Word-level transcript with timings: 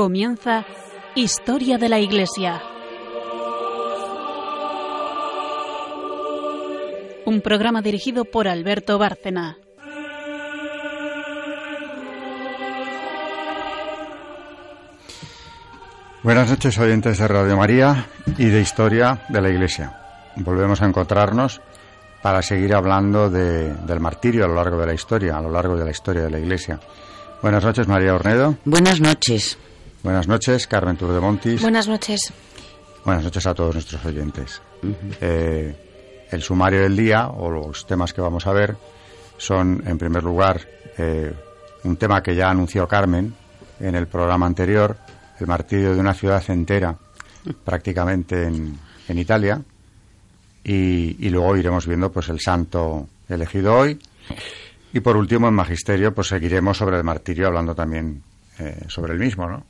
Comienza 0.00 0.64
Historia 1.14 1.76
de 1.76 1.90
la 1.90 1.98
Iglesia. 1.98 2.62
Un 7.26 7.42
programa 7.42 7.82
dirigido 7.82 8.24
por 8.24 8.48
Alberto 8.48 8.96
Bárcena. 8.96 9.58
Buenas 16.22 16.48
noches 16.48 16.78
oyentes 16.78 17.18
de 17.18 17.28
Radio 17.28 17.58
María 17.58 18.06
y 18.38 18.46
de 18.46 18.62
Historia 18.62 19.26
de 19.28 19.42
la 19.42 19.50
Iglesia. 19.50 20.00
Volvemos 20.36 20.80
a 20.80 20.86
encontrarnos 20.86 21.60
para 22.22 22.40
seguir 22.40 22.74
hablando 22.74 23.28
de, 23.28 23.74
del 23.74 24.00
martirio 24.00 24.46
a 24.46 24.48
lo 24.48 24.54
largo 24.54 24.78
de 24.78 24.86
la 24.86 24.94
historia, 24.94 25.36
a 25.36 25.42
lo 25.42 25.50
largo 25.50 25.76
de 25.76 25.84
la 25.84 25.90
historia 25.90 26.22
de 26.22 26.30
la 26.30 26.38
Iglesia. 26.38 26.80
Buenas 27.42 27.62
noches, 27.62 27.86
María 27.86 28.14
Ornedo. 28.14 28.56
Buenas 28.64 28.98
noches. 28.98 29.58
Buenas 30.02 30.28
noches, 30.28 30.66
Carmen 30.66 30.96
Turdemontis. 30.96 31.60
Buenas 31.60 31.86
noches. 31.88 32.32
Buenas 33.04 33.24
noches 33.24 33.46
a 33.46 33.54
todos 33.54 33.74
nuestros 33.74 34.04
oyentes. 34.04 34.62
eh, 35.20 36.26
el 36.30 36.42
sumario 36.42 36.80
del 36.82 36.96
día, 36.96 37.28
o 37.28 37.50
los 37.50 37.86
temas 37.86 38.12
que 38.12 38.20
vamos 38.20 38.46
a 38.46 38.52
ver, 38.52 38.76
son, 39.36 39.82
en 39.86 39.98
primer 39.98 40.22
lugar, 40.22 40.60
eh, 40.96 41.32
un 41.84 41.96
tema 41.96 42.22
que 42.22 42.34
ya 42.34 42.50
anunció 42.50 42.86
Carmen 42.86 43.34
en 43.80 43.94
el 43.94 44.06
programa 44.06 44.46
anterior, 44.46 44.96
el 45.38 45.46
martirio 45.46 45.94
de 45.94 46.00
una 46.00 46.14
ciudad 46.14 46.42
entera, 46.48 46.94
prácticamente 47.64 48.44
en, 48.44 48.78
en 49.08 49.18
Italia, 49.18 49.60
y, 50.62 51.26
y 51.26 51.30
luego 51.30 51.56
iremos 51.56 51.86
viendo 51.86 52.12
pues 52.12 52.28
el 52.28 52.38
santo 52.38 53.08
elegido 53.28 53.74
hoy, 53.76 53.98
y 54.92 55.00
por 55.00 55.16
último, 55.16 55.48
en 55.48 55.54
Magisterio, 55.54 56.14
pues 56.14 56.28
seguiremos 56.28 56.76
sobre 56.76 56.96
el 56.96 57.04
martirio, 57.04 57.48
hablando 57.48 57.74
también 57.74 58.22
eh, 58.58 58.84
sobre 58.88 59.14
el 59.14 59.18
mismo, 59.18 59.48
¿no? 59.48 59.64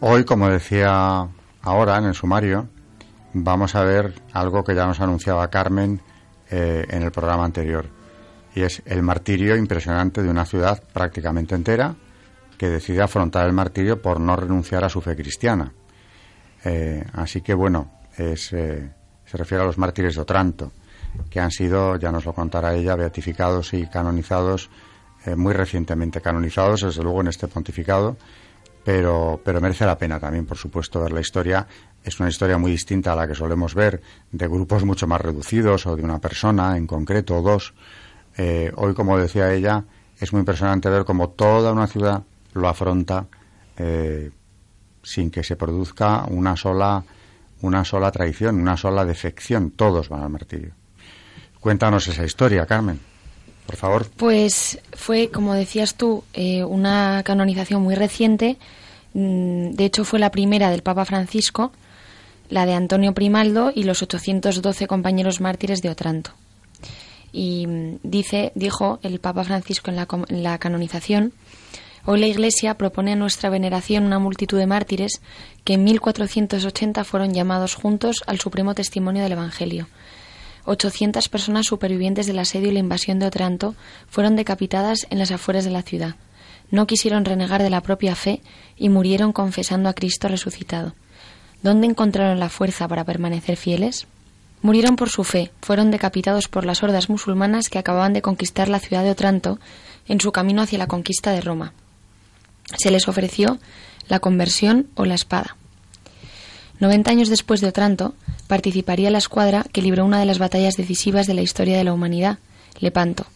Hoy, 0.00 0.24
como 0.24 0.48
decía 0.48 1.26
ahora 1.62 1.98
en 1.98 2.04
el 2.04 2.14
sumario, 2.14 2.68
vamos 3.32 3.74
a 3.74 3.82
ver 3.82 4.14
algo 4.32 4.62
que 4.62 4.72
ya 4.76 4.86
nos 4.86 5.00
anunciaba 5.00 5.50
Carmen 5.50 6.00
eh, 6.50 6.86
en 6.88 7.02
el 7.02 7.10
programa 7.10 7.44
anterior, 7.44 7.86
y 8.54 8.62
es 8.62 8.80
el 8.86 9.02
martirio 9.02 9.56
impresionante 9.56 10.22
de 10.22 10.30
una 10.30 10.44
ciudad 10.44 10.80
prácticamente 10.92 11.56
entera 11.56 11.96
que 12.56 12.68
decide 12.68 13.02
afrontar 13.02 13.48
el 13.48 13.52
martirio 13.52 14.00
por 14.00 14.20
no 14.20 14.36
renunciar 14.36 14.84
a 14.84 14.88
su 14.88 15.00
fe 15.00 15.16
cristiana. 15.16 15.72
Eh, 16.64 17.04
así 17.14 17.40
que, 17.40 17.54
bueno, 17.54 17.90
es, 18.16 18.52
eh, 18.52 18.88
se 19.26 19.36
refiere 19.36 19.64
a 19.64 19.66
los 19.66 19.78
mártires 19.78 20.14
de 20.14 20.20
Otranto, 20.20 20.70
que 21.28 21.40
han 21.40 21.50
sido, 21.50 21.96
ya 21.96 22.12
nos 22.12 22.24
lo 22.24 22.34
contará 22.34 22.72
ella, 22.72 22.94
beatificados 22.94 23.74
y 23.74 23.88
canonizados, 23.88 24.70
muy 25.34 25.52
recientemente 25.52 26.20
canonizados, 26.20 26.82
desde 26.82 27.02
luego 27.02 27.20
en 27.20 27.26
este 27.26 27.48
pontificado, 27.48 28.16
pero, 28.88 29.38
pero 29.44 29.60
merece 29.60 29.84
la 29.84 29.98
pena 29.98 30.18
también, 30.18 30.46
por 30.46 30.56
supuesto, 30.56 30.98
ver 31.02 31.12
la 31.12 31.20
historia. 31.20 31.66
Es 32.02 32.18
una 32.20 32.30
historia 32.30 32.56
muy 32.56 32.70
distinta 32.70 33.12
a 33.12 33.16
la 33.16 33.28
que 33.28 33.34
solemos 33.34 33.74
ver 33.74 34.00
de 34.32 34.48
grupos 34.48 34.82
mucho 34.82 35.06
más 35.06 35.20
reducidos 35.20 35.84
o 35.84 35.94
de 35.94 36.02
una 36.02 36.18
persona 36.20 36.74
en 36.74 36.86
concreto 36.86 37.36
o 37.36 37.42
dos. 37.42 37.74
Eh, 38.38 38.72
hoy, 38.76 38.94
como 38.94 39.18
decía 39.18 39.52
ella, 39.52 39.84
es 40.18 40.32
muy 40.32 40.40
impresionante 40.40 40.88
ver 40.88 41.04
cómo 41.04 41.28
toda 41.28 41.70
una 41.70 41.86
ciudad 41.86 42.22
lo 42.54 42.66
afronta 42.66 43.26
eh, 43.76 44.30
sin 45.02 45.30
que 45.30 45.44
se 45.44 45.56
produzca 45.56 46.24
una 46.24 46.56
sola, 46.56 47.04
una 47.60 47.84
sola 47.84 48.10
traición, 48.10 48.58
una 48.58 48.78
sola 48.78 49.04
defección. 49.04 49.72
Todos 49.72 50.08
van 50.08 50.22
al 50.22 50.30
martirio. 50.30 50.72
Cuéntanos 51.60 52.08
esa 52.08 52.24
historia, 52.24 52.64
Carmen, 52.64 52.98
favor. 53.76 54.08
Pues 54.16 54.78
fue, 54.92 55.30
como 55.30 55.54
decías 55.54 55.94
tú, 55.94 56.24
eh, 56.32 56.64
una 56.64 57.22
canonización 57.24 57.82
muy 57.82 57.94
reciente. 57.94 58.56
Mm, 59.14 59.70
De 59.72 59.84
hecho, 59.84 60.04
fue 60.04 60.18
la 60.18 60.30
primera 60.30 60.70
del 60.70 60.82
Papa 60.82 61.04
Francisco, 61.04 61.72
la 62.48 62.66
de 62.66 62.74
Antonio 62.74 63.12
Primaldo 63.12 63.72
y 63.74 63.84
los 63.84 64.02
812 64.02 64.86
compañeros 64.86 65.40
mártires 65.40 65.82
de 65.82 65.90
Otranto. 65.90 66.32
Y 67.32 67.66
mm, 67.66 67.98
dice, 68.02 68.52
dijo 68.54 68.98
el 69.02 69.20
Papa 69.20 69.44
Francisco 69.44 69.90
en 69.90 69.96
la, 69.96 70.08
en 70.28 70.42
la 70.42 70.58
canonización, 70.58 71.32
hoy 72.06 72.20
la 72.20 72.26
Iglesia 72.26 72.74
propone 72.78 73.12
a 73.12 73.16
nuestra 73.16 73.50
veneración 73.50 74.04
una 74.04 74.18
multitud 74.18 74.58
de 74.58 74.66
mártires 74.66 75.20
que 75.64 75.74
en 75.74 75.84
1480 75.84 77.04
fueron 77.04 77.34
llamados 77.34 77.74
juntos 77.74 78.22
al 78.26 78.40
supremo 78.40 78.74
testimonio 78.74 79.22
del 79.22 79.32
Evangelio. 79.32 79.88
800 80.68 81.28
personas 81.28 81.66
supervivientes 81.66 82.26
del 82.26 82.38
asedio 82.38 82.68
y 82.68 82.72
la 82.72 82.78
invasión 82.78 83.18
de 83.18 83.26
Otranto 83.26 83.74
fueron 84.08 84.36
decapitadas 84.36 85.06
en 85.10 85.18
las 85.18 85.30
afueras 85.30 85.64
de 85.64 85.70
la 85.70 85.82
ciudad. 85.82 86.16
No 86.70 86.86
quisieron 86.86 87.24
renegar 87.24 87.62
de 87.62 87.70
la 87.70 87.80
propia 87.80 88.14
fe 88.14 88.42
y 88.76 88.90
murieron 88.90 89.32
confesando 89.32 89.88
a 89.88 89.94
Cristo 89.94 90.28
resucitado. 90.28 90.94
¿Dónde 91.62 91.86
encontraron 91.86 92.38
la 92.38 92.50
fuerza 92.50 92.86
para 92.86 93.04
permanecer 93.04 93.56
fieles? 93.56 94.06
Murieron 94.60 94.96
por 94.96 95.08
su 95.08 95.24
fe, 95.24 95.50
fueron 95.62 95.90
decapitados 95.90 96.48
por 96.48 96.66
las 96.66 96.82
hordas 96.82 97.08
musulmanas 97.08 97.68
que 97.68 97.78
acababan 97.78 98.12
de 98.12 98.22
conquistar 98.22 98.68
la 98.68 98.80
ciudad 98.80 99.04
de 99.04 99.10
Otranto 99.10 99.58
en 100.06 100.20
su 100.20 100.32
camino 100.32 100.62
hacia 100.62 100.78
la 100.78 100.86
conquista 100.86 101.32
de 101.32 101.40
Roma. 101.40 101.72
Se 102.76 102.90
les 102.90 103.08
ofreció 103.08 103.58
la 104.08 104.20
conversión 104.20 104.88
o 104.94 105.06
la 105.06 105.14
espada. 105.14 105.56
90 106.80 107.10
años 107.10 107.28
después 107.28 107.60
de 107.60 107.68
Otranto, 107.68 108.14
participaría 108.46 109.10
la 109.10 109.18
escuadra 109.18 109.64
que 109.72 109.82
libró 109.82 110.04
una 110.04 110.20
de 110.20 110.26
las 110.26 110.38
batallas 110.38 110.74
decisivas 110.76 111.26
de 111.26 111.34
la 111.34 111.42
historia 111.42 111.76
de 111.76 111.84
la 111.84 111.92
humanidad, 111.92 112.38
Lepanto. 112.80 113.26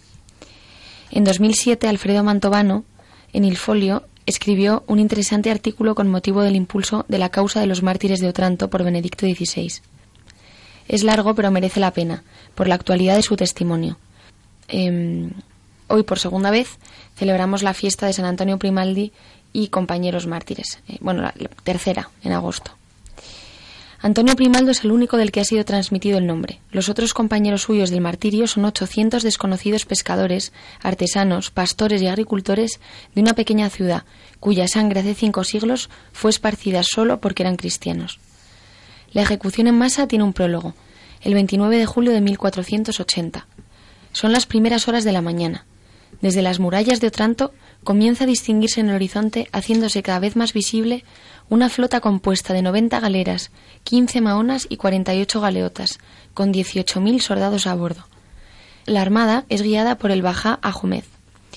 En 1.11 1.25
2007, 1.25 1.89
Alfredo 1.89 2.23
Mantovano, 2.23 2.85
en 3.33 3.45
Il 3.45 3.57
Folio, 3.57 4.05
escribió 4.27 4.85
un 4.87 4.99
interesante 5.01 5.51
artículo 5.51 5.95
con 5.95 6.09
motivo 6.09 6.43
del 6.43 6.55
impulso 6.57 7.05
de 7.09 7.19
la 7.19 7.29
causa 7.31 7.61
de 7.61 7.67
los 7.67 7.83
mártires 7.83 8.21
de 8.21 8.29
Otranto 8.29 8.71
por 8.71 8.85
Benedicto 8.85 9.27
XVI. 9.27 9.73
Es 10.89 11.03
largo, 11.03 11.35
pero 11.35 11.51
merece 11.51 11.81
la 11.81 11.93
pena, 11.93 12.23
por 12.55 12.69
la 12.69 12.77
actualidad 12.77 13.17
de 13.17 13.23
su 13.23 13.37
testimonio. 13.37 13.99
Em, 14.69 15.31
hoy, 15.89 16.03
por 16.05 16.19
segunda 16.19 16.51
vez, 16.51 16.79
celebramos 17.17 17.63
la 17.63 17.75
fiesta 17.75 18.07
de 18.07 18.13
San 18.13 18.25
Antonio 18.25 18.59
Primaldi 18.59 19.13
y 19.53 19.69
compañeros 19.69 20.27
mártires. 20.27 20.79
Eh, 20.89 20.99
bueno, 21.01 21.23
la- 21.23 21.35
la 21.37 21.49
tercera, 21.65 22.11
en 22.23 22.33
agosto. 22.33 22.73
Antonio 24.05 24.35
Primaldo 24.35 24.73
es 24.73 24.83
el 24.83 24.91
único 24.91 25.17
del 25.17 25.31
que 25.31 25.39
ha 25.39 25.45
sido 25.45 25.65
transmitido 25.65 26.19
el 26.19 26.27
nombre. 26.27 26.61
Los 26.73 26.89
otros 26.89 27.15
compañeros 27.15 27.63
suyos 27.63 27.91
del 27.91 28.01
martirio 28.01 28.49
son 28.49 28.65
800 28.65 29.23
desconocidos 29.23 29.87
pescadores, 29.87 30.53
artesanos, 30.83 31.53
pastores 31.53 32.03
y 32.03 32.09
agricultores 32.09 32.81
de 33.15 33.21
una 33.21 33.35
pequeña 33.35 33.71
ciudad, 33.71 34.03
cuya 34.41 34.67
sangre 34.67 35.01
hace 35.01 35.15
cinco 35.15 35.45
siglos 35.45 35.89
fue 36.11 36.31
esparcida 36.31 36.83
solo 36.83 37.21
porque 37.21 37.45
eran 37.45 37.55
cristianos. 37.55 38.19
La 39.13 39.23
ejecución 39.23 39.69
en 39.69 39.79
masa 39.79 40.09
tiene 40.09 40.25
un 40.25 40.33
prólogo, 40.33 40.75
el 41.21 41.35
29 41.35 41.79
de 41.79 41.87
julio 41.87 42.11
de 42.11 42.23
1480. 42.23 43.47
Son 44.13 44.33
las 44.33 44.47
primeras 44.47 44.89
horas 44.89 45.05
de 45.05 45.13
la 45.13 45.23
mañana. 45.23 45.65
Desde 46.21 46.43
las 46.43 46.59
murallas 46.59 47.01
de 47.01 47.07
Otranto 47.07 47.53
comienza 47.85 48.25
a 48.25 48.27
distinguirse 48.27 48.81
en 48.81 48.89
el 48.89 48.97
horizonte, 48.97 49.49
haciéndose 49.53 50.03
cada 50.03 50.19
vez 50.19 50.37
más 50.37 50.53
visible, 50.53 51.05
una 51.49 51.69
flota 51.69 52.01
compuesta 52.01 52.55
de 52.55 52.63
90 52.63 53.01
galeras, 53.01 53.51
15 53.85 54.21
maonas 54.21 54.67
y 54.69 54.77
48 54.77 55.41
galeotas, 55.41 55.99
con 56.35 56.53
18.000 56.53 57.21
soldados 57.21 57.67
a 57.67 57.75
bordo. 57.75 58.07
La 58.87 59.03
armada 59.03 59.45
es 59.49 59.63
guiada 59.63 59.97
por 59.97 60.11
el 60.11 60.23
Bajá 60.23 60.59
Ahmed, 60.63 61.05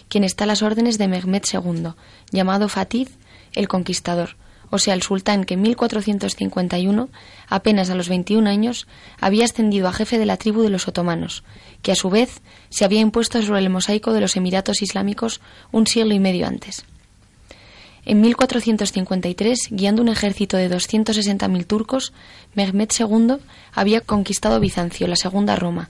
quien 0.10 0.24
está 0.24 0.44
a 0.44 0.48
las 0.48 0.62
órdenes 0.62 0.98
de 0.98 1.08
Mehmed 1.08 1.44
II, 1.52 1.94
llamado 2.32 2.70
Fatih 2.70 3.08
el 3.54 3.68
Conquistador, 3.68 4.36
o 4.70 4.78
sea, 4.78 4.94
el 4.94 5.02
sultán 5.02 5.46
que 5.46 5.54
en 5.54 5.62
1451, 5.62 7.10
apenas 7.48 7.90
a 7.90 7.96
los 7.96 8.10
21 8.10 8.50
años, 8.50 8.88
había 9.20 9.46
ascendido 9.46 9.88
a 9.88 9.94
jefe 9.94 10.18
de 10.18 10.26
la 10.26 10.38
tribu 10.38 10.62
de 10.62 10.70
los 10.70 10.88
otomanos, 10.88 11.44
que 11.82 11.92
a 11.92 11.96
su 11.96 12.10
vez 12.10 12.42
se 12.70 12.86
había 12.86 13.00
impuesto 13.00 13.42
sobre 13.42 13.60
el 13.60 13.70
mosaico 13.70 14.14
de 14.14 14.22
los 14.22 14.36
Emiratos 14.36 14.82
Islámicos 14.82 15.42
un 15.72 15.88
siglo 15.88 16.14
y 16.14 16.20
medio 16.20 16.48
antes. 16.48 16.86
En 18.07 18.22
1453, 18.22 19.69
guiando 19.72 20.04
un 20.04 20.10
ejército 20.10 20.57
de 20.57 20.69
260.000 20.69 21.66
turcos, 21.66 22.13
Mehmed 22.54 22.90
II 23.00 23.38
había 23.74 24.02
conquistado 24.02 24.60
Bizancio, 24.60 25.07
la 25.07 25.16
segunda 25.16 25.56
Roma, 25.56 25.90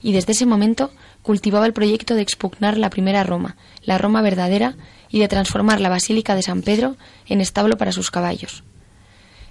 y 0.00 0.12
desde 0.12 0.32
ese 0.32 0.46
momento 0.46 0.92
cultivaba 1.22 1.66
el 1.66 1.72
proyecto 1.72 2.14
de 2.14 2.22
expugnar 2.22 2.78
la 2.78 2.88
primera 2.88 3.24
Roma, 3.24 3.56
la 3.82 3.98
Roma 3.98 4.22
verdadera, 4.22 4.76
y 5.10 5.18
de 5.18 5.26
transformar 5.26 5.80
la 5.80 5.88
Basílica 5.88 6.36
de 6.36 6.42
San 6.42 6.62
Pedro 6.62 6.96
en 7.26 7.40
establo 7.40 7.76
para 7.76 7.90
sus 7.90 8.12
caballos. 8.12 8.62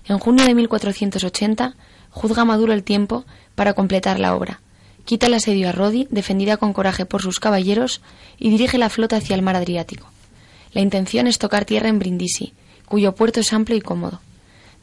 En 0.06 0.18
junio 0.18 0.46
de 0.46 0.54
1480 0.54 1.76
juzga 2.12 2.46
Maduro 2.46 2.72
el 2.72 2.84
tiempo 2.84 3.26
para 3.56 3.74
completar 3.74 4.20
la 4.20 4.36
obra. 4.36 4.62
Quita 5.04 5.28
el 5.28 5.34
asedio 5.34 5.68
a 5.68 5.74
Rodi, 5.74 6.08
defendida 6.12 6.56
con 6.56 6.72
coraje 6.72 7.06
por 7.06 7.22
sus 7.22 7.42
caballeros, 7.42 8.02
y 8.38 8.52
dirige 8.52 8.78
la 8.78 8.90
flota 8.90 9.18
hacia 9.18 9.36
el 9.36 9.42
mar 9.42 9.58
Adriático. 9.58 10.15
La 10.75 10.81
intención 10.81 11.25
es 11.25 11.39
tocar 11.39 11.63
tierra 11.63 11.88
en 11.88 12.00
Brindisi, 12.00 12.51
cuyo 12.86 13.16
puerto 13.16 13.39
es 13.39 13.54
amplio 13.54 13.77
y 13.77 13.81
cómodo. 13.81 14.19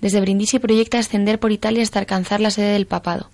Desde 0.01 0.23
Brindisi 0.23 0.59
proyecta 0.59 0.99
ascender 0.99 1.39
por 1.39 1.53
Italia 1.53 1.83
hasta 1.83 1.99
alcanzar 1.99 2.41
la 2.41 2.51
sede 2.51 2.73
del 2.73 2.87
papado. 2.87 3.29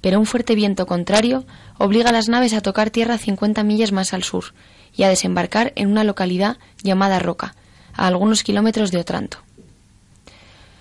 Pero 0.00 0.20
un 0.20 0.24
fuerte 0.24 0.54
viento 0.54 0.86
contrario 0.86 1.44
obliga 1.78 2.10
a 2.10 2.12
las 2.12 2.28
naves 2.28 2.54
a 2.54 2.60
tocar 2.60 2.90
tierra 2.90 3.18
50 3.18 3.64
millas 3.64 3.90
más 3.90 4.14
al 4.14 4.22
sur 4.22 4.54
y 4.96 5.02
a 5.02 5.08
desembarcar 5.08 5.72
en 5.74 5.90
una 5.90 6.04
localidad 6.04 6.58
llamada 6.80 7.18
Roca, 7.18 7.56
a 7.92 8.06
algunos 8.06 8.44
kilómetros 8.44 8.92
de 8.92 8.98
Otranto. 8.98 9.38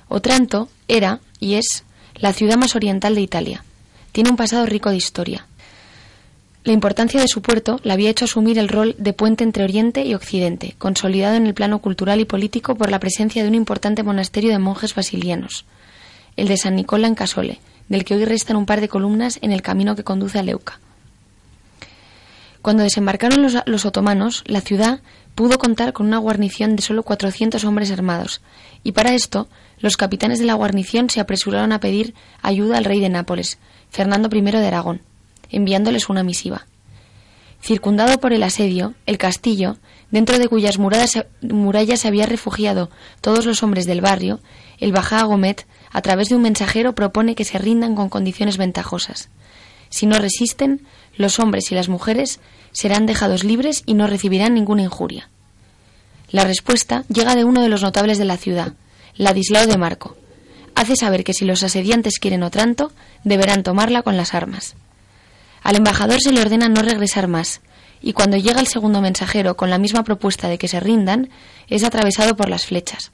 Otranto 0.09 0.69
era 0.88 1.21
y 1.39 1.56
es 1.56 1.85
la 2.13 2.33
ciudad 2.33 2.57
más 2.57 2.75
oriental 2.75 3.15
de 3.15 3.21
Italia. 3.21 3.65
Tiene 4.11 4.29
un 4.29 4.38
pasado 4.38 4.67
rico 4.67 4.91
de 4.91 4.97
historia. 4.97 5.47
La 6.65 6.73
importancia 6.73 7.21
de 7.21 7.27
su 7.29 7.41
puerto 7.41 7.79
la 7.83 7.94
había 7.94 8.09
hecho 8.09 8.25
asumir 8.25 8.59
el 8.59 8.67
rol 8.67 8.94
de 8.97 9.13
puente 9.13 9.45
entre 9.45 9.63
Oriente 9.63 10.06
y 10.06 10.13
Occidente, 10.13 10.75
consolidado 10.77 11.35
en 11.35 11.47
el 11.47 11.53
plano 11.53 11.79
cultural 11.79 12.19
y 12.19 12.25
político 12.25 12.75
por 12.75 12.91
la 12.91 13.00
presencia 13.00 13.41
de 13.41 13.47
un 13.47 13.56
importante 13.56 14.03
monasterio 14.03 14.51
de 14.51 14.59
monjes 14.59 14.94
basilianos, 14.94 15.65
el 16.35 16.50
de 16.50 16.57
San 16.57 16.75
Nicola 16.75 17.07
en 17.07 17.15
Casole, 17.15 17.59
del 17.88 18.03
que 18.03 18.13
hoy 18.15 18.25
restan 18.25 18.57
un 18.57 18.65
par 18.65 18.81
de 18.81 18.89
columnas 18.89 19.39
en 19.41 19.53
el 19.53 19.61
camino 19.61 19.95
que 19.95 20.03
conduce 20.03 20.38
a 20.38 20.44
Leuca. 20.44 20.79
Cuando 22.61 22.83
desembarcaron 22.83 23.41
los, 23.41 23.85
otomanos, 23.85 24.44
la 24.45 24.59
ciudad 24.59 25.00
pudo 25.35 25.57
contar 25.59 25.94
con 25.94 26.07
una 26.07 26.17
guarnición 26.17 26.75
de 26.75 26.81
solo 26.81 27.03
400 27.03 27.63
hombres 27.63 27.89
armados, 27.89 28.41
y 28.83 28.91
para 28.91 29.13
esto 29.13 29.47
los 29.79 29.95
capitanes 29.95 30.39
de 30.39 30.45
la 30.45 30.56
guarnición 30.56 31.09
se 31.09 31.21
apresuraron 31.21 31.71
a 31.71 31.79
pedir 31.79 32.13
ayuda 32.41 32.77
al 32.77 32.83
rey 32.83 33.00
de 33.00 33.07
Nápoles, 33.07 33.59
Fernando 33.89 34.29
I 34.35 34.41
de 34.41 34.67
Aragón, 34.67 35.01
enviándoles 35.50 36.10
una 36.10 36.24
misiva. 36.24 36.66
Circundado 37.62 38.19
por 38.19 38.31
el 38.34 38.44
asedio, 38.44 38.94
el 39.06 39.18
castillo, 39.18 39.78
dentro 40.12 40.40
de 40.40 40.48
cuyas 40.48 40.78
murallas, 40.80 42.00
se 42.00 42.07
había 42.07 42.25
refugiado 42.25 42.90
todos 43.22 43.46
los 43.46 43.63
hombres 43.63 43.86
del 43.86 44.01
barrio, 44.01 44.40
el 44.80 44.92
Bajá 44.92 45.24
Gomet, 45.24 45.68
a 45.92 46.01
través 46.01 46.30
de 46.30 46.36
un 46.36 46.42
mensajero, 46.42 46.96
propone 46.96 47.36
que 47.36 47.44
se 47.44 47.57
rindan 47.57 47.96
con 47.96 48.10
condiciones 48.10 48.57
ventajosas. 48.57 49.30
Si 49.90 50.06
no 50.06 50.19
resisten, 50.19 50.86
los 51.16 51.40
hombres 51.40 51.72
y 51.72 51.75
las 51.75 51.90
mujeres 51.90 52.40
serán 52.72 53.06
dejados 53.06 53.44
libres 53.44 53.84
y 53.86 53.94
no 53.94 54.07
recibirán 54.07 54.54
ninguna 54.54 54.84
injuria. 54.84 55.30
La 56.30 56.45
respuesta 56.45 57.04
llega 57.10 57.36
de 57.36 57.44
uno 57.44 57.62
de 57.62 57.69
los 57.69 57.81
notables 57.81 58.18
de 58.19 58.25
la 58.25 58.38
ciudad, 58.38 58.74
Ladislao 59.16 59.66
de 59.66 59.78
Marco. 59.78 60.16
Hace 60.75 60.95
saber 60.95 61.24
que 61.24 61.34
si 61.34 61.44
los 61.44 61.63
asediantes 61.63 62.19
quieren 62.19 62.44
Otranto, 62.44 62.92
deberán 63.24 63.63
tomarla 63.63 64.04
con 64.04 64.16
las 64.16 64.34
armas. 64.34 64.75
Al 65.63 65.75
embajador 65.75 66.21
se 66.21 66.31
le 66.31 66.41
ordena 66.41 66.69
no 66.69 66.81
regresar 66.81 67.27
más, 67.27 67.61
y 68.01 68.13
cuando 68.13 68.38
llega 68.38 68.61
el 68.61 68.67
segundo 68.67 69.01
mensajero 69.01 69.57
con 69.57 69.69
la 69.69 69.77
misma 69.77 70.03
propuesta 70.03 70.47
de 70.47 70.57
que 70.57 70.67
se 70.67 70.79
rindan, 70.79 71.29
es 71.67 71.83
atravesado 71.83 72.35
por 72.35 72.50
las 72.50 72.65
flechas. 72.65 73.11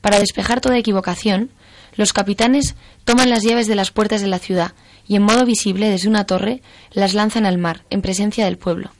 Para 0.00 0.18
despejar 0.18 0.60
toda 0.60 0.78
equivocación, 0.78 1.50
los 1.96 2.12
capitanes 2.12 2.74
toman 3.04 3.30
las 3.30 3.42
llaves 3.42 3.66
de 3.66 3.74
las 3.74 3.90
puertas 3.90 4.20
de 4.20 4.28
la 4.28 4.38
ciudad 4.38 4.72
y 5.08 5.16
en 5.16 5.22
modo 5.22 5.44
visible 5.44 5.88
desde 5.88 6.08
una 6.08 6.24
torre 6.24 6.62
las 6.92 7.14
lanzan 7.14 7.46
al 7.46 7.58
mar, 7.58 7.84
en 7.90 8.02
presencia 8.02 8.44
del 8.44 8.58
pueblo. 8.58 8.90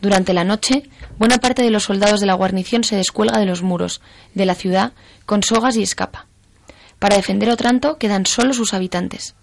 Durante 0.00 0.32
la 0.32 0.44
noche, 0.44 0.84
buena 1.18 1.38
parte 1.38 1.62
de 1.62 1.70
los 1.70 1.84
soldados 1.84 2.20
de 2.20 2.26
la 2.26 2.34
guarnición 2.34 2.84
se 2.84 2.96
descuelga 2.96 3.38
de 3.38 3.46
los 3.46 3.62
muros 3.62 4.00
de 4.34 4.46
la 4.46 4.54
ciudad 4.54 4.92
con 5.26 5.42
sogas 5.42 5.76
y 5.76 5.82
escapa. 5.82 6.26
Para 6.98 7.16
defender 7.16 7.50
Otranto 7.50 7.98
quedan 7.98 8.26
solo 8.26 8.52
sus 8.52 8.74
habitantes. 8.74 9.34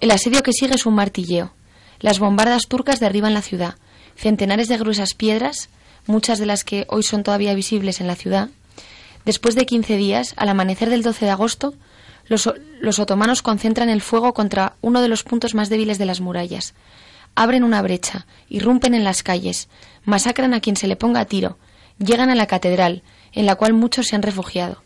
El 0.00 0.10
asedio 0.10 0.42
que 0.42 0.52
sigue 0.52 0.74
es 0.74 0.86
un 0.86 0.94
martilleo. 0.94 1.52
Las 2.00 2.18
bombardas 2.18 2.68
turcas 2.68 3.00
derriban 3.00 3.34
la 3.34 3.42
ciudad. 3.42 3.74
Centenares 4.16 4.68
de 4.68 4.78
gruesas 4.78 5.14
piedras, 5.14 5.68
muchas 6.06 6.38
de 6.38 6.46
las 6.46 6.64
que 6.64 6.86
hoy 6.88 7.02
son 7.02 7.22
todavía 7.22 7.54
visibles 7.54 8.00
en 8.00 8.06
la 8.06 8.16
ciudad. 8.16 8.48
Después 9.24 9.54
de 9.54 9.66
quince 9.66 9.96
días, 9.96 10.34
al 10.36 10.48
amanecer 10.48 10.90
del 10.90 11.02
12 11.02 11.26
de 11.26 11.30
agosto, 11.30 11.74
los, 12.28 12.98
otomanos 12.98 13.42
concentran 13.42 13.88
el 13.88 14.02
fuego 14.02 14.34
contra 14.34 14.76
uno 14.80 15.00
de 15.00 15.08
los 15.08 15.24
puntos 15.24 15.54
más 15.54 15.70
débiles 15.70 15.98
de 15.98 16.06
las 16.06 16.20
murallas. 16.20 16.74
Abren 17.34 17.64
una 17.64 17.82
brecha, 17.82 18.26
irrumpen 18.48 18.94
en 18.94 19.04
las 19.04 19.22
calles, 19.22 19.68
masacran 20.04 20.54
a 20.54 20.60
quien 20.60 20.76
se 20.76 20.88
le 20.88 20.96
ponga 20.96 21.20
a 21.20 21.24
tiro, 21.24 21.58
llegan 21.98 22.30
a 22.30 22.34
la 22.34 22.46
catedral, 22.46 23.02
en 23.32 23.46
la 23.46 23.54
cual 23.54 23.72
muchos 23.72 24.06
se 24.06 24.16
han 24.16 24.22
refugiado. 24.22 24.82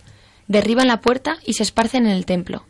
Derriban 0.46 0.88
la 0.88 1.00
puerta 1.00 1.38
y 1.44 1.54
se 1.54 1.62
esparcen 1.62 2.06
en 2.06 2.12
el 2.12 2.26
templo. 2.26 2.64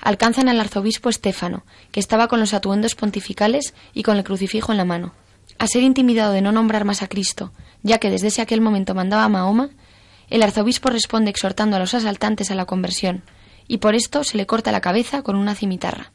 Alcanzan 0.00 0.48
al 0.48 0.60
arzobispo 0.60 1.08
Estéfano, 1.08 1.64
que 1.90 2.00
estaba 2.00 2.28
con 2.28 2.40
los 2.40 2.54
atuendos 2.54 2.94
pontificales 2.94 3.74
y 3.94 4.02
con 4.02 4.16
el 4.16 4.24
crucifijo 4.24 4.72
en 4.72 4.78
la 4.78 4.84
mano. 4.84 5.12
A 5.58 5.66
ser 5.66 5.82
intimidado 5.82 6.32
de 6.32 6.42
no 6.42 6.52
nombrar 6.52 6.84
más 6.84 7.02
a 7.02 7.08
Cristo, 7.08 7.52
ya 7.82 7.98
que 7.98 8.10
desde 8.10 8.28
ese 8.28 8.42
aquel 8.42 8.60
momento 8.60 8.94
mandaba 8.94 9.24
a 9.24 9.28
Mahoma, 9.28 9.70
el 10.28 10.42
arzobispo 10.42 10.90
responde 10.90 11.30
exhortando 11.30 11.76
a 11.76 11.78
los 11.78 11.94
asaltantes 11.94 12.50
a 12.50 12.54
la 12.54 12.66
conversión, 12.66 13.22
y 13.68 13.78
por 13.78 13.94
esto 13.94 14.24
se 14.24 14.36
le 14.36 14.46
corta 14.46 14.72
la 14.72 14.80
cabeza 14.80 15.22
con 15.22 15.36
una 15.36 15.54
cimitarra. 15.54 16.12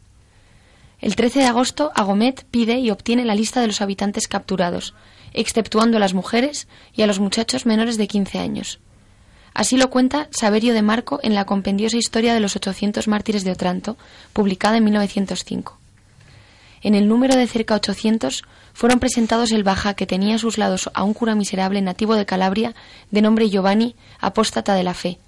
El 1.00 1.16
13 1.16 1.40
de 1.40 1.46
agosto, 1.46 1.92
Agomet 1.96 2.46
pide 2.52 2.78
y 2.78 2.92
obtiene 2.92 3.26
la 3.26 3.34
lista 3.34 3.60
de 3.60 3.68
los 3.68 3.82
habitantes 3.82 4.28
capturados, 4.28 4.94
exceptuando 5.34 5.98
a 5.98 6.00
las 6.00 6.14
mujeres 6.14 6.68
y 6.94 7.02
a 7.02 7.08
los 7.08 7.20
muchachos 7.20 7.66
menores 7.66 7.98
de 7.98 8.08
15 8.08 8.38
años. 8.38 8.80
Así 9.54 9.78
lo 9.78 9.90
cuenta 9.90 10.28
Saverio 10.32 10.74
de 10.74 10.82
Marco 10.82 11.20
en 11.24 11.36
la 11.36 11.46
compendiosa 11.46 11.98
historia 11.98 12.34
de 12.34 12.40
los 12.40 12.56
800 12.56 13.08
mártires 13.08 13.44
de 13.44 13.52
Otranto, 13.52 13.98
publicada 14.34 14.78
en 14.78 14.86
1905. 14.86 15.78
En 16.84 16.96
el 16.96 17.08
número 17.08 17.36
de 17.36 17.48
cerca 17.48 17.76
800 17.76 18.44
fueron 18.74 19.00
presentados 19.00 19.52
el 19.52 19.64
Baja 19.64 19.94
que 19.94 20.08
tenía 20.08 20.36
a 20.36 20.40
sus 20.40 20.58
lados 20.58 20.90
a 20.94 21.04
un 21.04 21.14
cura 21.14 21.36
miserable 21.36 21.82
nativo 21.82 22.16
de 22.16 22.26
Calabria 22.26 22.74
de 23.12 23.22
nombre 23.22 23.50
Giovanni, 23.50 23.96
apóstata 24.20 24.74
de 24.74 24.84
la 24.84 24.94
fe, 24.94 25.20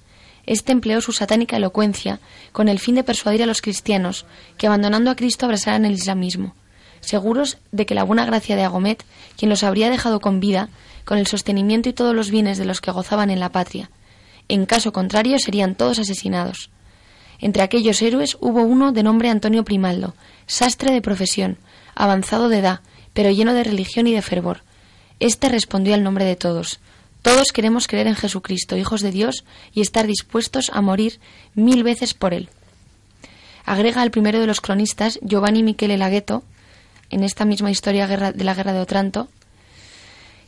este 0.46 0.74
empleó 0.74 1.00
su 1.02 1.14
satánica 1.14 1.58
elocuencia 1.58 2.20
con 2.52 2.68
el 2.68 2.80
fin 2.80 2.96
de 2.96 3.04
persuadir 3.04 3.44
a 3.44 3.46
los 3.46 3.62
cristianos 3.62 4.26
que 4.58 4.68
abandonando 4.68 5.10
a 5.10 5.16
Cristo 5.16 5.46
abrazaran 5.46 5.86
el 5.86 5.94
islamismo, 5.94 6.54
seguros 7.00 7.58
de 7.72 7.86
que 7.86 7.96
la 7.96 8.04
buena 8.04 8.26
gracia 8.26 8.56
de 8.56 8.64
Agomet, 8.64 9.06
quien 9.38 9.50
los 9.50 9.64
habría 9.64 9.90
dejado 9.90 10.20
con 10.20 10.40
vida, 10.40 10.70
con 11.06 11.18
el 11.18 11.28
sostenimiento 11.28 11.90
y 11.90 11.94
todos 11.94 12.14
los 12.14 12.30
bienes 12.30 12.58
de 12.58 12.66
los 12.66 12.82
que 12.82 12.92
gozaban 12.92 13.30
en 13.30 13.40
la 13.40 13.50
patria. 13.50 13.90
En 14.48 14.66
caso 14.66 14.94
contrario 14.94 15.40
serían 15.40 15.76
todos 15.76 16.00
asesinados. 16.00 16.70
Entre 17.40 17.64
aquellos 17.64 18.02
héroes 18.02 18.38
hubo 18.40 18.64
uno 18.64 18.92
de 18.92 19.04
nombre 19.04 19.30
Antonio 19.30 19.64
Primaldo, 19.64 20.16
sastre 20.48 20.94
de 20.94 21.02
profesión, 21.02 21.58
avanzado 21.96 22.50
de 22.50 22.60
edad, 22.60 22.82
pero 23.14 23.32
lleno 23.32 23.54
de 23.54 23.64
religión 23.64 24.08
y 24.08 24.14
de 24.14 24.22
fervor. 24.22 24.64
Este 25.20 25.50
respondió 25.50 25.94
al 25.94 26.04
nombre 26.04 26.26
de 26.26 26.36
todos. 26.36 26.80
Todos 27.22 27.52
queremos 27.54 27.88
creer 27.88 28.08
en 28.08 28.16
Jesucristo, 28.16 28.76
hijos 28.76 29.02
de 29.02 29.12
Dios, 29.12 29.46
y 29.74 29.82
estar 29.82 30.08
dispuestos 30.08 30.72
a 30.74 30.82
morir 30.82 31.20
mil 31.56 31.84
veces 31.84 32.14
por 32.14 32.34
Él. 32.34 32.50
Agrega 33.66 34.02
al 34.02 34.12
primero 34.12 34.40
de 34.40 34.48
los 34.48 34.60
cronistas, 34.60 35.20
Giovanni 35.22 35.64
Michele 35.64 35.98
Laghetto, 35.98 36.44
en 37.10 37.24
esta 37.24 37.46
misma 37.46 37.72
historia 37.72 38.08
de 38.08 38.44
la 38.44 38.54
guerra 38.54 38.74
de 38.74 38.82
Otranto, 38.82 39.30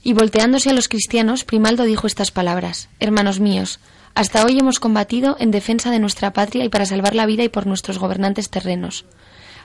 y 0.06 0.14
volteándose 0.14 0.70
a 0.70 0.74
los 0.74 0.88
cristianos, 0.88 1.44
Primaldo 1.44 1.84
dijo 1.84 2.06
estas 2.06 2.30
palabras, 2.30 2.90
Hermanos 3.00 3.40
míos, 3.40 3.80
hasta 4.14 4.46
hoy 4.46 4.60
hemos 4.60 4.80
combatido 4.80 5.36
en 5.40 5.50
defensa 5.50 5.90
de 5.90 5.98
nuestra 5.98 6.32
patria 6.32 6.64
y 6.64 6.70
para 6.70 6.86
salvar 6.86 7.16
la 7.16 7.26
vida 7.26 7.44
y 7.44 7.50
por 7.50 7.66
nuestros 7.66 7.98
gobernantes 7.98 8.52
terrenos. 8.52 9.06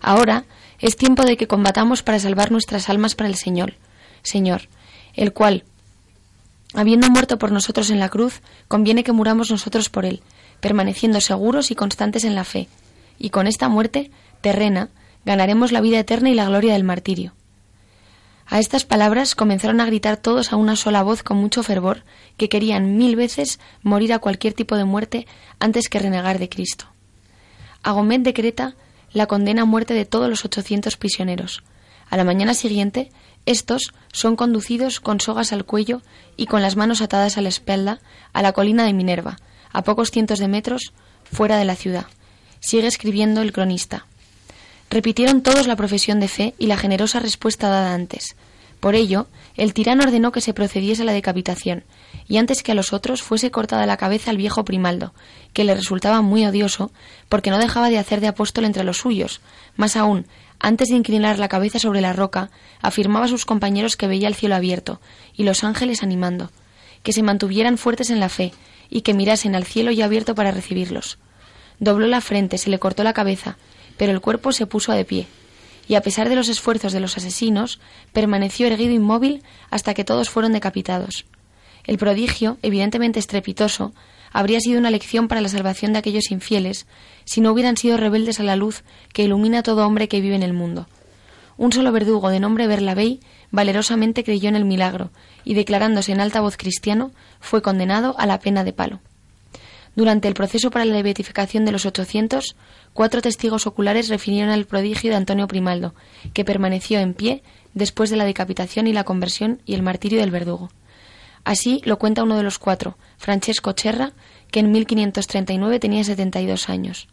Ahora 0.00 0.47
es 0.78 0.97
tiempo 0.97 1.26
de 1.26 1.37
que 1.37 1.47
combatamos 1.47 2.02
para 2.02 2.18
salvar 2.18 2.50
nuestras 2.52 2.88
almas 2.88 3.14
para 3.14 3.28
el 3.28 3.35
Señor, 3.35 3.75
Señor, 4.23 4.62
el 5.14 5.35
cual, 5.35 5.64
Habiendo 6.73 7.11
muerto 7.11 7.37
por 7.37 7.52
nosotros 7.52 7.90
en 7.90 7.99
la 7.99 8.09
cruz, 8.09 8.40
conviene 8.66 9.04
que 9.04 9.12
muramos 9.12 9.50
nosotros 9.50 9.90
por 9.90 10.06
él, 10.06 10.23
permaneciendo 10.61 11.20
seguros 11.20 11.70
y 11.70 11.75
constantes 11.75 12.25
en 12.25 12.35
la 12.35 12.44
fe, 12.44 12.68
y 13.18 13.28
con 13.28 13.47
esta 13.47 13.68
muerte 13.68 14.11
terrena 14.40 14.88
ganaremos 15.26 15.70
la 15.70 15.82
vida 15.82 15.99
eterna 15.99 16.30
y 16.30 16.35
la 16.35 16.47
gloria 16.47 16.73
del 16.73 16.85
martirio. 16.85 17.35
A 18.50 18.59
estas 18.59 18.85
palabras 18.85 19.37
comenzaron 19.37 19.80
a 19.80 19.87
gritar 19.87 20.16
todos 20.16 20.52
a 20.52 20.57
una 20.57 20.75
sola 20.75 21.04
voz 21.04 21.23
con 21.23 21.37
mucho 21.37 21.62
fervor 21.62 22.02
que 22.37 22.49
querían 22.49 22.97
mil 22.97 23.14
veces 23.14 23.61
morir 23.85 24.12
a 24.12 24.19
cualquier 24.19 24.54
tipo 24.54 24.76
de 24.76 24.85
muerte 24.85 25.28
antes 25.61 25.88
que 25.88 26.00
renegar 26.00 26.40
de 26.40 26.49
Cristo. 26.49 26.87
Agomet 27.85 28.23
decreta 28.23 28.75
la 29.12 29.26
condena 29.26 29.62
a 29.62 29.66
muerte 29.66 29.95
de 29.95 30.04
todos 30.04 30.28
los 30.28 30.45
ochocientos 30.45 30.97
prisioneros. 30.97 31.62
A 32.09 32.16
la 32.16 32.25
mañana 32.25 32.54
siguiente 32.54 33.12
estos 33.47 33.95
son 34.12 34.35
conducidos 34.35 34.99
con 34.99 35.21
sogas 35.21 35.52
al 35.52 35.64
cuello 35.64 36.02
y 36.37 36.47
con 36.47 36.61
las 36.61 36.75
manos 36.75 37.02
atadas 37.02 37.38
a 37.38 37.42
la 37.42 37.49
espalda 37.49 38.00
a 38.33 38.42
la 38.42 38.52
colina 38.52 38.85
de 38.85 38.92
Minerva, 38.92 39.37
a 39.73 39.83
pocos 39.83 40.11
cientos 40.11 40.40
de 40.40 40.49
metros 40.49 40.92
fuera 41.23 41.57
de 41.57 41.64
la 41.64 41.76
ciudad. 41.76 42.07
Sigue 42.59 42.88
escribiendo 42.88 43.42
el 43.42 43.52
cronista. 43.52 44.07
Repitieron 44.90 45.42
todos 45.42 45.68
la 45.68 45.76
profesión 45.76 46.18
de 46.18 46.26
fe 46.26 46.54
y 46.59 46.66
la 46.66 46.76
generosa 46.76 47.20
respuesta 47.20 47.68
dada 47.68 47.94
antes. 47.94 48.35
Por 48.80 48.97
ello, 48.97 49.28
el 49.56 49.73
tirano 49.73 50.02
ordenó 50.02 50.32
que 50.32 50.40
se 50.40 50.52
procediese 50.52 51.02
a 51.02 51.04
la 51.04 51.12
decapitación, 51.12 51.85
y 52.26 52.38
antes 52.38 52.62
que 52.64 52.73
a 52.73 52.75
los 52.75 52.92
otros 52.92 53.23
fuese 53.23 53.52
cortada 53.52 53.87
la 53.87 53.99
cabeza 53.99 54.30
al 54.30 54.37
viejo 54.37 54.64
Primaldo, 54.64 55.14
que 55.52 55.62
le 55.62 55.75
resultaba 55.75 56.23
muy 56.23 56.44
odioso, 56.44 56.90
porque 57.28 57.50
no 57.50 57.59
dejaba 57.59 57.88
de 57.88 57.99
hacer 57.99 58.20
de 58.20 58.28
apóstol 58.28 58.64
entre 58.64 58.82
los 58.82 58.97
suyos. 58.97 59.40
Más 59.76 59.97
aún, 59.97 60.26
antes 60.59 60.88
de 60.88 60.97
inclinar 60.97 61.38
la 61.38 61.49
cabeza 61.49 61.78
sobre 61.78 62.00
la 62.00 62.12
roca, 62.12 62.50
afirmaba 62.80 63.26
a 63.26 63.28
sus 63.28 63.44
compañeros 63.44 63.97
que 63.97 64.09
veía 64.09 64.26
el 64.26 64.35
cielo 64.35 64.56
abierto, 64.56 65.00
y 65.37 65.44
los 65.44 65.62
ángeles 65.62 66.02
animando, 66.02 66.50
que 67.04 67.12
se 67.12 67.23
mantuvieran 67.23 67.78
fuertes 67.78 68.11
en 68.11 68.18
la 68.18 68.28
fe, 68.28 68.52
y 68.88 69.02
que 69.02 69.14
mirasen 69.14 69.54
al 69.54 69.66
cielo 69.66 69.92
ya 69.92 70.06
abierto 70.06 70.35
para 70.35 70.50
recibirlos. 70.50 71.18
Dobló 71.78 72.09
la 72.09 72.20
frente, 72.20 72.59
se 72.59 72.70
le 72.70 72.78
cortó 72.78 73.04
la 73.04 73.12
cabeza, 73.12 73.56
pero 74.00 74.12
el 74.12 74.23
cuerpo 74.23 74.50
se 74.52 74.64
puso 74.64 74.92
de 74.92 75.04
pie, 75.04 75.26
y 75.87 75.95
a 75.95 76.00
pesar 76.00 76.30
de 76.30 76.35
los 76.35 76.49
esfuerzos 76.49 76.95
de 76.95 77.00
los 77.00 77.19
asesinos, 77.19 77.80
permaneció 78.14 78.66
erguido 78.66 78.95
inmóvil 78.95 79.42
hasta 79.69 79.92
que 79.92 80.04
todos 80.04 80.30
fueron 80.30 80.54
decapitados. 80.54 81.26
El 81.85 81.99
prodigio, 81.99 82.57
evidentemente 82.62 83.19
estrepitoso, 83.19 83.92
habría 84.33 84.59
sido 84.61 84.78
una 84.78 84.90
lección 84.90 85.28
para 85.28 85.42
la 85.42 85.50
salvación 85.50 85.92
de 85.92 85.99
aquellos 85.99 86.30
infieles 86.30 86.87
si 87.26 87.42
no 87.42 87.52
hubieran 87.52 87.76
sido 87.76 87.99
rebeldes 87.99 88.40
a 88.40 88.42
la 88.42 88.57
luz 88.57 88.85
que 89.12 89.25
ilumina 89.25 89.59
a 89.59 89.62
todo 89.62 89.87
hombre 89.87 90.09
que 90.09 90.23
vive 90.23 90.35
en 90.35 90.45
el 90.45 90.54
mundo. 90.54 90.87
Un 91.59 91.71
solo 91.71 91.92
verdugo 91.92 92.30
de 92.30 92.40
nombre 92.40 92.69
Berlavey 92.69 93.21
valerosamente 93.50 94.25
creyó 94.25 94.49
en 94.49 94.57
el 94.57 94.64
milagro 94.64 95.11
y, 95.45 95.52
declarándose 95.52 96.12
en 96.12 96.23
alta 96.23 96.40
voz 96.40 96.57
cristiano, 96.57 97.11
fue 97.38 97.61
condenado 97.61 98.19
a 98.19 98.25
la 98.25 98.40
pena 98.40 98.64
de 98.64 98.73
palo. 98.73 99.00
Durante 99.97 100.28
el 100.28 100.35
proceso 100.35 100.70
para 100.70 100.85
la 100.85 101.02
beatificación 101.02 101.64
de 101.64 101.73
los 101.73 101.85
800, 101.85 102.56
cuatro 102.92 103.23
testigos 103.23 103.66
oculares 103.66 104.09
refirieron 104.09 104.50
al 104.50 104.66
prodigio 104.66 105.11
de 105.11 105.16
Antonio 105.16 105.49
Primaldo, 105.49 105.94
que 106.32 106.44
permaneció 106.44 107.00
en 107.00 107.14
pie 107.14 107.42
después 107.75 108.11
de 108.11 108.16
la 108.16 108.25
decapitación 108.25 108.87
y 108.87 108.92
la 108.92 109.04
conversión 109.04 109.61
y 109.66 109.75
el 109.75 109.82
martirio 109.82 110.20
del 110.20 110.30
verdugo. 110.30 110.70
Así 111.44 111.80
lo 111.85 111.99
cuenta 111.99 112.23
uno 112.23 112.37
de 112.37 112.42
los 112.42 112.59
cuatro, 112.59 112.97
Francesco 113.16 113.73
Cherra, 113.73 114.12
que 114.50 114.61
en 114.61 114.73
1539 114.73 115.78
tenía 115.78 116.04
72 116.04 116.68
años. 116.68 117.09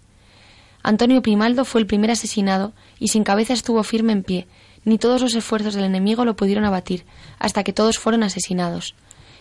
Antonio 0.83 1.21
Primaldo 1.21 1.65
fue 1.65 1.81
el 1.81 1.87
primer 1.87 2.11
asesinado 2.11 2.73
y 2.99 3.09
sin 3.09 3.23
cabeza 3.23 3.53
estuvo 3.53 3.83
firme 3.83 4.13
en 4.13 4.23
pie, 4.23 4.47
ni 4.85 4.97
todos 4.97 5.21
los 5.21 5.35
esfuerzos 5.35 5.73
del 5.73 5.85
enemigo 5.85 6.25
lo 6.25 6.35
pudieron 6.35 6.65
abatir, 6.65 7.05
hasta 7.39 7.63
que 7.63 7.73
todos 7.73 7.97
fueron 7.97 8.23
asesinados. 8.23 8.95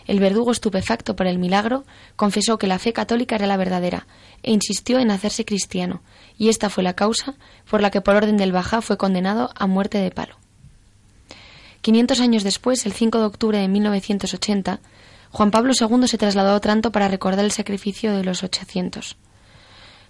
El 0.06 0.20
verdugo, 0.20 0.52
estupefacto 0.52 1.16
por 1.16 1.26
el 1.26 1.38
milagro, 1.38 1.84
confesó 2.14 2.58
que 2.58 2.66
la 2.66 2.78
fe 2.78 2.92
católica 2.92 3.34
era 3.34 3.46
la 3.46 3.56
verdadera 3.56 4.06
e 4.42 4.52
insistió 4.52 4.98
en 4.98 5.10
hacerse 5.10 5.44
cristiano, 5.44 6.02
y 6.38 6.48
esta 6.48 6.70
fue 6.70 6.84
la 6.84 6.94
causa 6.94 7.34
por 7.68 7.80
la 7.80 7.90
que 7.90 8.00
por 8.00 8.14
orden 8.14 8.36
del 8.36 8.52
Bajá 8.52 8.80
fue 8.82 8.96
condenado 8.96 9.50
a 9.56 9.66
muerte 9.66 9.98
de 9.98 10.10
palo. 10.10 10.36
Quinientos 11.80 12.20
años 12.20 12.44
después, 12.44 12.86
el 12.86 12.92
5 12.92 13.18
de 13.18 13.24
octubre 13.24 13.58
de 13.58 13.68
1980, 13.68 14.80
Juan 15.30 15.50
Pablo 15.50 15.72
II 15.78 16.08
se 16.08 16.18
trasladó 16.18 16.50
a 16.50 16.56
Otranto 16.56 16.92
para 16.92 17.08
recordar 17.08 17.44
el 17.44 17.52
sacrificio 17.52 18.16
de 18.16 18.24
los 18.24 18.42
800. 18.42 19.16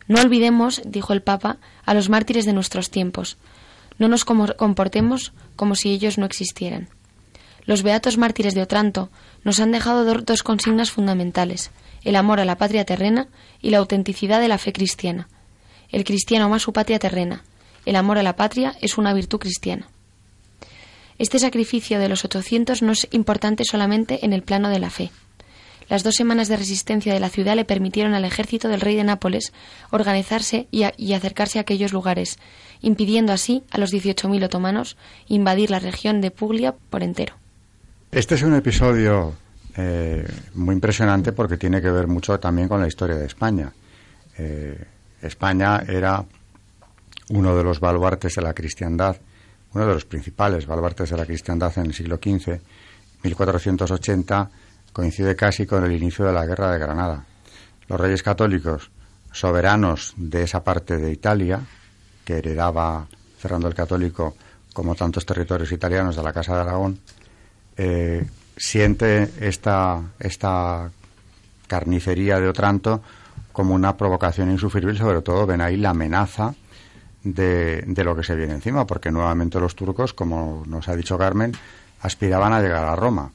No 0.09 0.21
olvidemos, 0.21 0.83
dijo 0.85 1.13
el 1.13 1.23
Papa, 1.23 1.57
a 1.85 1.95
los 1.95 2.09
mártires 2.09 2.45
de 2.45 2.53
nuestros 2.53 2.91
tiempos. 2.91 3.39
No 3.99 4.09
nos 4.09 4.25
comportemos 4.25 5.33
como 5.57 5.75
si 5.75 5.91
ellos 5.91 6.17
no 6.17 6.27
existieran. 6.27 6.89
Los 7.65 7.83
beatos 7.83 8.17
mártires 8.17 8.55
de 8.55 8.63
Otranto 8.63 9.11
nos 9.47 9.61
han 9.61 9.71
dejado 9.71 10.05
dos 10.05 10.43
consignas 10.43 10.91
fundamentales, 10.91 11.71
el 12.03 12.17
amor 12.17 12.41
a 12.41 12.45
la 12.45 12.59
patria 12.59 12.85
terrena 12.85 13.29
y 13.63 13.71
la 13.71 13.79
autenticidad 13.79 14.41
de 14.41 14.49
la 14.49 14.59
fe 14.59 14.73
cristiana. 14.73 15.29
El 15.89 16.03
cristiano 16.03 16.47
ama 16.47 16.59
su 16.59 16.73
patria 16.73 16.99
terrena. 16.99 17.45
El 17.85 17.95
amor 17.95 18.19
a 18.19 18.25
la 18.25 18.35
patria 18.35 18.75
es 18.81 18.99
una 18.99 19.15
virtud 19.15 19.39
cristiana. 19.39 19.87
Este 21.19 21.39
sacrificio 21.39 22.01
de 22.01 22.09
los 22.09 22.25
800 22.25 22.83
no 22.83 22.91
es 22.91 23.07
importante 23.13 23.63
solamente 23.65 24.25
en 24.25 24.33
el 24.33 24.43
plano 24.43 24.69
de 24.69 24.81
la 24.81 24.91
fe. 24.91 25.13
Las 25.89 26.03
dos 26.03 26.17
semanas 26.17 26.49
de 26.49 26.57
resistencia 26.57 27.15
de 27.15 27.21
la 27.21 27.31
ciudad 27.31 27.55
le 27.55 27.65
permitieron 27.65 28.15
al 28.15 28.25
ejército 28.25 28.67
del 28.67 28.81
rey 28.81 28.97
de 28.97 29.05
Nápoles 29.05 29.53
organizarse 29.93 30.67
y, 30.73 30.87
y 30.97 31.13
acercarse 31.13 31.61
a 31.61 31.63
aquellos 31.63 31.93
lugares, 31.93 32.41
impidiendo 32.81 33.33
así 33.33 33.63
a 33.71 33.79
los 33.79 33.93
18.000 33.93 34.45
otomanos 34.45 34.97
invadir 35.29 35.71
la 35.71 35.79
región 35.79 36.21
de 36.21 36.33
Puglia 36.33 36.75
por 36.91 37.05
entero. 37.05 37.37
Este 38.17 38.35
es 38.35 38.43
un 38.45 38.55
episodio 38.55 39.35
eh, 39.77 40.27
muy 40.55 40.75
impresionante 40.75 41.33
porque 41.33 41.59
tiene 41.59 41.83
que 41.83 41.91
ver 41.91 42.07
mucho 42.07 42.41
también 42.41 42.67
con 42.67 42.81
la 42.81 42.87
historia 42.87 43.15
de 43.15 43.27
España. 43.27 43.71
Eh, 44.39 44.87
España 45.21 45.83
era 45.87 46.25
uno 47.29 47.55
de 47.55 47.63
los 47.63 47.79
baluartes 47.79 48.37
de 48.37 48.41
la 48.41 48.55
cristiandad, 48.55 49.19
uno 49.75 49.87
de 49.87 49.93
los 49.93 50.07
principales 50.07 50.67
baluartes 50.67 51.11
de 51.11 51.17
la 51.19 51.27
cristiandad 51.27 51.77
en 51.77 51.85
el 51.89 51.93
siglo 51.93 52.17
XV. 52.17 52.59
1480 53.23 54.51
coincide 54.95 55.37
casi 55.37 55.67
con 55.67 55.85
el 55.85 55.93
inicio 55.93 56.25
de 56.25 56.33
la 56.33 56.47
Guerra 56.47 56.73
de 56.73 56.79
Granada. 56.79 57.23
Los 57.87 58.01
reyes 58.01 58.23
católicos, 58.23 58.91
soberanos 59.31 60.15
de 60.17 60.45
esa 60.45 60.65
parte 60.65 60.97
de 60.97 61.13
Italia, 61.13 61.61
que 62.25 62.39
heredaba 62.39 63.07
Fernando 63.37 63.69
el 63.69 63.75
Católico 63.75 64.37
como 64.73 64.95
tantos 64.95 65.27
territorios 65.27 65.71
italianos 65.71 66.17
de 66.17 66.23
la 66.23 66.33
Casa 66.33 66.55
de 66.55 66.63
Aragón, 66.63 66.99
eh, 67.77 68.27
siente 68.57 69.31
esta, 69.41 70.01
esta 70.19 70.91
carnicería 71.67 72.41
de 72.41 72.49
Otranto 72.49 73.03
como 73.53 73.75
una 73.75 73.97
provocación 73.97 74.51
insufrible, 74.51 74.97
sobre 74.97 75.23
todo 75.23 75.47
ven 75.47 75.61
ahí 75.61 75.77
la 75.77 75.91
amenaza 75.91 76.55
de, 77.23 77.83
de, 77.87 78.05
lo 78.05 78.15
que 78.15 78.23
se 78.23 78.37
viene 78.37 78.55
encima, 78.55 78.87
porque 78.87 79.11
nuevamente 79.11 79.59
los 79.59 79.75
turcos, 79.75 80.13
como 80.13 80.63
nos 80.67 80.89
ha 80.89 80.97
dicho 80.97 81.19
Carmen, 81.19 81.53
aspiraban 82.03 82.53
a 82.53 82.61
llegar 82.61 82.85
a 82.85 82.95
Roma, 82.95 83.31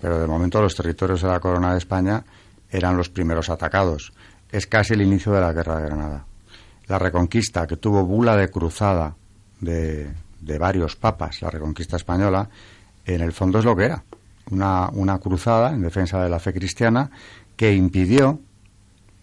pero 0.00 0.18
de 0.18 0.26
momento 0.26 0.60
los 0.60 0.74
territorios 0.74 1.22
de 1.22 1.28
la 1.28 1.40
Corona 1.40 1.72
de 1.72 1.78
España 1.78 2.24
eran 2.70 2.96
los 2.96 3.08
primeros 3.08 3.50
atacados. 3.50 4.12
Es 4.50 4.66
casi 4.66 4.94
el 4.94 5.02
inicio 5.02 5.32
de 5.32 5.40
la 5.40 5.52
Guerra 5.52 5.78
de 5.78 5.86
Granada. 5.86 6.24
La 6.86 6.98
reconquista 6.98 7.66
que 7.66 7.76
tuvo 7.76 8.04
bula 8.04 8.36
de 8.36 8.48
cruzada 8.48 9.14
de, 9.60 10.10
de 10.40 10.58
varios 10.58 10.96
papas, 10.96 11.42
la 11.42 11.50
reconquista 11.50 11.96
española, 11.96 12.48
en 13.14 13.20
el 13.20 13.32
fondo 13.32 13.58
es 13.58 13.64
lo 13.64 13.76
que 13.76 13.84
era, 13.84 14.04
una, 14.50 14.88
una 14.92 15.18
cruzada 15.18 15.72
en 15.72 15.82
defensa 15.82 16.22
de 16.22 16.28
la 16.28 16.38
fe 16.38 16.52
cristiana 16.52 17.10
que 17.56 17.74
impidió 17.74 18.40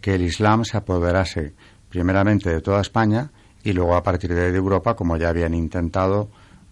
que 0.01 0.15
el 0.15 0.21
Islam 0.21 0.65
se 0.65 0.77
apoderase 0.77 1.53
primeramente 1.89 2.49
de 2.49 2.61
toda 2.61 2.81
España 2.81 3.31
y 3.63 3.73
luego 3.73 3.95
a 3.95 4.03
partir 4.03 4.33
de, 4.33 4.55
Europa, 4.55 4.95
como 4.95 5.17
ya 5.17 5.29
habían 5.29 5.55
intentado 5.55 6.29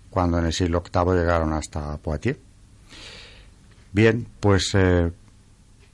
cuando 0.10 0.38
en 0.38 0.46
el 0.46 0.54
siglo 0.54 0.84
VIII 0.84 1.16
llegaron 1.16 1.52
hasta 1.54 1.98
Poitiers. 1.98 2.38
Bien, 3.92 4.28
pues 4.40 4.72
eh, 4.76 5.12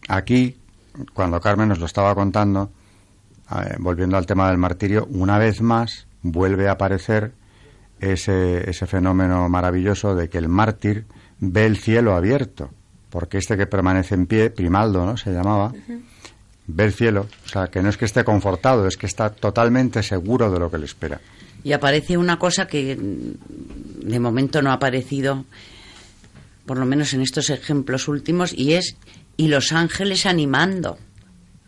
aquí, 0.09 0.57
cuando 1.13 1.39
Carmen 1.39 1.69
nos 1.69 1.79
lo 1.79 1.85
estaba 1.85 2.13
contando, 2.15 2.71
eh, 3.51 3.75
volviendo 3.79 4.17
al 4.17 4.25
tema 4.25 4.49
del 4.49 4.57
martirio, 4.57 5.07
una 5.11 5.37
vez 5.37 5.61
más 5.61 6.07
vuelve 6.21 6.67
a 6.67 6.73
aparecer 6.73 7.31
ese, 7.99 8.69
ese 8.69 8.85
fenómeno 8.85 9.49
maravilloso 9.49 10.15
de 10.15 10.29
que 10.29 10.37
el 10.37 10.47
mártir 10.47 11.05
ve 11.39 11.65
el 11.65 11.77
cielo 11.77 12.15
abierto, 12.15 12.69
porque 13.09 13.37
este 13.37 13.57
que 13.57 13.67
permanece 13.67 14.15
en 14.15 14.27
pie, 14.27 14.49
Primaldo, 14.49 15.05
¿no? 15.05 15.17
Se 15.17 15.31
llamaba, 15.31 15.73
ve 16.67 16.83
el 16.83 16.93
cielo, 16.93 17.27
o 17.45 17.49
sea, 17.49 17.67
que 17.67 17.81
no 17.81 17.89
es 17.89 17.97
que 17.97 18.05
esté 18.05 18.23
confortado, 18.23 18.87
es 18.87 18.97
que 18.97 19.05
está 19.05 19.29
totalmente 19.29 20.03
seguro 20.03 20.51
de 20.51 20.59
lo 20.59 20.69
que 20.69 20.77
le 20.77 20.85
espera. 20.85 21.19
Y 21.63 21.73
aparece 21.73 22.17
una 22.17 22.39
cosa 22.39 22.67
que 22.67 22.97
de 22.97 24.19
momento 24.19 24.61
no 24.61 24.69
ha 24.69 24.73
aparecido, 24.73 25.45
por 26.65 26.77
lo 26.77 26.85
menos 26.85 27.13
en 27.13 27.21
estos 27.21 27.49
ejemplos 27.49 28.07
últimos, 28.07 28.53
y 28.53 28.73
es, 28.73 28.95
y 29.35 29.47
los 29.47 29.71
ángeles 29.71 30.25
animando, 30.25 30.97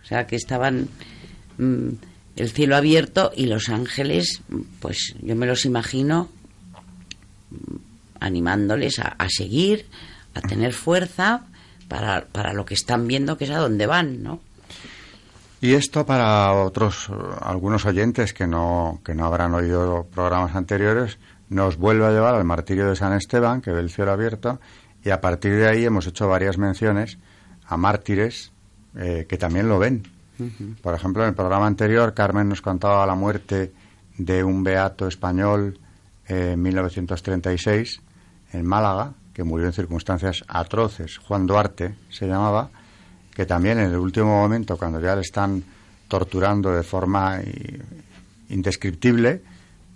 o 0.02 0.06
sea, 0.06 0.28
que 0.28 0.36
estaban... 0.36 0.88
Mm, 1.58 1.90
el 2.36 2.50
cielo 2.50 2.76
abierto 2.76 3.32
y 3.36 3.46
los 3.46 3.70
ángeles, 3.70 4.42
pues 4.80 5.16
yo 5.22 5.36
me 5.36 5.46
los 5.46 5.66
imagino 5.66 6.30
animándoles 8.20 9.00
a, 9.00 9.16
seguir, 9.30 9.88
a 10.34 10.42
tener 10.42 10.74
fuerza 10.74 11.42
para, 11.88 12.26
para, 12.26 12.54
lo 12.54 12.66
que 12.66 12.76
están 12.76 13.08
viendo, 13.08 13.38
que 13.38 13.46
es 13.46 13.52
a 13.52 13.58
dónde 13.58 13.88
van, 13.88 14.24
¿no? 14.24 14.40
Y 15.60 15.74
esto 15.74 16.06
para 16.06 16.54
otros, 16.54 17.10
algunos 17.42 17.86
oyentes 17.86 18.34
que 18.34 18.48
no, 18.48 19.00
que 19.06 19.14
no 19.14 19.26
habrán 19.26 19.54
oído 19.54 20.08
programas 20.12 20.56
anteriores, 20.56 21.20
nos 21.50 21.78
vuelve 21.78 22.06
a 22.06 22.12
llevar 22.12 22.34
al 22.34 22.46
martirio 22.46 22.88
de 22.88 22.96
San 22.96 23.14
Esteban, 23.14 23.62
que 23.62 23.72
ve 23.72 23.82
el 23.82 23.92
cielo 23.92 24.12
abierto, 24.12 24.60
y 25.04 25.10
a 25.10 25.22
partir 25.22 25.56
de 25.56 25.68
ahí 25.68 25.86
hemos 25.86 26.08
hecho 26.08 26.28
varias 26.28 26.58
menciones 26.58 27.18
a 27.66 27.78
mártires 27.78 28.52
eh, 28.96 29.26
que 29.30 29.38
también 29.38 29.68
lo 29.70 29.78
ven. 29.78 30.04
Por 30.82 30.94
ejemplo, 30.94 31.24
en 31.24 31.30
el 31.30 31.36
programa 31.36 31.68
anterior, 31.68 32.14
Carmen 32.14 32.50
nos 32.50 32.62
contaba 32.62 33.06
la 33.06 33.16
muerte 33.16 33.72
de 34.18 34.44
un 34.44 34.64
beato 34.64 35.08
español 35.08 35.80
en 36.28 36.62
1936 36.62 38.02
en 38.54 38.66
Málaga, 38.66 39.14
que 39.34 39.44
murió 39.44 39.68
en 39.68 39.74
circunstancias 39.74 40.44
atroces, 40.48 41.18
Juan 41.18 41.48
Duarte 41.48 41.96
se 42.10 42.28
llamaba, 42.28 42.70
que 43.34 43.46
también 43.46 43.80
en 43.80 43.92
el 43.92 43.98
último 43.98 44.28
momento, 44.28 44.78
cuando 44.78 45.00
ya 45.00 45.16
le 45.16 45.22
están 45.22 45.64
torturando 46.08 46.72
de 46.72 46.84
forma 46.84 47.40
indescriptible, 48.50 49.42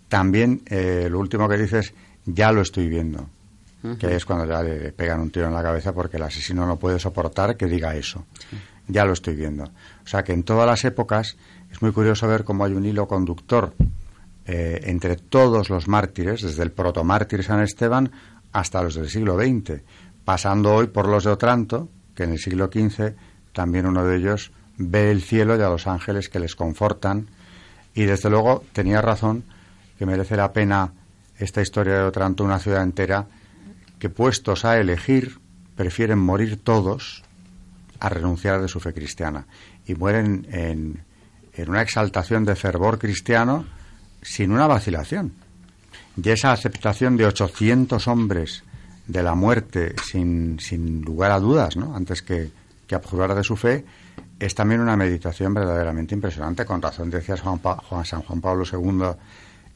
también 0.07 0.61
eh, 0.67 1.07
lo 1.09 1.19
último 1.19 1.49
que 1.49 1.57
dices, 1.57 1.93
ya 2.25 2.51
lo 2.51 2.61
estoy 2.61 2.87
viendo, 2.87 3.27
que 3.99 4.15
es 4.15 4.25
cuando 4.25 4.45
ya 4.45 4.63
le 4.63 4.91
pegan 4.93 5.19
un 5.19 5.29
tiro 5.29 5.47
en 5.47 5.53
la 5.53 5.61
cabeza 5.61 5.93
porque 5.93 6.17
el 6.17 6.23
asesino 6.23 6.65
no 6.65 6.77
puede 6.77 6.99
soportar 6.99 7.55
que 7.55 7.67
diga 7.67 7.95
eso. 7.95 8.25
Ya 8.87 9.05
lo 9.05 9.13
estoy 9.13 9.35
viendo. 9.35 9.63
O 9.63 10.07
sea 10.07 10.23
que 10.23 10.33
en 10.33 10.43
todas 10.43 10.67
las 10.67 10.85
épocas 10.85 11.37
es 11.71 11.81
muy 11.81 11.91
curioso 11.91 12.27
ver 12.27 12.43
cómo 12.43 12.65
hay 12.65 12.73
un 12.73 12.85
hilo 12.85 13.07
conductor 13.07 13.73
eh, 14.45 14.81
entre 14.83 15.15
todos 15.15 15.69
los 15.69 15.87
mártires, 15.87 16.41
desde 16.41 16.63
el 16.63 16.71
protomártir 16.71 17.43
San 17.43 17.61
Esteban 17.61 18.11
hasta 18.51 18.83
los 18.83 18.95
del 18.95 19.09
siglo 19.09 19.37
XX, 19.37 19.81
pasando 20.23 20.73
hoy 20.73 20.87
por 20.87 21.07
los 21.07 21.23
de 21.23 21.31
Otranto, 21.31 21.89
que 22.13 22.23
en 22.23 22.31
el 22.31 22.39
siglo 22.39 22.69
XV 22.71 23.15
también 23.53 23.87
uno 23.87 24.05
de 24.05 24.17
ellos 24.17 24.51
ve 24.77 25.11
el 25.11 25.21
cielo 25.21 25.57
y 25.57 25.61
a 25.61 25.69
los 25.69 25.87
ángeles 25.87 26.29
que 26.29 26.39
les 26.39 26.55
confortan. 26.55 27.27
Y 27.93 28.03
desde 28.03 28.29
luego 28.29 28.63
tenía 28.73 29.01
razón 29.01 29.43
que 29.97 30.05
merece 30.05 30.37
la 30.37 30.53
pena 30.53 30.93
esta 31.37 31.61
historia 31.61 31.95
de 31.95 32.03
Otranto, 32.03 32.43
una 32.43 32.59
ciudad 32.59 32.83
entera, 32.83 33.27
que 33.99 34.09
puestos 34.09 34.65
a 34.65 34.79
elegir, 34.79 35.39
prefieren 35.75 36.19
morir 36.19 36.61
todos 36.61 37.23
a 37.99 38.09
renunciar 38.09 38.61
de 38.61 38.67
su 38.67 38.79
fe 38.79 38.93
cristiana. 38.93 39.45
Y 39.85 39.95
mueren 39.95 40.47
en, 40.51 41.03
en 41.53 41.69
una 41.69 41.81
exaltación 41.81 42.45
de 42.45 42.55
fervor 42.55 42.99
cristiano 42.99 43.65
sin 44.21 44.51
una 44.51 44.67
vacilación. 44.67 45.33
Y 46.21 46.29
esa 46.29 46.51
aceptación 46.51 47.17
de 47.17 47.25
800 47.25 48.07
hombres 48.07 48.63
de 49.07 49.21
la 49.21 49.35
muerte 49.35 49.95
sin, 50.03 50.59
sin 50.59 51.01
lugar 51.01 51.31
a 51.31 51.39
dudas, 51.39 51.75
¿no? 51.75 51.95
antes 51.95 52.21
que, 52.21 52.49
que 52.87 52.95
abjurar 52.95 53.35
de 53.35 53.43
su 53.43 53.55
fe, 53.55 53.85
es 54.39 54.55
también 54.55 54.81
una 54.81 54.95
meditación 54.95 55.53
verdaderamente 55.53 56.15
impresionante. 56.15 56.65
Con 56.65 56.81
razón 56.81 57.09
decía 57.09 57.37
Juan, 57.37 57.59
Juan 57.59 58.05
San 58.05 58.21
Juan 58.21 58.41
Pablo 58.41 58.63
II, 58.71 59.05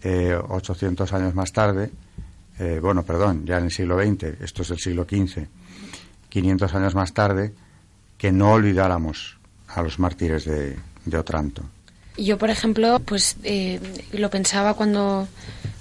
eh, 0.04 0.36
800 0.36 1.12
años 1.14 1.36
más 1.36 1.52
tarde, 1.52 1.92
eh, 2.58 2.80
bueno, 2.82 3.04
perdón, 3.04 3.46
ya 3.46 3.58
en 3.58 3.66
el 3.66 3.72
siglo 3.72 3.98
XX, 3.98 4.42
esto 4.42 4.64
es 4.64 4.72
el 4.72 4.80
siglo 4.80 5.04
XV, 5.04 5.48
500 6.30 6.76
años 6.76 6.96
más 6.96 7.14
tarde, 7.14 7.54
que 8.20 8.32
no 8.32 8.52
olvidáramos 8.52 9.38
a 9.70 9.82
los 9.82 9.98
mártires 9.98 10.46
de, 10.46 10.78
de 11.06 11.18
Otranto. 11.18 11.64
Yo, 12.18 12.38
por 12.38 12.50
ejemplo, 12.50 13.00
pues 13.00 13.38
eh, 13.44 13.80
lo 14.12 14.30
pensaba 14.30 14.74
cuando 14.74 15.28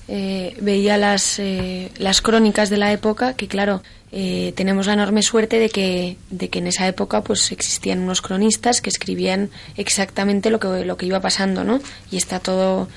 eh, 0.06 0.56
veía 0.60 0.96
las, 0.96 1.38
eh, 1.40 1.90
las 1.98 2.22
crónicas 2.22 2.70
de 2.70 2.76
la 2.76 2.92
época, 2.92 3.34
que 3.34 3.48
claro, 3.48 3.82
tenemos 4.10 4.86
la 4.86 4.94
enorme 4.94 5.20
suerte 5.20 5.58
de 5.58 5.68
que, 5.68 6.16
de 6.30 6.48
que 6.48 6.60
en 6.60 6.68
esa 6.68 6.86
época 6.86 7.22
pues 7.22 7.52
existían 7.52 7.98
unos 7.98 8.22
cronistas 8.22 8.80
que 8.80 8.88
escribían 8.88 9.50
exactamente 9.76 10.48
lo 10.48 10.58
que, 10.58 10.86
lo 10.86 10.96
que 10.96 11.04
iba 11.04 11.20
pasando, 11.20 11.62
¿no? 11.62 11.78
Y 12.10 12.16
está 12.16 12.40
todo, 12.40 12.88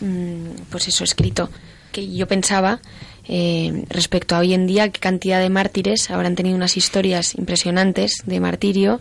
mm, 0.00 0.62
pues 0.70 0.88
eso, 0.88 1.04
escrito. 1.04 1.50
Que 1.92 2.12
yo 2.12 2.26
pensaba 2.26 2.80
respecto 3.88 4.36
a 4.36 4.40
hoy 4.40 4.54
en 4.54 4.66
día 4.66 4.88
qué 4.90 5.00
cantidad 5.00 5.40
de 5.40 5.50
mártires 5.50 6.10
habrán 6.10 6.36
tenido 6.36 6.56
unas 6.56 6.76
historias 6.76 7.34
impresionantes 7.34 8.22
de 8.24 8.40
martirio 8.40 9.00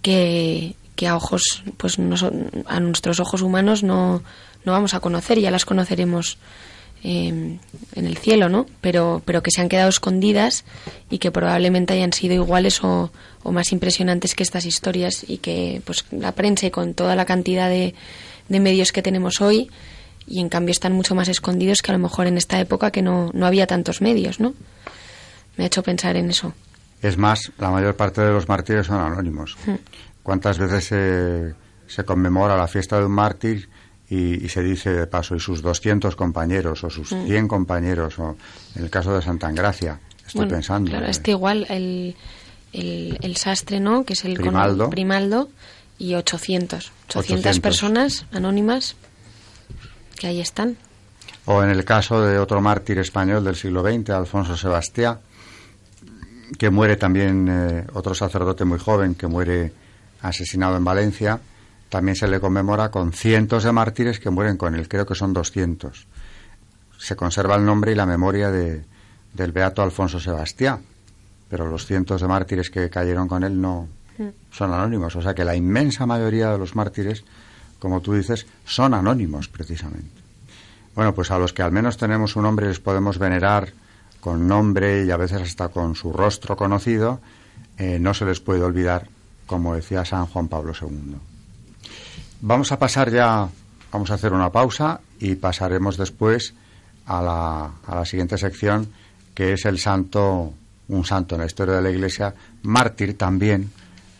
que, 0.00 0.74
que 0.96 1.06
a 1.06 1.16
ojos, 1.16 1.62
pues 1.76 1.98
a 1.98 2.80
nuestros 2.80 3.20
ojos 3.20 3.42
humanos 3.42 3.82
no, 3.82 4.22
no 4.64 4.72
vamos 4.72 4.94
a 4.94 5.00
conocer, 5.00 5.38
ya 5.38 5.50
las 5.50 5.64
conoceremos 5.64 6.38
em, 7.02 7.58
en 7.94 8.06
el 8.06 8.16
cielo, 8.16 8.48
¿no? 8.48 8.66
Pero, 8.80 9.22
pero 9.24 9.42
que 9.42 9.50
se 9.50 9.60
han 9.60 9.68
quedado 9.68 9.88
escondidas 9.88 10.64
y 11.10 11.18
que 11.18 11.30
probablemente 11.30 11.94
hayan 11.94 12.12
sido 12.12 12.34
iguales 12.34 12.82
o, 12.84 13.10
o 13.42 13.52
más 13.52 13.72
impresionantes 13.72 14.34
que 14.34 14.42
estas 14.42 14.64
historias 14.64 15.24
y 15.26 15.38
que, 15.38 15.82
pues, 15.84 16.04
la 16.10 16.32
prensa 16.32 16.66
y 16.66 16.70
con 16.70 16.94
toda 16.94 17.16
la 17.16 17.24
cantidad 17.24 17.68
de, 17.68 17.94
de 18.48 18.60
medios 18.60 18.92
que 18.92 19.02
tenemos 19.02 19.40
hoy 19.40 19.70
y 20.26 20.40
en 20.40 20.48
cambio 20.48 20.72
están 20.72 20.92
mucho 20.92 21.14
más 21.14 21.28
escondidos 21.28 21.82
que 21.82 21.90
a 21.90 21.94
lo 21.94 21.98
mejor 21.98 22.26
en 22.26 22.36
esta 22.36 22.60
época 22.60 22.90
que 22.90 23.02
no, 23.02 23.30
no 23.32 23.46
había 23.46 23.66
tantos 23.66 24.00
medios, 24.00 24.40
¿no? 24.40 24.54
Me 25.56 25.64
ha 25.64 25.66
hecho 25.66 25.82
pensar 25.82 26.16
en 26.16 26.30
eso. 26.30 26.54
Es 27.00 27.18
más, 27.18 27.52
la 27.58 27.70
mayor 27.70 27.96
parte 27.96 28.20
de 28.20 28.30
los 28.30 28.48
mártires 28.48 28.86
son 28.86 29.00
anónimos. 29.00 29.56
Hmm. 29.66 29.74
¿Cuántas 30.22 30.58
veces 30.58 30.84
se, 30.84 31.54
se 31.88 32.04
conmemora 32.04 32.56
la 32.56 32.68
fiesta 32.68 32.98
de 32.98 33.06
un 33.06 33.12
mártir 33.12 33.68
y, 34.08 34.48
se 34.48 34.62
dice 34.62 34.90
de 34.90 35.06
paso, 35.06 35.34
y 35.34 35.40
sus 35.40 35.62
200 35.62 36.16
compañeros 36.16 36.84
o 36.84 36.90
sus 36.90 37.08
100 37.08 37.44
mm. 37.44 37.48
compañeros, 37.48 38.18
o 38.18 38.36
en 38.76 38.84
el 38.84 38.90
caso 38.90 39.14
de 39.14 39.22
Santa 39.22 39.48
Engracia, 39.48 40.00
estoy 40.26 40.46
pensando. 40.46 40.90
Claro, 40.90 41.06
está 41.06 41.30
igual 41.30 41.66
el, 41.70 42.14
el, 42.74 43.36
sastre, 43.36 43.80
¿no? 43.80 44.04
Que 44.04 44.12
es 44.12 44.26
el 44.26 44.34
primaldo, 44.34 44.90
primaldo 44.90 45.48
y 45.98 46.14
800. 46.14 46.92
800, 47.08 47.60
personas 47.60 48.26
anónimas 48.32 48.96
que 50.18 50.26
ahí 50.26 50.40
están. 50.40 50.76
O 51.44 51.62
en 51.62 51.70
el 51.70 51.84
caso 51.84 52.22
de 52.22 52.38
otro 52.38 52.60
mártir 52.60 52.98
español 52.98 53.44
del 53.44 53.56
siglo 53.56 53.82
XX, 53.82 54.10
Alfonso 54.10 54.56
Sebastián, 54.56 55.18
que 56.58 56.70
muere 56.70 56.96
también, 56.96 57.48
eh, 57.48 57.86
otro 57.94 58.14
sacerdote 58.14 58.64
muy 58.64 58.78
joven, 58.78 59.14
que 59.14 59.26
muere 59.26 59.72
asesinado 60.20 60.76
en 60.76 60.84
Valencia, 60.84 61.40
también 61.88 62.16
se 62.16 62.28
le 62.28 62.40
conmemora 62.40 62.90
con 62.90 63.12
cientos 63.12 63.64
de 63.64 63.72
mártires 63.72 64.20
que 64.20 64.30
mueren 64.30 64.56
con 64.56 64.74
él, 64.74 64.88
creo 64.88 65.04
que 65.04 65.14
son 65.14 65.32
200. 65.32 66.06
Se 66.98 67.16
conserva 67.16 67.56
el 67.56 67.64
nombre 67.64 67.92
y 67.92 67.94
la 67.94 68.06
memoria 68.06 68.50
de, 68.50 68.84
del 69.32 69.52
beato 69.52 69.82
Alfonso 69.82 70.20
Sebastián, 70.20 70.80
pero 71.48 71.68
los 71.68 71.86
cientos 71.86 72.20
de 72.20 72.28
mártires 72.28 72.70
que 72.70 72.88
cayeron 72.88 73.28
con 73.28 73.44
él 73.44 73.60
no 73.60 73.88
mm. 74.18 74.28
son 74.50 74.72
anónimos. 74.72 75.16
O 75.16 75.22
sea 75.22 75.34
que 75.34 75.44
la 75.44 75.54
inmensa 75.54 76.06
mayoría 76.06 76.50
de 76.50 76.58
los 76.58 76.76
mártires, 76.76 77.24
como 77.82 78.00
tú 78.00 78.14
dices, 78.14 78.46
son 78.64 78.94
anónimos 78.94 79.48
precisamente. 79.48 80.22
Bueno, 80.94 81.12
pues 81.16 81.32
a 81.32 81.38
los 81.38 81.52
que 81.52 81.62
al 81.62 81.72
menos 81.72 81.96
tenemos 81.96 82.36
un 82.36 82.44
nombre 82.44 82.68
les 82.68 82.78
podemos 82.78 83.18
venerar 83.18 83.72
con 84.20 84.46
nombre 84.46 85.04
y 85.04 85.10
a 85.10 85.16
veces 85.16 85.42
hasta 85.42 85.68
con 85.70 85.96
su 85.96 86.12
rostro 86.12 86.56
conocido, 86.56 87.20
eh, 87.76 87.98
no 87.98 88.14
se 88.14 88.24
les 88.24 88.38
puede 88.38 88.62
olvidar 88.62 89.08
como 89.46 89.74
decía 89.74 90.04
San 90.04 90.26
Juan 90.26 90.46
Pablo 90.46 90.72
II. 90.80 91.16
Vamos 92.42 92.70
a 92.70 92.78
pasar 92.78 93.10
ya, 93.10 93.48
vamos 93.90 94.12
a 94.12 94.14
hacer 94.14 94.32
una 94.32 94.52
pausa 94.52 95.00
y 95.18 95.34
pasaremos 95.34 95.96
después 95.96 96.54
a 97.06 97.20
la, 97.20 97.64
a 97.84 97.96
la 97.96 98.04
siguiente 98.04 98.38
sección, 98.38 98.92
que 99.34 99.54
es 99.54 99.64
el 99.64 99.80
santo, 99.80 100.54
un 100.86 101.04
santo 101.04 101.34
en 101.34 101.40
la 101.40 101.48
historia 101.48 101.74
de 101.74 101.82
la 101.82 101.90
Iglesia, 101.90 102.32
mártir 102.62 103.18
también, 103.18 103.72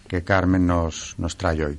que 0.09 0.25
Carmen 0.25 0.67
nos, 0.67 1.15
nos 1.17 1.37
trae 1.37 1.65
hoy. 1.65 1.79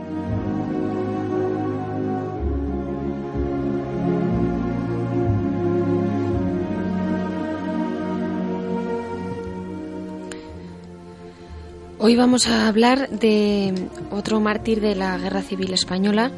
Hoy 12.03 12.15
vamos 12.15 12.47
a 12.47 12.67
hablar 12.67 13.11
de 13.11 13.75
otro 14.09 14.39
mártir 14.39 14.81
de 14.81 14.95
la 14.95 15.19
Guerra 15.19 15.43
Civil 15.43 15.71
Española, 15.71 16.31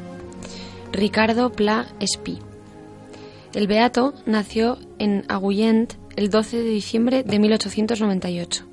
Ricardo 0.91 1.53
Pla 1.53 1.87
Espí. 2.01 2.39
El 3.53 3.67
Beato 3.67 4.13
nació 4.25 4.77
en 4.99 5.23
Agullent 5.29 5.93
el 6.17 6.29
12 6.29 6.57
de 6.57 6.69
diciembre 6.69 7.23
de 7.23 7.39
1898. 7.39 8.65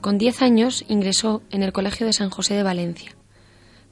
Con 0.00 0.18
10 0.18 0.42
años 0.42 0.84
ingresó 0.88 1.42
en 1.52 1.62
el 1.62 1.72
Colegio 1.72 2.04
de 2.04 2.12
San 2.12 2.30
José 2.30 2.54
de 2.54 2.64
Valencia. 2.64 3.12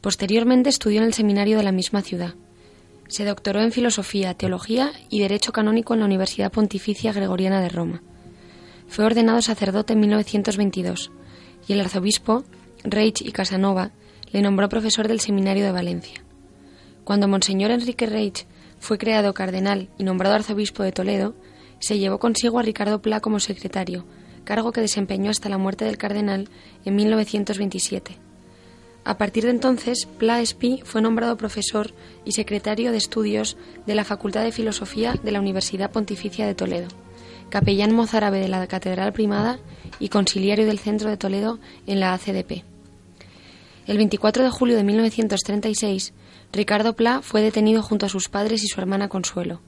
Posteriormente 0.01 0.69
estudió 0.69 1.03
en 1.03 1.07
el 1.07 1.15
seminario 1.15 1.59
de 1.59 1.62
la 1.62 1.71
misma 1.71 2.03
ciudad. 2.03 2.35
Se 3.07 3.25
doctoró 3.25 3.61
en 3.61 3.71
Filosofía, 3.71 4.35
Teología 4.35 4.91
y 5.11 5.21
Derecho 5.21 5.53
Canónico 5.53 5.95
en 5.95 6.01
la 6.01 6.07
Universidad 6.07 6.51
Pontificia 6.51 7.12
Gregoriana 7.12 7.61
de 7.61 7.69
Roma. 7.69 8.03
Fue 8.89 9.05
ordenado 9.05 9.41
sacerdote 9.43 9.93
en 9.93 10.01
1922 10.01 11.12
y 11.67 11.73
el 11.73 11.81
arzobispo, 11.81 12.45
Reich 12.85 13.23
y 13.23 13.33
Casanova, 13.33 13.91
le 14.33 14.43
nombró 14.43 14.69
profesor 14.69 15.09
del 15.09 15.21
Seminario 15.21 15.65
de 15.65 15.73
Valencia. 15.73 16.23
Cuando 17.05 17.29
Monseñor 17.29 17.71
Enrique 17.71 18.07
Reich 18.07 18.47
fue 18.79 18.99
creado 18.99 19.35
cardenal 19.35 19.89
y 19.99 20.05
nombrado 20.05 20.35
arzobispo 20.35 20.83
de 20.83 20.93
Toledo, 20.93 21.35
se 21.79 21.99
llevó 21.99 22.19
consigo 22.19 22.59
a 22.59 22.63
Ricardo 22.63 23.03
Pla 23.03 23.21
como 23.21 23.41
secretario, 23.41 24.05
cargo 24.45 24.73
que 24.73 24.81
desempeñó 24.81 25.31
hasta 25.31 25.49
la 25.49 25.59
muerte 25.59 25.85
del 25.85 25.99
cardenal 25.99 26.49
en 26.85 26.97
1927. 26.97 28.19
A 29.05 29.19
partir 29.19 29.45
de 29.45 29.51
entonces, 29.51 30.09
Pla 30.19 30.41
Espí 30.41 30.83
fue 30.85 31.01
nombrado 31.01 31.37
profesor 31.37 31.93
y 32.25 32.33
secretario 32.33 32.91
de 32.91 32.99
estudios 32.99 33.57
de 33.87 33.95
la 33.95 34.05
Facultad 34.05 34.43
de 34.43 34.51
Filosofía 34.51 35.15
de 35.23 35.31
la 35.31 35.41
Universidad 35.41 35.93
Pontificia 35.93 36.47
de 36.47 36.57
Toledo, 36.57 36.89
capellán 37.51 37.95
mozárabe 37.95 38.41
de 38.41 38.49
la 38.49 38.67
Catedral 38.67 39.13
Primada 39.13 39.59
y 39.99 40.09
conciliario 40.09 40.67
del 40.67 40.79
Centro 40.79 41.11
de 41.11 41.17
Toledo 41.17 41.59
en 41.87 42.01
la 42.01 42.13
ACDP. 42.13 42.65
El 43.87 43.99
24 43.99 44.43
de 44.43 44.51
julio 44.51 44.77
de 44.77 44.85
1936, 44.85 46.13
Ricardo 46.53 46.95
Pla 46.95 47.23
fue 47.23 47.43
detenido 47.43 47.83
junto 47.83 48.07
a 48.07 48.09
sus 48.09 48.29
padres 48.29 48.65
y 48.65 48.69
su 48.69 48.81
hermana 48.81 49.09
Consuelo. 49.09 49.61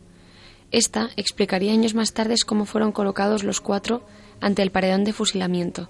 Esta 0.71 1.11
explicaría 1.17 1.73
años 1.73 1.95
más 1.95 2.13
tarde 2.13 2.35
cómo 2.45 2.65
fueron 2.65 2.93
colocados 2.93 3.45
los 3.45 3.61
cuatro 3.61 4.03
ante 4.41 4.63
el 4.63 4.71
paredón 4.71 5.05
de 5.05 5.13
fusilamiento, 5.13 5.89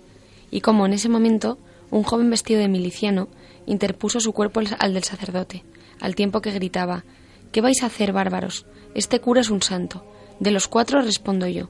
y 0.51 0.61
cómo 0.61 0.87
en 0.87 0.92
ese 0.92 1.09
momento 1.09 1.59
un 1.90 2.03
joven 2.03 2.31
vestido 2.31 2.61
de 2.61 2.68
miliciano 2.68 3.29
interpuso 3.66 4.20
su 4.20 4.33
cuerpo 4.33 4.61
al 4.79 4.94
del 4.94 5.05
sacerdote, 5.05 5.64
al 6.01 6.14
tiempo 6.14 6.40
que 6.40 6.53
gritaba 6.53 7.05
¿Qué 7.51 7.62
vais 7.62 7.83
a 7.83 7.87
hacer, 7.87 8.12
bárbaros? 8.12 8.66
Este 8.94 9.20
cura 9.20 9.40
es 9.40 9.48
un 9.48 9.62
santo. 9.62 10.05
De 10.40 10.51
los 10.51 10.68
cuatro 10.68 11.03
respondo 11.03 11.46
yo. 11.46 11.68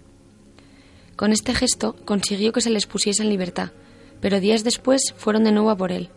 Con 1.16 1.32
este 1.32 1.54
gesto 1.54 1.96
consiguió 2.04 2.52
que 2.52 2.60
se 2.60 2.70
les 2.70 2.86
pusiese 2.86 3.22
en 3.22 3.28
libertad, 3.28 3.70
pero 4.20 4.40
días 4.40 4.64
después 4.64 5.14
fueron 5.16 5.44
de 5.44 5.52
nuevo 5.52 5.70
a 5.70 5.76
por 5.76 5.90
él. 5.90 6.10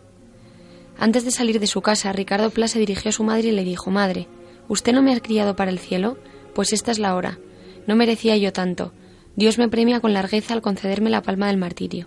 Antes 0.98 1.24
de 1.24 1.30
salir 1.30 1.58
de 1.58 1.66
su 1.66 1.80
casa, 1.80 2.12
Ricardo 2.12 2.50
Pla 2.50 2.68
se 2.68 2.78
dirigió 2.78 3.08
a 3.08 3.12
su 3.12 3.24
madre 3.24 3.48
y 3.48 3.52
le 3.52 3.64
dijo 3.64 3.90
Madre, 3.90 4.28
¿usted 4.68 4.92
no 4.92 5.02
me 5.02 5.14
ha 5.14 5.20
criado 5.20 5.56
para 5.56 5.70
el 5.70 5.78
cielo? 5.78 6.18
Pues 6.54 6.72
esta 6.72 6.90
es 6.90 6.98
la 6.98 7.14
hora. 7.16 7.38
No 7.86 7.96
merecía 7.96 8.36
yo 8.36 8.52
tanto. 8.52 8.92
Dios 9.34 9.58
me 9.58 9.68
premia 9.68 10.00
con 10.00 10.12
largueza 10.12 10.54
al 10.54 10.62
concederme 10.62 11.10
la 11.10 11.22
palma 11.22 11.46
del 11.48 11.56
martirio. 11.56 12.06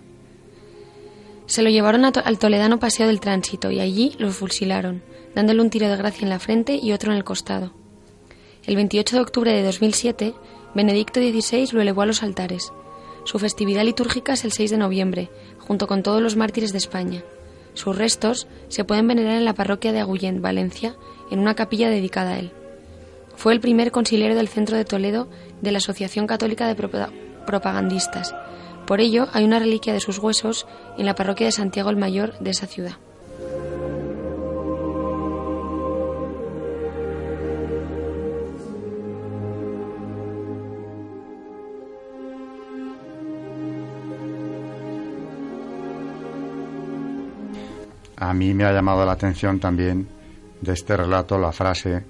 Se 1.46 1.62
lo 1.62 1.70
llevaron 1.70 2.04
al 2.04 2.38
toledano 2.38 2.78
paseo 2.78 3.08
del 3.08 3.20
tránsito 3.20 3.70
y 3.70 3.80
allí 3.80 4.14
lo 4.18 4.30
fusilaron, 4.30 5.02
dándole 5.34 5.60
un 5.60 5.70
tiro 5.70 5.88
de 5.88 5.96
gracia 5.96 6.24
en 6.24 6.30
la 6.30 6.38
frente 6.38 6.76
y 6.76 6.92
otro 6.92 7.12
en 7.12 7.18
el 7.18 7.24
costado. 7.24 7.72
El 8.66 8.74
28 8.74 9.14
de 9.14 9.22
octubre 9.22 9.52
de 9.52 9.62
2007, 9.62 10.34
Benedicto 10.74 11.20
XVI 11.20 11.68
lo 11.70 11.82
elevó 11.82 12.02
a 12.02 12.06
los 12.06 12.24
altares. 12.24 12.72
Su 13.22 13.38
festividad 13.38 13.84
litúrgica 13.84 14.32
es 14.32 14.44
el 14.44 14.50
6 14.50 14.72
de 14.72 14.76
noviembre, 14.76 15.30
junto 15.60 15.86
con 15.86 16.02
todos 16.02 16.20
los 16.20 16.34
mártires 16.34 16.72
de 16.72 16.78
España. 16.78 17.22
Sus 17.74 17.96
restos 17.96 18.48
se 18.66 18.82
pueden 18.82 19.06
venerar 19.06 19.36
en 19.36 19.44
la 19.44 19.54
parroquia 19.54 19.92
de 19.92 20.00
Agullent, 20.00 20.40
Valencia, 20.40 20.96
en 21.30 21.38
una 21.38 21.54
capilla 21.54 21.90
dedicada 21.90 22.32
a 22.32 22.38
él. 22.40 22.50
Fue 23.36 23.52
el 23.52 23.60
primer 23.60 23.92
conciliario 23.92 24.34
del 24.34 24.48
centro 24.48 24.76
de 24.76 24.84
Toledo 24.84 25.28
de 25.62 25.70
la 25.70 25.78
Asociación 25.78 26.26
Católica 26.26 26.66
de 26.66 26.74
Propagandistas. 27.46 28.34
Por 28.84 29.00
ello, 29.00 29.28
hay 29.32 29.44
una 29.44 29.60
reliquia 29.60 29.92
de 29.92 30.00
sus 30.00 30.18
huesos 30.18 30.66
en 30.98 31.06
la 31.06 31.14
parroquia 31.14 31.46
de 31.46 31.52
Santiago 31.52 31.90
el 31.90 31.96
Mayor 31.96 32.36
de 32.40 32.50
esa 32.50 32.66
ciudad. 32.66 32.96
A 48.16 48.32
mí 48.32 48.54
me 48.54 48.64
ha 48.64 48.72
llamado 48.72 49.04
la 49.04 49.12
atención 49.12 49.60
también 49.60 50.08
de 50.60 50.72
este 50.72 50.96
relato 50.96 51.38
la 51.38 51.52
frase 51.52 52.04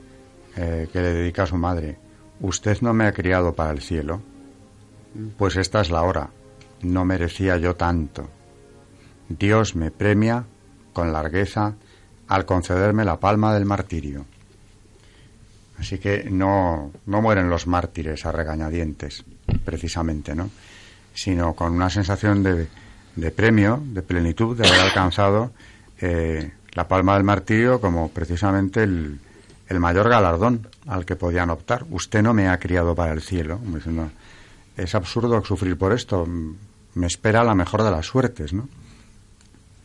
eh, 0.56 0.88
que 0.92 1.00
le 1.00 1.12
dedica 1.12 1.42
a 1.42 1.46
su 1.46 1.56
madre. 1.56 1.98
Usted 2.40 2.78
no 2.80 2.92
me 2.92 3.06
ha 3.06 3.12
criado 3.12 3.54
para 3.54 3.72
el 3.72 3.80
cielo. 3.80 4.22
Pues 5.36 5.56
esta 5.56 5.80
es 5.80 5.90
la 5.90 6.02
hora. 6.02 6.30
No 6.82 7.04
merecía 7.04 7.56
yo 7.56 7.74
tanto. 7.74 8.28
Dios 9.28 9.74
me 9.74 9.90
premia 9.90 10.44
con 10.92 11.12
largueza 11.12 11.74
al 12.28 12.46
concederme 12.46 13.04
la 13.04 13.18
palma 13.18 13.54
del 13.54 13.64
martirio. 13.64 14.26
Así 15.78 15.98
que 15.98 16.28
no, 16.30 16.92
no 17.06 17.22
mueren 17.22 17.50
los 17.50 17.66
mártires 17.66 18.24
a 18.24 18.32
regañadientes, 18.32 19.24
precisamente, 19.64 20.34
¿no? 20.34 20.50
Sino 21.12 21.54
con 21.54 21.72
una 21.72 21.90
sensación 21.90 22.42
de, 22.42 22.68
de 23.16 23.30
premio, 23.30 23.82
de 23.84 24.02
plenitud, 24.02 24.56
de 24.56 24.66
haber 24.66 24.80
alcanzado 24.80 25.52
eh, 26.00 26.52
la 26.72 26.88
palma 26.88 27.14
del 27.14 27.24
martirio 27.24 27.80
como 27.80 28.10
precisamente 28.10 28.82
el, 28.82 29.18
mayor 29.78 30.08
galardón 30.08 30.68
al 30.86 31.04
que 31.04 31.16
podían 31.16 31.50
optar. 31.50 31.84
Usted 31.90 32.22
no 32.22 32.34
me 32.34 32.48
ha 32.48 32.58
criado 32.58 32.94
para 32.94 33.12
el 33.12 33.22
cielo. 33.22 33.60
es 34.76 34.94
absurdo 34.94 35.44
sufrir 35.44 35.76
por 35.76 35.92
esto. 35.92 36.26
Me 36.94 37.06
espera 37.06 37.44
la 37.44 37.54
mejor 37.54 37.82
de 37.82 37.90
las 37.90 38.06
suertes, 38.06 38.52
¿no? 38.52 38.68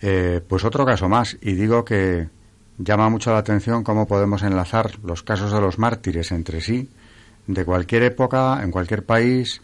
Eh, 0.01 0.41
pues 0.47 0.63
otro 0.65 0.85
caso 0.85 1.07
más, 1.07 1.37
y 1.41 1.53
digo 1.53 1.85
que 1.85 2.27
llama 2.79 3.09
mucho 3.09 3.31
la 3.31 3.37
atención 3.37 3.83
cómo 3.83 4.07
podemos 4.07 4.41
enlazar 4.41 4.97
los 5.03 5.21
casos 5.21 5.51
de 5.51 5.61
los 5.61 5.77
mártires 5.77 6.31
entre 6.31 6.59
sí, 6.61 6.89
de 7.45 7.65
cualquier 7.65 8.03
época, 8.03 8.61
en 8.63 8.71
cualquier 8.71 9.05
país, 9.05 9.61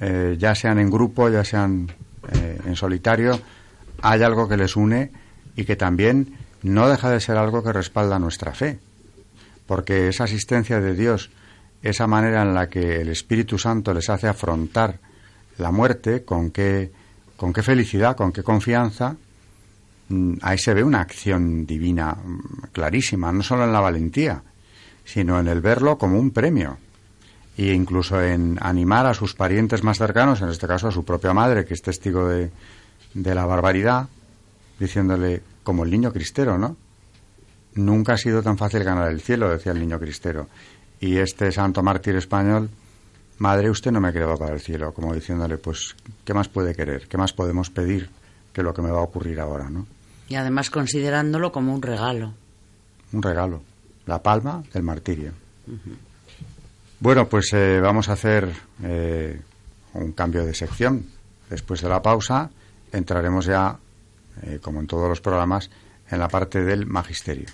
eh, 0.00 0.36
ya 0.38 0.54
sean 0.54 0.78
en 0.78 0.90
grupo, 0.90 1.28
ya 1.28 1.44
sean 1.44 1.90
eh, 2.32 2.58
en 2.64 2.76
solitario, 2.76 3.40
hay 4.02 4.22
algo 4.22 4.48
que 4.48 4.56
les 4.56 4.76
une 4.76 5.10
y 5.56 5.64
que 5.64 5.76
también 5.76 6.36
no 6.62 6.88
deja 6.88 7.10
de 7.10 7.20
ser 7.20 7.36
algo 7.36 7.62
que 7.62 7.72
respalda 7.72 8.18
nuestra 8.18 8.52
fe 8.52 8.78
porque 9.70 10.08
esa 10.08 10.24
asistencia 10.24 10.80
de 10.80 10.96
Dios, 10.96 11.30
esa 11.80 12.08
manera 12.08 12.42
en 12.42 12.54
la 12.54 12.68
que 12.68 13.02
el 13.02 13.08
Espíritu 13.08 13.56
Santo 13.56 13.94
les 13.94 14.10
hace 14.10 14.26
afrontar 14.26 14.98
la 15.58 15.70
muerte, 15.70 16.24
con 16.24 16.50
qué, 16.50 16.90
con 17.36 17.52
qué 17.52 17.62
felicidad, 17.62 18.16
con 18.16 18.32
qué 18.32 18.42
confianza, 18.42 19.14
mm, 20.08 20.38
ahí 20.42 20.58
se 20.58 20.74
ve 20.74 20.82
una 20.82 21.00
acción 21.00 21.66
divina 21.66 22.14
mm, 22.16 22.72
clarísima, 22.72 23.30
no 23.30 23.44
solo 23.44 23.62
en 23.62 23.72
la 23.72 23.78
valentía, 23.78 24.42
sino 25.04 25.38
en 25.38 25.46
el 25.46 25.60
verlo 25.60 25.96
como 25.96 26.18
un 26.18 26.32
premio. 26.32 26.76
E 27.56 27.72
incluso 27.72 28.20
en 28.20 28.58
animar 28.60 29.06
a 29.06 29.14
sus 29.14 29.36
parientes 29.36 29.84
más 29.84 29.98
cercanos, 29.98 30.42
en 30.42 30.48
este 30.48 30.66
caso 30.66 30.88
a 30.88 30.92
su 30.92 31.04
propia 31.04 31.32
madre, 31.32 31.64
que 31.64 31.74
es 31.74 31.82
testigo 31.82 32.26
de, 32.26 32.50
de 33.14 33.34
la 33.36 33.46
barbaridad, 33.46 34.08
diciéndole 34.80 35.42
como 35.62 35.84
el 35.84 35.90
niño 35.90 36.12
cristero, 36.12 36.58
¿no? 36.58 36.76
Nunca 37.74 38.14
ha 38.14 38.16
sido 38.16 38.42
tan 38.42 38.58
fácil 38.58 38.82
ganar 38.82 39.12
el 39.12 39.20
cielo, 39.20 39.48
decía 39.48 39.70
el 39.70 39.78
niño 39.78 40.00
cristero. 40.00 40.48
Y 40.98 41.18
este 41.18 41.52
santo 41.52 41.82
mártir 41.82 42.16
español, 42.16 42.68
madre, 43.38 43.70
usted 43.70 43.92
no 43.92 44.00
me 44.00 44.08
ha 44.08 44.12
creado 44.12 44.36
para 44.36 44.54
el 44.54 44.60
cielo, 44.60 44.92
como 44.92 45.14
diciéndole, 45.14 45.58
pues, 45.58 45.94
¿qué 46.24 46.34
más 46.34 46.48
puede 46.48 46.74
querer? 46.74 47.06
¿Qué 47.06 47.16
más 47.16 47.32
podemos 47.32 47.70
pedir 47.70 48.10
que 48.52 48.62
lo 48.62 48.74
que 48.74 48.82
me 48.82 48.90
va 48.90 48.98
a 48.98 49.02
ocurrir 49.02 49.38
ahora, 49.38 49.70
no? 49.70 49.86
Y 50.28 50.34
además 50.34 50.70
considerándolo 50.70 51.52
como 51.52 51.72
un 51.72 51.82
regalo. 51.82 52.32
Un 53.12 53.22
regalo. 53.22 53.62
la 54.06 54.22
palma 54.22 54.62
del 54.72 54.82
martirio. 54.82 55.32
Bueno, 56.98 57.28
pues 57.28 57.52
eh, 57.52 57.80
vamos 57.80 58.08
a 58.08 58.14
hacer 58.14 58.52
eh, 58.82 59.40
un 59.94 60.12
cambio 60.12 60.44
de 60.44 60.54
sección. 60.54 61.04
Después 61.48 61.80
de 61.80 61.88
la 61.88 62.02
pausa 62.02 62.50
entraremos 62.92 63.46
ya, 63.46 63.76
eh, 64.42 64.58
como 64.62 64.80
en 64.80 64.86
todos 64.86 65.08
los 65.08 65.20
programas, 65.20 65.70
en 66.10 66.18
la 66.18 66.28
parte 66.28 66.62
del 66.62 66.86
magisterio. 66.86 67.48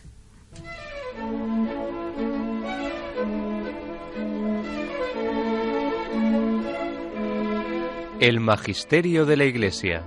El 8.19 8.41
magisterio 8.41 9.27
de 9.27 9.37
la 9.37 9.45
Iglesia. 9.45 10.03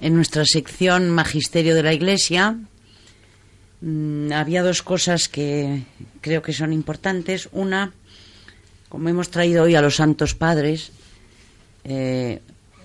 En 0.00 0.14
nuestra 0.14 0.44
sección 0.44 1.10
Magisterio 1.10 1.74
de 1.74 1.82
la 1.82 1.92
Iglesia 1.92 2.56
mm, 3.80 4.32
había 4.32 4.62
dos 4.62 4.82
cosas 4.82 5.28
que 5.28 5.82
creo 6.20 6.42
que 6.42 6.52
son 6.52 6.72
importantes. 6.72 7.48
Una, 7.52 7.92
como 8.88 9.08
hemos 9.08 9.30
traído 9.30 9.64
hoy 9.64 9.74
a 9.74 9.82
los 9.82 9.96
Santos 9.96 10.34
Padres, 10.34 10.92
eh, 11.84 12.40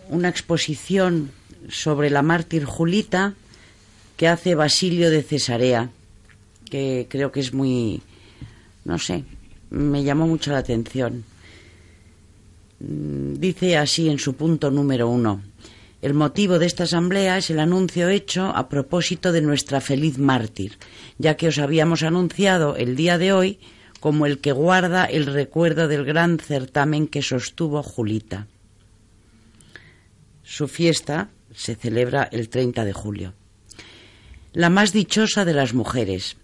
una 0.10 0.30
exposición 0.30 1.32
sobre 1.70 2.10
la 2.10 2.22
mártir 2.22 2.66
Julita 2.66 3.34
que 4.18 4.28
hace 4.28 4.56
Basilio 4.56 5.10
de 5.10 5.24
Cesarea, 5.24 5.90
que 6.70 7.08
creo 7.10 7.32
que 7.32 7.40
es 7.40 7.54
muy, 7.54 8.02
no 8.86 9.00
sé, 9.00 9.24
me 9.72 10.04
llamó 10.04 10.28
mucho 10.28 10.52
la 10.52 10.60
atención. 10.60 11.24
Mm, 12.80 13.34
dice 13.36 13.78
así 13.78 14.10
en 14.10 14.20
su 14.20 14.36
punto 14.36 14.70
número 14.70 15.10
uno. 15.10 15.42
El 16.02 16.16
motivo 16.16 16.58
de 16.58 16.66
esta 16.66 16.84
asamblea 16.84 17.38
es 17.38 17.52
el 17.52 17.60
anuncio 17.60 18.10
hecho 18.10 18.46
a 18.46 18.70
propósito 18.70 19.32
de 19.32 19.42
nuestra 19.42 19.82
feliz 19.82 20.18
mártir, 20.18 20.80
ya 21.20 21.38
que 21.38 21.48
os 21.48 21.60
habíamos 21.60 22.02
anunciado 22.02 22.76
el 22.76 22.96
día 22.96 23.20
de 23.20 23.34
hoy 23.34 23.60
como 24.00 24.26
el 24.26 24.40
que 24.40 24.52
guarda 24.52 25.06
el 25.06 25.28
recuerdo 25.28 25.88
del 25.88 26.04
gran 26.04 26.40
certamen 26.40 27.08
que 27.08 27.22
sostuvo 27.22 27.84
Julita. 27.84 28.48
Su 30.44 30.68
fiesta 30.68 31.30
se 31.54 31.76
celebra 31.76 32.28
el 32.32 32.50
30 32.50 32.84
de 32.84 32.94
julio. 32.94 33.34
La 34.54 34.72
más 34.72 34.94
dichosa 34.94 35.46
de 35.46 35.54
las 35.54 35.76
mujeres. 35.76 36.36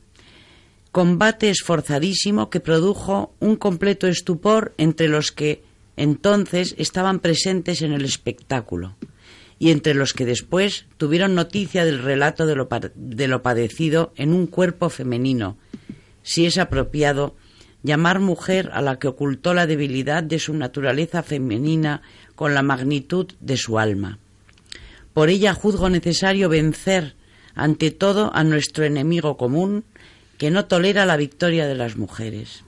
Combate 0.92 1.50
esforzadísimo 1.50 2.52
que 2.52 2.60
produjo 2.60 3.34
un 3.40 3.56
completo 3.56 4.08
estupor 4.08 4.76
entre 4.78 5.08
los 5.08 5.32
que 5.32 5.64
entonces 5.96 6.76
estaban 6.78 7.20
presentes 7.20 7.82
en 7.82 7.92
el 7.92 8.06
espectáculo 8.06 8.96
y 9.60 9.72
entre 9.72 9.94
los 9.94 10.14
que 10.14 10.26
después 10.26 10.86
tuvieron 10.98 11.36
noticia 11.36 11.86
del 11.86 12.04
relato 12.04 12.46
de 12.46 12.56
lo, 12.56 12.68
de 12.96 13.28
lo 13.28 13.42
padecido 13.42 14.14
en 14.16 14.34
un 14.34 14.48
cuerpo 14.48 14.90
femenino, 14.90 15.58
si 16.24 16.46
es 16.46 16.58
apropiado 16.58 17.36
llamar 17.84 18.20
mujer 18.20 18.70
a 18.74 18.82
la 18.82 19.00
que 19.00 19.08
ocultó 19.08 19.54
la 19.54 19.68
debilidad 19.68 20.24
de 20.24 20.40
su 20.40 20.54
naturaleza 20.54 21.24
femenina 21.24 22.02
con 22.36 22.54
la 22.54 22.62
magnitud 22.62 23.28
de 23.40 23.58
su 23.58 23.80
alma. 23.80 24.20
Por 25.14 25.30
ella 25.30 25.54
juzgo 25.54 25.90
necesario 25.90 26.50
vencer 26.50 27.16
ante 27.56 27.90
todo 27.92 28.32
a 28.36 28.44
nuestro 28.44 28.86
enemigo 28.86 29.38
común, 29.38 29.84
que 30.38 30.52
no 30.52 30.66
tolera 30.66 31.06
la 31.08 31.18
victoria 31.18 31.66
de 31.66 31.74
las 31.74 31.98
mujeres 31.98 32.64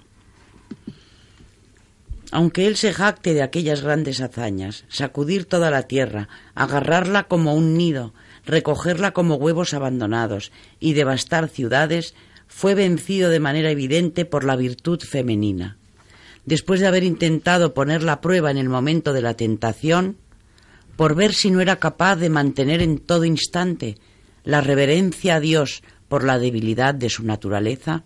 aunque 2.31 2.67
él 2.67 2.75
se 2.75 2.93
jacte 2.93 3.33
de 3.33 3.41
aquellas 3.41 3.81
grandes 3.81 4.21
hazañas, 4.21 4.85
sacudir 4.87 5.45
toda 5.45 5.71
la 5.71 5.83
tierra, 5.83 6.29
agarrarla 6.55 7.23
como 7.23 7.55
un 7.55 7.75
nido, 7.75 8.13
recogerla 8.45 9.11
como 9.11 9.35
huevos 9.35 9.73
abandonados 9.73 10.51
y 10.79 10.93
devastar 10.93 11.49
ciudades, 11.49 12.13
fue 12.47 12.75
vencido 12.75 13.29
de 13.29 13.39
manera 13.39 13.71
evidente 13.71 14.25
por 14.25 14.43
la 14.43 14.55
virtud 14.55 14.99
femenina. 14.99 15.77
Después 16.45 16.79
de 16.79 16.87
haber 16.87 17.03
intentado 17.03 17.73
poner 17.73 18.03
la 18.03 18.21
prueba 18.21 18.49
en 18.51 18.57
el 18.57 18.69
momento 18.69 19.13
de 19.13 19.21
la 19.21 19.35
tentación, 19.35 20.17
por 20.95 21.15
ver 21.15 21.33
si 21.33 21.51
no 21.51 21.61
era 21.61 21.77
capaz 21.77 22.17
de 22.17 22.29
mantener 22.29 22.81
en 22.81 22.97
todo 22.97 23.23
instante 23.23 23.97
la 24.43 24.61
reverencia 24.61 25.35
a 25.35 25.39
Dios 25.39 25.83
por 26.07 26.23
la 26.23 26.39
debilidad 26.39 26.95
de 26.95 27.09
su 27.09 27.23
naturaleza, 27.23 28.03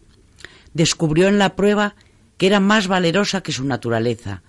descubrió 0.74 1.28
en 1.28 1.40
la 1.40 1.56
prueba 1.56 1.96
que 2.38 2.48
era 2.48 2.60
más 2.60 2.88
valerosa 2.88 3.42
que 3.42 3.52
su 3.52 3.66
naturaleza 3.66 4.42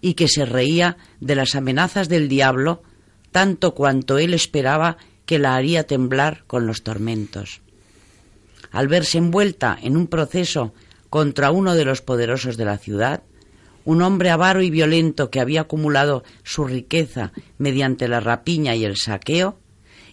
y 0.00 0.14
que 0.14 0.28
se 0.28 0.44
reía 0.44 0.96
de 1.20 1.34
las 1.34 1.54
amenazas 1.54 2.08
del 2.08 2.28
diablo 2.28 2.82
tanto 3.30 3.74
cuanto 3.74 4.18
él 4.18 4.34
esperaba 4.34 4.98
que 5.26 5.38
la 5.38 5.56
haría 5.56 5.84
temblar 5.84 6.44
con 6.46 6.66
los 6.66 6.82
tormentos. 6.82 7.60
Al 8.70 8.88
verse 8.88 9.18
envuelta 9.18 9.78
en 9.82 9.96
un 9.96 10.06
proceso 10.06 10.74
contra 11.10 11.50
uno 11.50 11.74
de 11.74 11.84
los 11.84 12.02
poderosos 12.02 12.56
de 12.56 12.64
la 12.64 12.78
ciudad, 12.78 13.22
un 13.84 14.02
hombre 14.02 14.30
avaro 14.30 14.62
y 14.62 14.70
violento 14.70 15.30
que 15.30 15.40
había 15.40 15.62
acumulado 15.62 16.24
su 16.42 16.64
riqueza 16.64 17.32
mediante 17.58 18.08
la 18.08 18.20
rapiña 18.20 18.74
y 18.76 18.84
el 18.84 18.96
saqueo, 18.96 19.58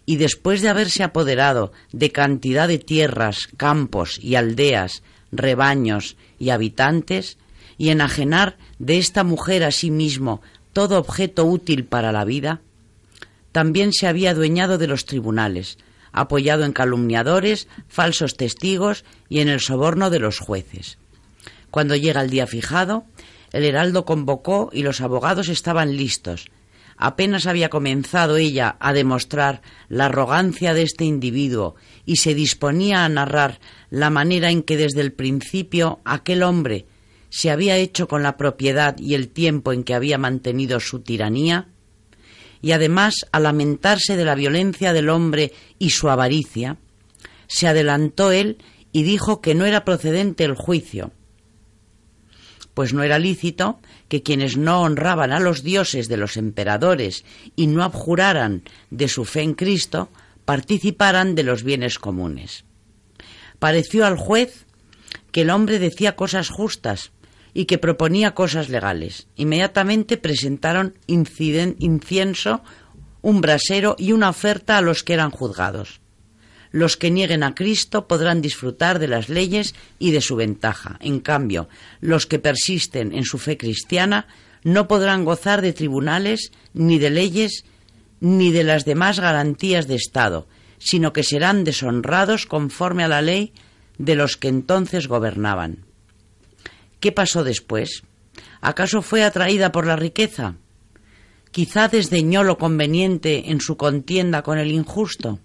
y 0.05 0.17
después 0.17 0.61
de 0.61 0.69
haberse 0.69 1.03
apoderado 1.03 1.71
de 1.91 2.11
cantidad 2.11 2.67
de 2.67 2.79
tierras, 2.79 3.47
campos 3.57 4.19
y 4.21 4.35
aldeas 4.35 5.03
rebaños 5.31 6.17
y 6.39 6.49
habitantes, 6.49 7.37
y 7.77 7.89
enajenar 7.89 8.57
de 8.79 8.97
esta 8.97 9.23
mujer 9.23 9.63
a 9.63 9.71
sí 9.71 9.91
mismo 9.91 10.41
todo 10.73 10.97
objeto 10.97 11.45
útil 11.45 11.85
para 11.85 12.11
la 12.11 12.25
vida, 12.25 12.61
también 13.51 13.93
se 13.93 14.07
había 14.07 14.31
adueñado 14.31 14.77
de 14.77 14.87
los 14.87 15.05
tribunales, 15.05 15.77
apoyado 16.11 16.65
en 16.65 16.73
calumniadores, 16.73 17.67
falsos 17.87 18.37
testigos 18.37 19.05
y 19.27 19.39
en 19.39 19.49
el 19.49 19.59
soborno 19.59 20.09
de 20.09 20.19
los 20.19 20.39
jueces. 20.39 20.97
Cuando 21.71 21.95
llega 21.95 22.21
el 22.21 22.29
día 22.29 22.47
fijado, 22.47 23.05
el 23.51 23.63
heraldo 23.63 24.05
convocó 24.05 24.69
y 24.71 24.83
los 24.83 25.01
abogados 25.01 25.49
estaban 25.49 25.95
listos. 25.95 26.49
Apenas 27.01 27.47
había 27.47 27.69
comenzado 27.69 28.35
ella 28.35 28.75
a 28.81 28.91
demostrar 28.91 29.61
la 29.87 30.07
arrogancia 30.07 30.73
de 30.73 30.81
este 30.81 31.05
individuo 31.05 31.75
y 32.05 32.17
se 32.17 32.35
disponía 32.35 33.05
a 33.05 33.09
narrar 33.09 33.61
la 33.89 34.09
manera 34.09 34.51
en 34.51 34.63
que 34.63 34.75
desde 34.75 34.99
el 34.99 35.13
principio 35.13 36.01
aquel 36.03 36.43
hombre 36.43 36.87
se 37.29 37.51
había 37.51 37.77
hecho 37.77 38.09
con 38.09 38.21
la 38.21 38.35
propiedad 38.35 38.97
y 38.99 39.13
el 39.13 39.29
tiempo 39.29 39.71
en 39.71 39.85
que 39.85 39.93
había 39.93 40.17
mantenido 40.17 40.81
su 40.81 40.99
tiranía, 40.99 41.69
y 42.61 42.73
además 42.73 43.15
a 43.31 43.39
lamentarse 43.39 44.17
de 44.17 44.25
la 44.25 44.35
violencia 44.35 44.91
del 44.91 45.07
hombre 45.07 45.53
y 45.77 45.91
su 45.91 46.09
avaricia, 46.09 46.79
se 47.47 47.69
adelantó 47.69 48.33
él 48.33 48.57
y 48.91 49.03
dijo 49.03 49.39
que 49.39 49.55
no 49.55 49.65
era 49.65 49.85
procedente 49.85 50.43
el 50.43 50.55
juicio, 50.55 51.13
pues 52.79 52.93
no 52.93 53.03
era 53.03 53.19
lícito 53.19 53.77
que 54.07 54.23
quienes 54.23 54.55
no 54.55 54.83
honraban 54.83 55.33
a 55.33 55.41
los 55.41 55.63
dioses 55.63 56.07
de 56.07 56.15
los 56.15 56.37
emperadores 56.37 57.25
y 57.57 57.67
no 57.67 57.83
abjuraran 57.83 58.63
de 58.89 59.09
su 59.09 59.25
fe 59.25 59.41
en 59.41 59.53
Cristo, 59.53 60.07
participaran 60.45 61.35
de 61.35 61.43
los 61.43 61.63
bienes 61.63 61.99
comunes. 61.99 62.63
Pareció 63.59 64.05
al 64.05 64.15
juez 64.15 64.65
que 65.33 65.41
el 65.41 65.49
hombre 65.49 65.77
decía 65.77 66.15
cosas 66.15 66.47
justas 66.47 67.11
y 67.53 67.65
que 67.65 67.79
proponía 67.79 68.33
cosas 68.33 68.69
legales. 68.69 69.27
Inmediatamente 69.35 70.15
presentaron 70.15 70.93
incienso, 71.05 72.63
un 73.21 73.41
brasero 73.41 73.97
y 73.99 74.13
una 74.13 74.29
oferta 74.29 74.77
a 74.77 74.81
los 74.81 75.03
que 75.03 75.15
eran 75.15 75.31
juzgados. 75.31 75.99
Los 76.71 76.97
que 76.97 77.09
nieguen 77.09 77.43
a 77.43 77.55
Cristo 77.55 78.07
podrán 78.07 78.41
disfrutar 78.41 78.99
de 78.99 79.07
las 79.07 79.29
leyes 79.29 79.73
y 79.97 80.11
de 80.11 80.21
su 80.21 80.35
ventaja. 80.35 80.97
En 81.01 81.19
cambio, 81.19 81.67
los 81.99 82.25
que 82.25 82.39
persisten 82.39 83.13
en 83.13 83.23
su 83.23 83.37
fe 83.37 83.57
cristiana 83.57 84.27
no 84.63 84.87
podrán 84.87 85.25
gozar 85.25 85.61
de 85.61 85.73
tribunales, 85.73 86.51
ni 86.73 86.99
de 86.99 87.09
leyes, 87.09 87.65
ni 88.19 88.51
de 88.51 88.63
las 88.63 88.85
demás 88.85 89.19
garantías 89.19 89.87
de 89.87 89.95
Estado, 89.95 90.47
sino 90.77 91.13
que 91.13 91.23
serán 91.23 91.63
deshonrados 91.63 92.45
conforme 92.45 93.03
a 93.03 93.07
la 93.07 93.21
ley 93.21 93.53
de 93.97 94.15
los 94.15 94.37
que 94.37 94.47
entonces 94.47 95.07
gobernaban. 95.07 95.85
¿Qué 96.99 97.11
pasó 97.11 97.43
después? 97.43 98.03
¿Acaso 98.61 99.01
fue 99.01 99.23
atraída 99.23 99.71
por 99.71 99.87
la 99.87 99.95
riqueza? 99.95 100.55
¿Quizá 101.51 101.87
desdeñó 101.87 102.43
lo 102.43 102.57
conveniente 102.57 103.51
en 103.51 103.61
su 103.61 103.77
contienda 103.77 104.43
con 104.43 104.57
el 104.57 104.71
injusto? 104.71 105.39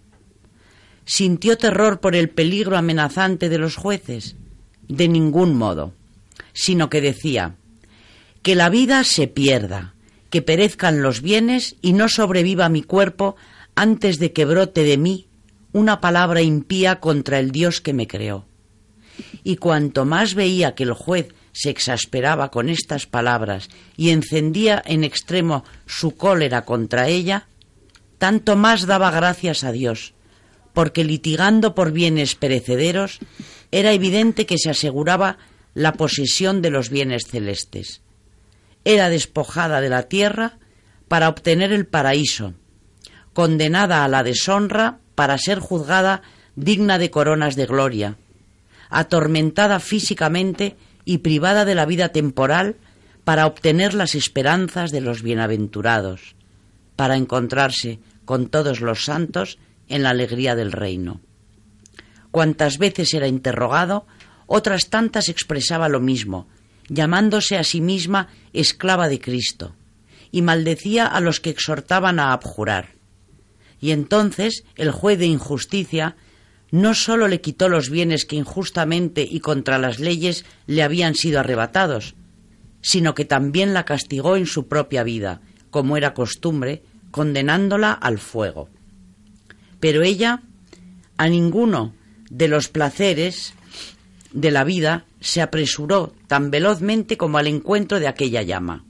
¿Sintió 1.05 1.59
terror 1.59 2.01
por 2.01 2.17
el 2.17 2.31
peligro 2.31 2.77
amenazante 2.77 3.49
de 3.49 3.59
los 3.59 3.77
jueces? 3.77 4.37
De 4.88 5.09
ningún 5.09 5.55
modo, 5.57 5.93
sino 6.53 6.88
que 6.88 7.01
decía, 7.01 7.57
que 8.43 8.55
la 8.55 8.69
vida 8.69 9.05
se 9.05 9.27
pierda, 9.27 9.95
que 10.31 10.43
perezcan 10.43 11.03
los 11.03 11.21
bienes 11.21 11.77
y 11.81 11.93
no 11.93 12.09
sobreviva 12.09 12.69
mi 12.69 12.83
cuerpo 12.83 13.37
antes 13.75 14.19
de 14.19 14.33
que 14.33 14.45
brote 14.45 14.85
de 14.85 14.99
mí 14.99 15.29
una 15.73 16.01
palabra 16.01 16.40
impía 16.40 17.01
contra 17.01 17.38
el 17.38 17.51
Dios 17.51 17.81
que 17.81 17.93
me 17.93 18.07
creó. 18.07 18.47
Y 19.43 19.57
cuanto 19.57 20.05
más 20.05 20.35
veía 20.35 20.75
que 20.75 20.85
el 20.85 20.93
juez 20.93 21.35
se 21.53 21.71
exasperaba 21.71 22.51
con 22.51 22.69
estas 22.69 23.07
palabras 23.07 23.69
y 23.97 24.11
encendía 24.11 24.83
en 24.87 25.05
extremo 25.05 25.64
su 25.87 26.17
cólera 26.17 26.64
contra 26.64 27.09
ella, 27.09 27.47
tanto 28.19 28.57
más 28.57 28.87
daba 28.87 29.11
gracias 29.11 29.64
a 29.64 29.73
Dios, 29.73 30.13
porque 30.74 31.04
litigando 31.04 31.74
por 31.74 31.92
bienes 31.92 32.34
perecederos, 32.34 33.20
era 33.70 33.92
evidente 33.92 34.44
que 34.44 34.58
se 34.58 34.70
aseguraba 34.70 35.38
la 35.72 35.94
posesión 35.94 36.60
de 36.60 36.70
los 36.70 36.90
bienes 36.90 37.26
celestes. 37.26 38.02
Era 38.84 39.08
despojada 39.08 39.80
de 39.80 39.88
la 39.88 40.02
tierra 40.02 40.58
para 41.08 41.28
obtener 41.28 41.72
el 41.72 41.87
paraíso, 41.87 42.54
condenada 43.32 44.04
a 44.04 44.08
la 44.08 44.22
deshonra 44.22 44.98
para 45.14 45.38
ser 45.38 45.60
juzgada 45.60 46.22
digna 46.56 46.98
de 46.98 47.10
coronas 47.10 47.56
de 47.56 47.66
gloria, 47.66 48.16
atormentada 48.90 49.80
físicamente 49.80 50.76
y 51.04 51.18
privada 51.18 51.64
de 51.64 51.74
la 51.74 51.87
vida 51.87 52.10
temporal 52.10 52.76
para 53.24 53.46
obtener 53.46 53.94
las 53.94 54.14
esperanzas 54.14 54.90
de 54.90 55.00
los 55.00 55.22
bienaventurados, 55.22 56.34
para 56.96 57.16
encontrarse 57.16 58.00
con 58.24 58.48
todos 58.48 58.80
los 58.80 59.04
santos 59.04 59.58
en 59.88 60.03
la 60.03 60.11
alegría 60.11 60.55
del 60.55 60.73
reino. 60.73 61.20
Cuantas 62.31 62.79
veces 62.79 63.14
era 63.14 63.29
interrogado, 63.29 64.07
otras 64.47 64.88
tantas 64.88 65.29
expresaba 65.29 65.88
lo 65.88 66.01
mismo, 66.01 66.49
llamándose 66.88 67.57
a 67.57 67.64
sí 67.64 67.81
misma 67.81 68.29
esclava 68.53 69.09
de 69.09 69.20
Cristo, 69.20 69.75
y 70.31 70.42
maldecía 70.42 71.07
a 71.07 71.20
los 71.20 71.40
que 71.40 71.51
exhortaban 71.51 72.18
a 72.18 72.33
abjurar. 72.33 72.94
Y 73.81 73.92
entonces 73.92 74.64
el 74.77 74.90
juez 74.90 75.18
de 75.18 75.27
injusticia 75.27 76.16
no 76.70 76.94
sólo 76.94 77.29
le 77.29 77.40
quitó 77.40 77.68
los 77.68 77.88
bienes 77.88 78.25
que 78.25 78.37
injustamente 78.37 79.23
y 79.31 79.40
contra 79.40 79.79
las 79.79 80.01
leyes 80.01 80.44
le 80.66 80.83
habían 80.83 81.14
sido 81.14 81.38
arrebatados, 81.38 82.16
sino 82.81 83.14
que 83.14 83.25
también 83.25 83.75
la 83.75 83.85
castigó 83.85 84.37
en 84.37 84.47
su 84.47 84.66
propia 84.66 85.05
vida, 85.05 85.40
como 85.70 85.97
era 85.97 86.14
costumbre, 86.14 86.83
condenándola 87.11 87.92
al 87.92 88.18
fuego. 88.18 88.68
Pero 89.85 90.03
ella 90.03 90.40
a 91.18 91.29
ninguno 91.29 91.94
de 92.31 92.49
los 92.49 92.68
placeres 92.68 93.53
de 94.33 94.51
la 94.51 94.64
vida 94.64 95.05
se 95.20 95.42
apresuró 95.42 96.14
tan 96.27 96.51
velozmente 96.51 97.18
como 97.18 97.37
al 97.37 97.49
encuentro 97.49 98.01
de 98.01 98.09
aquella 98.09 98.40
llama. 98.40 98.83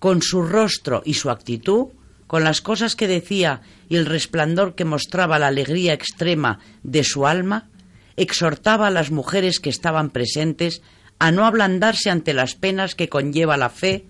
Con 0.00 0.22
su 0.22 0.42
rostro 0.42 1.00
y 1.04 1.14
su 1.14 1.30
actitud 1.30 1.90
con 2.26 2.42
las 2.42 2.60
cosas 2.60 2.96
que 2.96 3.06
decía 3.06 3.60
y 3.88 3.94
el 3.94 4.04
resplandor 4.04 4.74
que 4.74 4.84
mostraba 4.84 5.38
la 5.38 5.46
alegría 5.46 5.92
extrema 5.92 6.58
de 6.82 7.04
su 7.04 7.24
alma, 7.24 7.68
exhortaba 8.16 8.88
a 8.88 8.90
las 8.90 9.12
mujeres 9.12 9.60
que 9.60 9.70
estaban 9.70 10.10
presentes 10.10 10.82
a 11.20 11.30
no 11.30 11.46
ablandarse 11.46 12.10
ante 12.10 12.34
las 12.34 12.56
penas 12.56 12.96
que 12.96 13.08
conlleva 13.08 13.56
la 13.56 13.70
fe, 13.70 14.06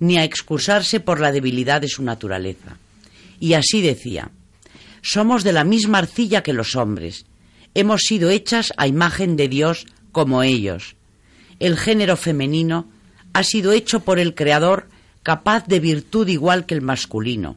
ni 0.00 0.18
a 0.18 0.24
excusarse 0.24 1.00
por 1.00 1.18
la 1.18 1.32
debilidad 1.32 1.80
de 1.80 1.88
su 1.88 2.02
naturaleza. 2.02 2.76
Y 3.38 3.54
así 3.54 3.80
decía, 3.80 4.32
somos 5.02 5.44
de 5.44 5.52
la 5.52 5.64
misma 5.64 5.98
arcilla 5.98 6.42
que 6.42 6.52
los 6.52 6.76
hombres, 6.76 7.26
hemos 7.74 8.02
sido 8.02 8.30
hechas 8.30 8.72
a 8.76 8.86
imagen 8.86 9.36
de 9.36 9.48
Dios 9.48 9.86
como 10.12 10.42
ellos. 10.42 10.96
El 11.58 11.76
género 11.76 12.16
femenino 12.16 12.88
ha 13.32 13.42
sido 13.42 13.72
hecho 13.72 14.00
por 14.00 14.18
el 14.18 14.34
Creador 14.34 14.88
capaz 15.22 15.66
de 15.66 15.80
virtud 15.80 16.28
igual 16.28 16.66
que 16.66 16.74
el 16.74 16.82
masculino. 16.82 17.56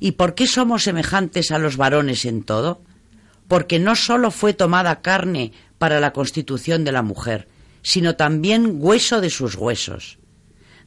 ¿Y 0.00 0.12
por 0.12 0.34
qué 0.34 0.46
somos 0.46 0.84
semejantes 0.84 1.50
a 1.50 1.58
los 1.58 1.76
varones 1.76 2.24
en 2.24 2.42
todo? 2.42 2.82
Porque 3.48 3.78
no 3.78 3.96
sólo 3.96 4.30
fue 4.30 4.52
tomada 4.52 5.00
carne 5.00 5.52
para 5.78 6.00
la 6.00 6.12
constitución 6.12 6.84
de 6.84 6.92
la 6.92 7.02
mujer, 7.02 7.48
sino 7.82 8.16
también 8.16 8.76
hueso 8.78 9.20
de 9.20 9.30
sus 9.30 9.54
huesos. 9.54 10.18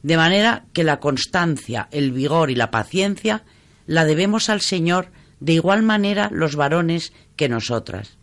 De 0.02 0.16
manera 0.16 0.64
que 0.72 0.84
la 0.84 0.98
constancia, 0.98 1.88
el 1.90 2.12
vigor 2.12 2.50
y 2.50 2.54
la 2.54 2.70
paciencia 2.70 3.44
la 3.86 4.04
debemos 4.04 4.48
al 4.48 4.60
Señor 4.60 5.10
de 5.42 5.54
igual 5.54 5.82
manera 5.82 6.30
los 6.32 6.54
varones 6.54 7.12
que 7.34 7.48
nosotras. 7.48 8.16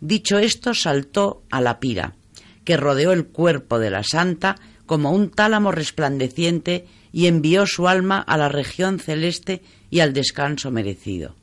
Dicho 0.00 0.38
esto, 0.38 0.74
saltó 0.74 1.42
a 1.50 1.62
la 1.62 1.80
pira, 1.80 2.14
que 2.62 2.76
rodeó 2.76 3.12
el 3.12 3.28
cuerpo 3.28 3.78
de 3.78 3.88
la 3.88 4.02
santa 4.02 4.56
como 4.84 5.12
un 5.12 5.30
tálamo 5.30 5.72
resplandeciente 5.72 6.86
y 7.10 7.26
envió 7.26 7.66
su 7.66 7.88
alma 7.88 8.18
a 8.18 8.36
la 8.36 8.50
región 8.50 8.98
celeste 8.98 9.62
y 9.88 10.00
al 10.00 10.12
descanso 10.12 10.70
merecido. 10.70 11.34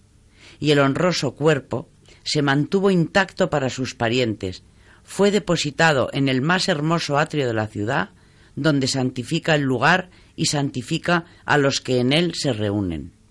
Y 0.59 0.69
el 0.69 0.79
honroso 0.79 1.31
cuerpo 1.31 1.89
se 2.23 2.43
mantuvo 2.43 2.91
intacto 2.91 3.49
para 3.49 3.71
sus 3.71 3.95
parientes, 3.95 4.61
fue 5.03 5.31
depositado 5.31 6.09
en 6.13 6.29
el 6.29 6.43
más 6.43 6.69
hermoso 6.69 7.17
atrio 7.17 7.47
de 7.47 7.53
la 7.55 7.65
ciudad, 7.65 8.11
donde 8.55 8.87
santifica 8.87 9.55
el 9.55 9.63
lugar 9.63 10.11
y 10.35 10.45
santifica 10.45 11.25
a 11.45 11.57
los 11.57 11.81
que 11.81 11.99
en 11.99 12.13
él 12.13 12.33
se 12.35 12.53
reúnen. 12.53 13.22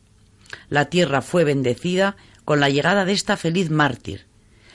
La 0.69 0.87
tierra 0.87 1.23
fue 1.23 1.45
bendecida 1.45 2.17
con 2.45 2.61
la 2.61 2.69
llegada 2.69 3.05
de 3.05 3.13
esta 3.13 3.37
feliz 3.37 3.71
mártir. 3.71 4.27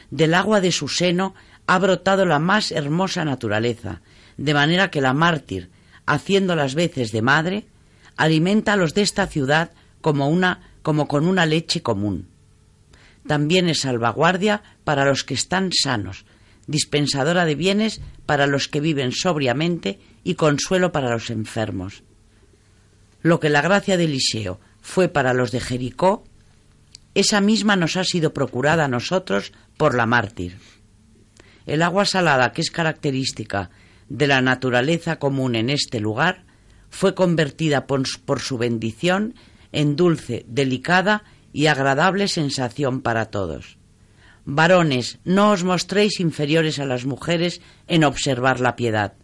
Del 0.10 0.34
agua 0.34 0.62
de 0.62 0.72
su 0.72 0.88
seno 0.88 1.36
ha 1.66 1.80
brotado 1.80 2.26
la 2.26 2.40
más 2.40 2.72
hermosa 2.72 3.26
naturaleza, 3.26 4.02
de 4.38 4.54
manera 4.54 4.90
que 4.90 5.02
la 5.02 5.14
mártir, 5.14 5.70
haciendo 6.06 6.56
las 6.56 6.76
veces 6.76 7.12
de 7.12 7.22
madre, 7.22 7.66
alimenta 8.16 8.74
a 8.74 8.78
los 8.78 8.94
de 8.94 9.02
esta 9.02 9.28
ciudad 9.28 9.72
como, 10.02 10.30
una, 10.30 10.72
como 10.82 11.08
con 11.08 11.28
una 11.28 11.46
leche 11.46 11.82
común. 11.82 12.28
También 13.28 13.68
es 13.68 13.82
salvaguardia 13.82 14.64
para 14.86 15.06
los 15.06 15.26
que 15.26 15.34
están 15.34 15.72
sanos, 15.74 16.26
dispensadora 16.66 17.46
de 17.46 17.56
bienes 17.56 18.02
para 18.26 18.48
los 18.48 18.68
que 18.68 18.80
viven 18.80 19.12
sobriamente 19.12 20.00
y 20.24 20.36
consuelo 20.36 20.92
para 20.92 21.10
los 21.10 21.30
enfermos. 21.30 22.04
Lo 23.22 23.40
que 23.40 23.50
la 23.50 23.62
gracia 23.62 23.98
de 23.98 24.06
Eliseo 24.06 24.60
fue 24.88 25.10
para 25.10 25.34
los 25.34 25.52
de 25.52 25.60
Jericó, 25.60 26.24
esa 27.14 27.42
misma 27.42 27.76
nos 27.76 27.98
ha 27.98 28.06
sido 28.06 28.34
procurada 28.34 28.86
a 28.86 28.88
nosotros 28.88 29.52
por 29.76 29.94
la 29.94 30.06
mártir. 30.06 30.60
El 31.66 31.82
agua 31.82 32.06
salada, 32.06 32.54
que 32.54 32.62
es 32.62 32.72
característica 32.72 33.70
de 34.08 34.28
la 34.28 34.42
naturaleza 34.42 35.20
común 35.20 35.56
en 35.56 35.70
este 35.70 36.00
lugar, 36.00 36.46
fue 36.90 37.16
convertida 37.16 37.86
por, 37.86 38.08
su 38.40 38.58
bendición 38.58 39.36
en 39.74 39.98
dulce, 39.98 40.46
delicada 40.48 41.26
y 41.52 41.68
agradable 41.68 42.30
sensación 42.30 43.02
para 43.02 43.26
todos. 43.26 43.78
Varones, 44.46 45.20
no 45.26 45.52
os 45.52 45.66
mostréis 45.66 46.22
inferiores 46.22 46.80
a 46.80 46.86
las 46.86 47.04
mujeres 47.04 47.60
en 47.88 48.06
observar 48.06 48.62
la 48.62 48.78
piedad. 48.78 49.16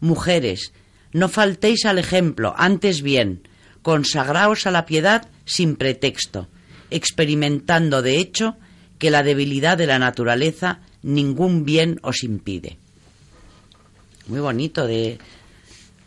Mujeres, 0.00 0.72
no 1.12 1.28
faltéis 1.28 1.84
al 1.84 1.98
ejemplo, 1.98 2.54
antes 2.56 3.02
bien, 3.02 3.42
consagraos 3.82 4.66
a 4.66 4.70
la 4.70 4.86
piedad 4.86 5.28
sin 5.44 5.76
pretexto, 5.76 6.48
experimentando 6.90 8.02
de 8.02 8.18
hecho 8.18 8.56
que 8.98 9.10
la 9.10 9.22
debilidad 9.22 9.78
de 9.78 9.86
la 9.86 9.98
naturaleza 9.98 10.80
ningún 11.02 11.64
bien 11.64 11.98
os 12.02 12.22
impide 12.22 12.78
muy 14.30 14.40
bonito 14.40 14.86
de 14.86 15.18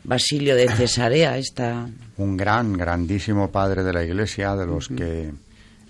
Basilio 0.04 0.56
de 0.56 0.70
Cesarea. 0.70 1.38
Esta... 1.38 1.88
Un 2.18 2.38
gran, 2.38 2.74
grandísimo 2.74 3.52
padre 3.52 3.84
de 3.84 3.94
la 3.94 4.04
Iglesia, 4.04 4.56
de 4.56 4.66
los 4.66 4.88
que 4.88 5.32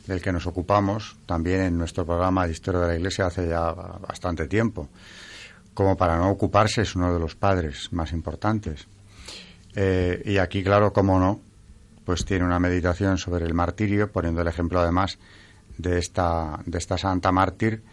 del 0.08 0.22
que 0.22 0.34
nos 0.34 0.46
ocupamos 0.48 1.16
también 1.26 1.62
en 1.62 1.78
nuestro 1.78 2.06
programa 2.06 2.46
de 2.46 2.52
Historia 2.52 2.82
de 2.82 2.88
la 2.88 2.96
Iglesia 2.96 3.28
hace 3.28 3.48
ya 3.48 3.72
bastante 3.72 4.48
tiempo. 4.48 4.90
Como 5.74 5.96
para 5.96 6.18
no 6.18 6.30
ocuparse 6.30 6.82
es 6.82 6.96
uno 6.96 7.14
de 7.14 7.20
los 7.22 7.36
padres 7.36 7.88
más 7.94 8.12
importantes. 8.12 8.86
Eh, 9.76 10.22
y 10.26 10.38
aquí, 10.38 10.62
claro, 10.62 10.92
como 10.92 11.20
no, 11.20 11.40
pues 12.06 12.26
tiene 12.26 12.46
una 12.46 12.60
meditación 12.60 13.18
sobre 13.18 13.46
el 13.46 13.54
martirio, 13.54 14.12
poniendo 14.12 14.42
el 14.42 14.48
ejemplo 14.48 14.80
además 14.80 15.18
de 15.78 16.00
esta, 16.00 16.60
de 16.66 16.78
esta 16.78 16.98
santa 16.98 17.32
mártir, 17.32 17.84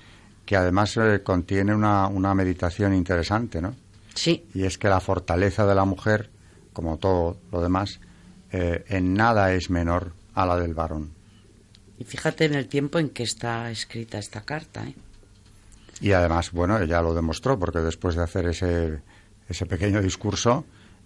que 0.44 0.56
además 0.56 0.96
eh, 0.96 1.22
contiene 1.22 1.74
una, 1.74 2.08
una 2.08 2.34
meditación 2.34 2.94
interesante, 2.94 3.60
¿no? 3.60 3.74
Y 4.26 4.64
es 4.64 4.76
que 4.76 4.88
la 4.88 5.00
fortaleza 5.00 5.64
de 5.66 5.74
la 5.74 5.84
mujer, 5.84 6.30
como 6.72 6.98
todo 6.98 7.38
lo 7.50 7.62
demás, 7.62 8.00
eh, 8.52 8.84
en 8.88 9.14
nada 9.14 9.52
es 9.54 9.70
menor 9.70 10.12
a 10.34 10.44
la 10.44 10.56
del 10.56 10.74
varón. 10.74 11.10
Y 11.98 12.04
fíjate 12.04 12.44
en 12.44 12.54
el 12.54 12.68
tiempo 12.68 12.98
en 12.98 13.10
que 13.10 13.22
está 13.22 13.70
escrita 13.70 14.18
esta 14.18 14.42
carta. 14.42 14.86
¿eh? 14.86 14.94
Y 16.00 16.12
además, 16.12 16.50
bueno, 16.50 16.78
ella 16.78 17.00
lo 17.02 17.14
demostró, 17.14 17.58
porque 17.58 17.78
después 17.78 18.14
de 18.14 18.22
hacer 18.22 18.46
ese, 18.46 19.00
ese 19.48 19.66
pequeño 19.66 20.02
discurso, 20.02 20.64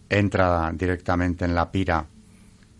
entra 0.08 0.72
directamente 0.74 1.44
en 1.44 1.54
la 1.54 1.70
pira 1.70 2.06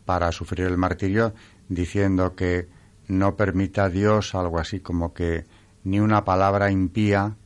para 0.05 0.33
sufrir 0.33 0.67
el 0.67 0.77
martirio, 0.77 1.35
diciendo 1.69 2.35
que 2.35 2.69
no 3.09 3.37
permita 3.37 3.85
a 3.85 3.91
Dios 3.91 4.35
algo 4.35 4.59
así 4.59 4.81
como 4.81 5.13
que 5.13 5.45
ni 5.85 6.01
una 6.01 6.25
palabra 6.25 6.71
impía 6.71 7.37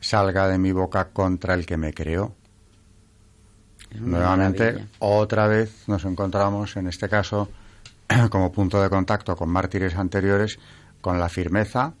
salga 0.00 0.48
de 0.48 0.58
mi 0.58 0.72
boca 0.72 1.08
contra 1.08 1.54
el 1.54 1.66
que 1.66 1.76
me 1.76 1.92
creó. 1.92 2.34
Nuevamente, 3.98 4.86
otra 4.98 5.46
vez 5.46 5.88
nos 5.88 6.04
encontramos, 6.04 6.76
en 6.76 6.88
este 6.88 7.08
caso, 7.08 7.48
como 8.30 8.52
punto 8.52 8.82
de 8.82 8.90
contacto 8.90 9.34
con 9.34 9.48
mártires 9.48 9.96
anteriores, 9.96 10.58
con 11.00 11.18
la 11.18 11.28
firmeza, 11.28 11.94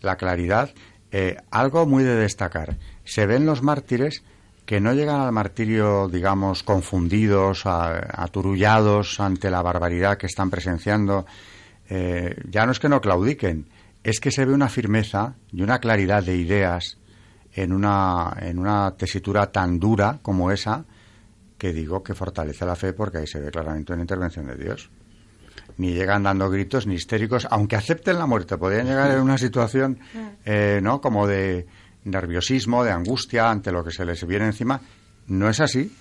la 0.00 0.16
claridad. 0.16 0.70
Eh, 1.12 1.36
algo 1.50 1.86
muy 1.86 2.04
de 2.04 2.16
destacar. 2.16 2.76
Se 3.04 3.26
ven 3.26 3.46
los 3.46 3.62
mártires 3.62 4.22
que 4.64 4.80
no 4.80 4.92
llegan 4.94 5.20
al 5.20 5.32
martirio, 5.32 6.08
digamos, 6.08 6.62
confundidos, 6.62 7.62
aturullados 7.64 9.18
ante 9.20 9.50
la 9.50 9.62
barbaridad 9.62 10.16
que 10.16 10.26
están 10.26 10.50
presenciando. 10.50 11.26
Eh, 11.88 12.36
ya 12.48 12.66
no 12.66 12.72
es 12.72 12.78
que 12.78 12.88
no 12.88 13.00
claudiquen, 13.00 13.66
es 14.04 14.20
que 14.20 14.30
se 14.30 14.44
ve 14.44 14.54
una 14.54 14.68
firmeza 14.68 15.34
y 15.52 15.62
una 15.62 15.80
claridad 15.80 16.22
de 16.22 16.36
ideas 16.36 16.98
en 17.52 17.72
una, 17.72 18.36
en 18.40 18.58
una 18.58 18.92
tesitura 18.96 19.50
tan 19.50 19.78
dura 19.80 20.20
como 20.22 20.50
esa, 20.50 20.84
que 21.58 21.72
digo 21.72 22.02
que 22.02 22.14
fortalece 22.14 22.64
la 22.64 22.76
fe 22.76 22.92
porque 22.92 23.18
ahí 23.18 23.26
se 23.26 23.40
ve 23.40 23.50
claramente 23.50 23.92
una 23.92 24.02
intervención 24.02 24.46
de 24.46 24.56
Dios. 24.56 24.90
Ni 25.76 25.92
llegan 25.92 26.22
dando 26.22 26.48
gritos 26.48 26.86
ni 26.86 26.94
histéricos, 26.94 27.46
aunque 27.50 27.76
acepten 27.76 28.18
la 28.18 28.26
muerte, 28.26 28.56
podrían 28.56 28.86
llegar 28.86 29.10
en 29.10 29.20
una 29.20 29.36
situación, 29.36 29.98
eh, 30.44 30.80
¿no? 30.82 31.00
Como 31.00 31.26
de, 31.26 31.66
nerviosismo, 32.04 32.84
de 32.84 32.90
angustia 32.90 33.50
ante 33.50 33.72
lo 33.72 33.84
que 33.84 33.90
se 33.90 34.04
les 34.04 34.26
viene 34.26 34.46
encima. 34.46 34.80
¿No 35.28 35.48
es 35.48 35.60
así? 35.60 35.92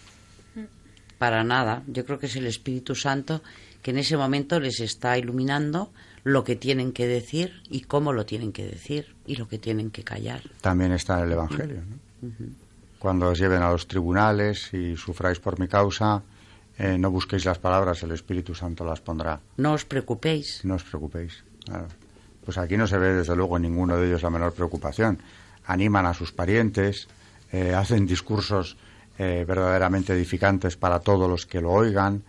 Para 1.17 1.43
nada. 1.43 1.83
Yo 1.87 2.05
creo 2.05 2.19
que 2.19 2.27
es 2.27 2.35
el 2.35 2.47
Espíritu 2.47 2.95
Santo 2.95 3.41
que 3.81 3.91
en 3.91 3.97
ese 3.97 4.17
momento 4.17 4.59
les 4.59 4.79
está 4.79 5.17
iluminando 5.17 5.91
lo 6.23 6.43
que 6.43 6.55
tienen 6.55 6.91
que 6.91 7.07
decir 7.07 7.61
y 7.69 7.81
cómo 7.81 8.13
lo 8.13 8.25
tienen 8.25 8.51
que 8.51 8.65
decir 8.65 9.15
y 9.25 9.35
lo 9.35 9.47
que 9.47 9.57
tienen 9.57 9.89
que 9.89 10.03
callar. 10.03 10.41
También 10.61 10.91
está 10.91 11.19
en 11.19 11.25
el 11.25 11.31
Evangelio. 11.33 11.81
Cuando 12.97 13.29
os 13.29 13.39
lleven 13.39 13.61
a 13.61 13.71
los 13.71 13.87
tribunales 13.87 14.73
y 14.73 14.97
sufráis 14.97 15.39
por 15.39 15.59
mi 15.59 15.67
causa, 15.67 16.21
eh, 16.77 16.97
no 16.97 17.11
busquéis 17.11 17.45
las 17.45 17.57
palabras, 17.57 18.03
el 18.03 18.11
Espíritu 18.11 18.53
Santo 18.53 18.83
las 18.83 18.99
pondrá. 18.99 19.39
No 19.57 19.73
os 19.73 19.85
preocupéis. 19.85 20.61
No 20.63 20.75
os 20.75 20.83
preocupéis. 20.83 21.43
Pues 22.43 22.57
aquí 22.57 22.75
no 22.75 22.87
se 22.87 22.97
ve 22.97 23.13
desde 23.13 23.35
luego 23.35 23.55
en 23.57 23.63
ninguno 23.63 23.95
de 23.95 24.07
ellos 24.07 24.23
la 24.23 24.29
menor 24.29 24.53
preocupación 24.53 25.19
animan 25.69 26.07
a 26.07 26.15
sus 26.15 26.31
parientes, 26.31 27.07
eh, 27.51 27.73
hacen 27.73 28.07
discursos 28.07 28.75
eh, 29.19 29.45
verdaderamente 29.47 30.13
edificantes 30.13 30.75
para 30.75 30.99
todos 30.99 31.29
los 31.29 31.45
que 31.45 31.61
lo 31.61 31.71
oigan 31.71 32.23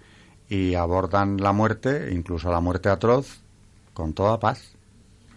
y 0.48 0.74
abordan 0.74 1.38
la 1.38 1.52
muerte, 1.52 2.10
incluso 2.12 2.50
la 2.50 2.60
muerte 2.60 2.90
atroz, 2.90 3.40
con 3.94 4.12
toda 4.12 4.38
paz. 4.38 4.72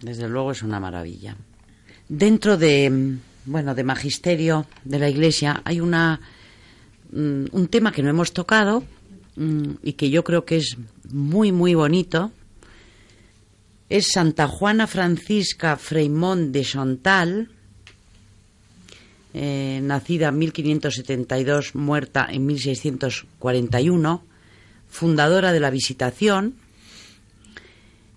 Desde 0.02 0.28
luego 0.28 0.52
es 0.52 0.62
una 0.62 0.80
maravilla. 0.80 1.34
Dentro 2.08 2.58
de 2.58 3.16
bueno 3.46 3.74
de 3.74 3.84
magisterio 3.84 4.66
de 4.84 4.98
la 4.98 5.08
Iglesia 5.08 5.62
hay 5.64 5.80
una 5.80 6.20
mm, 7.10 7.44
un 7.52 7.68
tema 7.68 7.92
que 7.92 8.02
no 8.02 8.10
hemos 8.10 8.32
tocado 8.32 8.84
mm, 9.36 9.70
y 9.82 9.94
que 9.94 10.10
yo 10.10 10.24
creo 10.24 10.44
que 10.44 10.56
es 10.56 10.76
muy 11.10 11.52
muy 11.52 11.74
bonito 11.74 12.32
es 13.88 14.12
Santa 14.12 14.48
Juana 14.48 14.86
Francisca 14.86 15.76
Freimont 15.76 16.52
de 16.52 16.62
Chantal 16.62 17.50
eh, 19.34 19.80
nacida 19.82 20.28
en 20.28 20.38
1572, 20.38 21.74
muerta 21.74 22.28
en 22.30 22.46
1641, 22.46 24.24
fundadora 24.88 25.52
de 25.52 25.60
la 25.60 25.70
Visitación, 25.70 26.54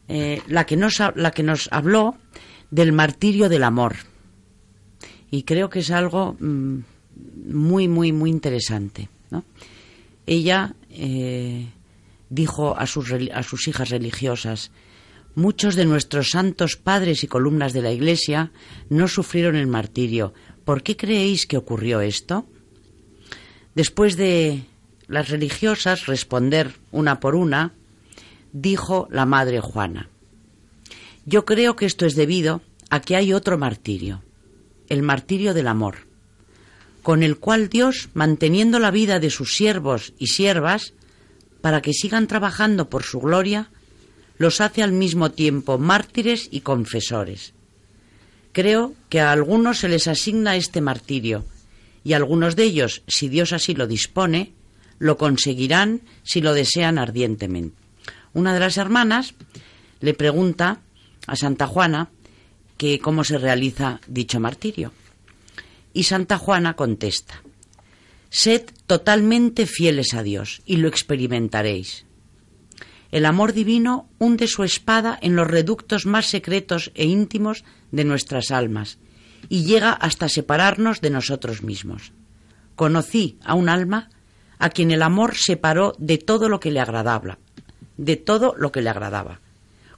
eh, 0.08 0.42
la, 0.48 0.66
que 0.66 0.78
nos, 0.78 1.02
la 1.16 1.32
que 1.32 1.42
nos 1.44 1.70
habló 1.72 2.16
del 2.70 2.94
martirio 2.94 3.50
del 3.50 3.64
amor. 3.64 3.96
Y 5.32 5.44
creo 5.44 5.70
que 5.70 5.80
es 5.80 5.90
algo 5.90 6.38
mm, 6.40 6.78
muy, 7.48 7.88
muy, 7.88 8.12
muy 8.12 8.30
interesante. 8.30 9.10
Ella 10.26 10.76
eh, 10.90 11.68
dijo 12.30 12.78
a 12.78 12.86
sus, 12.86 13.12
a 13.34 13.44
sus 13.44 13.68
hijas 13.68 13.90
religiosas, 13.90 14.72
Muchos 15.38 15.76
de 15.76 15.86
nuestros 15.86 16.30
santos 16.30 16.78
padres 16.78 17.24
y 17.24 17.28
columnas 17.28 17.72
de 17.72 17.84
la 17.84 17.92
Iglesia 17.92 18.52
no 18.90 19.08
sufrieron 19.08 19.56
el 19.56 19.68
martirio, 19.68 20.34
¿Por 20.68 20.84
qué 20.84 20.98
creéis 20.98 21.48
que 21.48 21.56
ocurrió 21.56 22.02
esto? 22.02 22.46
Después 23.74 24.18
de 24.18 24.66
las 25.08 25.30
religiosas 25.30 26.08
responder 26.08 26.74
una 26.92 27.22
por 27.22 27.36
una, 27.36 27.72
dijo 28.52 29.08
la 29.10 29.26
madre 29.26 29.62
Juana, 29.62 30.10
yo 31.26 31.46
creo 31.46 31.78
que 31.78 31.86
esto 31.86 32.06
es 32.06 32.16
debido 32.16 32.60
a 32.90 33.00
que 33.00 33.16
hay 33.16 33.32
otro 33.32 33.58
martirio, 33.58 34.24
el 34.90 35.04
martirio 35.04 35.54
del 35.54 35.68
amor, 35.68 36.00
con 37.02 37.24
el 37.24 37.38
cual 37.38 37.70
Dios, 37.70 38.10
manteniendo 38.14 38.78
la 38.80 38.92
vida 38.92 39.22
de 39.22 39.30
sus 39.30 39.56
siervos 39.56 40.12
y 40.20 40.28
siervas, 40.28 40.94
para 41.62 41.82
que 41.82 41.94
sigan 41.94 42.28
trabajando 42.28 42.90
por 42.90 43.04
su 43.04 43.22
gloria, 43.22 43.70
los 44.38 44.60
hace 44.60 44.84
al 44.84 44.92
mismo 44.92 45.32
tiempo 45.32 45.78
mártires 45.78 46.50
y 46.52 46.60
confesores. 46.60 47.54
Creo 48.58 48.96
que 49.10 49.20
a 49.20 49.32
algunos 49.32 49.78
se 49.78 49.88
les 49.88 50.08
asigna 50.08 50.56
este 50.56 50.82
martirio, 50.82 51.46
y 52.04 52.14
algunos 52.14 52.56
de 52.56 52.64
ellos, 52.64 53.04
si 53.08 53.30
Dios 53.30 53.54
así 53.54 53.76
lo 53.76 53.86
dispone, 53.86 54.52
lo 54.98 55.16
conseguirán 55.16 56.02
si 56.24 56.42
lo 56.42 56.56
desean 56.56 56.98
ardientemente. 56.98 57.78
Una 58.34 58.56
de 58.56 58.60
las 58.60 58.78
hermanas 58.78 59.36
le 60.00 60.16
pregunta 60.16 60.82
a 61.28 61.36
Santa 61.36 61.68
Juana 61.68 62.10
que 62.78 62.98
cómo 62.98 63.24
se 63.24 63.38
realiza 63.38 64.02
dicho 64.08 64.40
martirio. 64.40 64.92
Y 65.94 66.06
Santa 66.06 66.40
Juana 66.40 66.76
contesta, 66.76 67.44
Sed 68.32 68.64
totalmente 68.88 69.68
fieles 69.68 70.16
a 70.16 70.24
Dios 70.24 70.64
y 70.66 70.78
lo 70.78 70.88
experimentaréis. 70.88 72.07
El 73.12 73.26
amor 73.26 73.54
divino 73.54 74.10
hunde 74.20 74.48
su 74.48 74.64
espada 74.64 75.18
en 75.22 75.36
los 75.36 75.48
reductos 75.48 76.06
más 76.06 76.26
secretos 76.26 76.92
e 76.94 77.06
íntimos 77.06 77.64
de 77.92 78.04
nuestras 78.04 78.52
almas 78.52 78.98
y 79.50 79.64
llega 79.64 79.92
hasta 79.92 80.30
separarnos 80.30 81.02
de 81.02 81.10
nosotros 81.10 81.64
mismos. 81.64 82.12
Conocí 82.76 83.40
a 83.44 83.54
un 83.54 83.70
alma 83.70 84.10
a 84.60 84.70
quien 84.70 84.92
el 84.92 85.02
amor 85.02 85.36
separó 85.36 85.94
de 86.00 86.18
todo 86.18 86.50
lo 86.50 86.60
que 86.60 86.72
le 86.72 86.80
agradaba, 86.80 87.38
de 87.98 88.18
todo 88.18 88.56
lo 88.58 88.72
que 88.72 88.82
le 88.82 88.90
agradaba, 88.90 89.40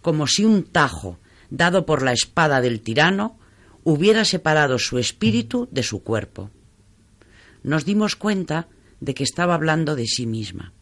como 0.02 0.28
si 0.28 0.46
un 0.46 0.64
tajo 0.64 1.20
dado 1.50 1.86
por 1.86 2.04
la 2.04 2.14
espada 2.14 2.62
del 2.62 2.82
tirano 2.82 3.38
hubiera 3.84 4.26
separado 4.26 4.78
su 4.78 4.98
espíritu 4.98 5.68
de 5.72 5.84
su 5.84 6.04
cuerpo. 6.04 6.52
Nos 7.64 7.86
dimos 7.86 8.16
cuenta 8.16 8.68
de 9.00 9.14
que 9.14 9.24
estaba 9.24 9.56
hablando 9.56 9.96
de 9.96 10.06
sí 10.06 10.26
misma. 10.26 10.74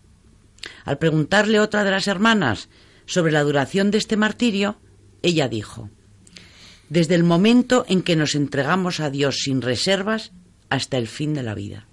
Al 0.87 0.99
preguntarle 0.99 1.59
otra 1.59 1.83
de 1.83 1.91
las 1.91 2.07
hermanas 2.07 2.69
sobre 3.05 3.33
la 3.33 3.43
duración 3.43 3.91
de 3.91 3.97
este 3.97 4.15
martirio, 4.15 4.79
ella 5.21 5.49
dijo, 5.49 5.89
desde 6.87 7.13
el 7.13 7.25
momento 7.25 7.85
en 7.89 8.01
que 8.01 8.15
nos 8.15 8.35
entregamos 8.35 9.01
a 9.01 9.09
Dios 9.09 9.39
sin 9.43 9.61
reservas 9.61 10.31
hasta 10.69 10.97
el 10.97 11.09
fin 11.09 11.33
de 11.33 11.43
la 11.43 11.55
vida. 11.55 11.87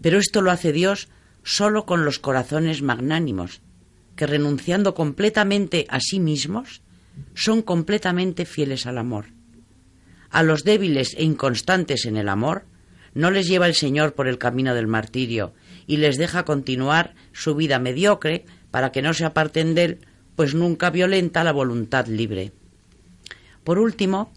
Pero 0.00 0.18
esto 0.18 0.40
lo 0.40 0.50
hace 0.52 0.72
Dios 0.72 1.08
solo 1.42 1.84
con 1.84 2.06
los 2.06 2.18
corazones 2.18 2.80
magnánimos, 2.80 3.60
que 4.16 4.26
renunciando 4.26 4.94
completamente 4.94 5.84
a 5.90 6.00
sí 6.00 6.18
mismos, 6.18 6.80
son 7.34 7.60
completamente 7.60 8.46
fieles 8.46 8.86
al 8.86 8.96
amor. 8.96 9.26
A 10.30 10.42
los 10.42 10.64
débiles 10.64 11.12
e 11.12 11.24
inconstantes 11.24 12.06
en 12.06 12.16
el 12.16 12.30
amor, 12.30 12.64
no 13.12 13.30
les 13.30 13.46
lleva 13.46 13.66
el 13.66 13.74
Señor 13.74 14.14
por 14.14 14.28
el 14.28 14.38
camino 14.38 14.74
del 14.74 14.86
martirio 14.86 15.52
y 15.86 15.98
les 15.98 16.16
deja 16.16 16.44
continuar 16.44 17.14
su 17.32 17.54
vida 17.54 17.78
mediocre 17.78 18.44
para 18.70 18.92
que 18.92 19.02
no 19.02 19.14
se 19.14 19.24
aparten 19.24 19.74
de 19.74 19.84
él, 19.84 19.98
pues 20.34 20.54
nunca 20.54 20.90
violenta 20.90 21.44
la 21.44 21.52
voluntad 21.52 22.06
libre. 22.06 22.52
Por 23.64 23.78
último, 23.78 24.32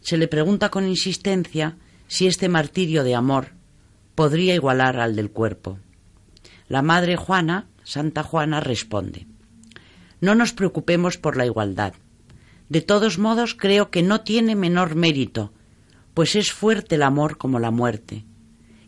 se 0.00 0.16
le 0.16 0.28
pregunta 0.28 0.70
con 0.70 0.86
insistencia 0.86 1.76
si 2.06 2.26
este 2.26 2.48
martirio 2.48 3.02
de 3.02 3.14
amor 3.14 3.48
podría 4.14 4.54
igualar 4.54 5.00
al 5.00 5.16
del 5.16 5.30
cuerpo. 5.30 5.78
La 6.68 6.82
madre 6.82 7.16
Juana, 7.16 7.66
Santa 7.84 8.22
Juana, 8.22 8.60
responde 8.60 9.26
No 10.20 10.34
nos 10.34 10.52
preocupemos 10.52 11.18
por 11.18 11.36
la 11.36 11.46
igualdad. 11.46 11.94
De 12.68 12.80
todos 12.80 13.18
modos, 13.18 13.54
creo 13.54 13.90
que 13.90 14.02
no 14.02 14.22
tiene 14.22 14.56
menor 14.56 14.94
mérito, 14.94 15.52
pues 16.14 16.34
es 16.34 16.52
fuerte 16.52 16.96
el 16.96 17.02
amor 17.02 17.36
como 17.38 17.58
la 17.58 17.70
muerte, 17.70 18.24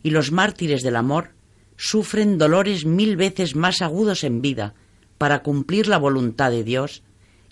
y 0.02 0.10
los 0.10 0.32
mártires 0.32 0.82
del 0.82 0.96
amor 0.96 1.34
sufren 1.78 2.36
dolores 2.36 2.84
mil 2.84 3.16
veces 3.16 3.56
más 3.56 3.80
agudos 3.80 4.24
en 4.24 4.42
vida 4.42 4.74
para 5.16 5.42
cumplir 5.42 5.86
la 5.86 5.96
voluntad 5.96 6.50
de 6.50 6.64
Dios 6.64 7.02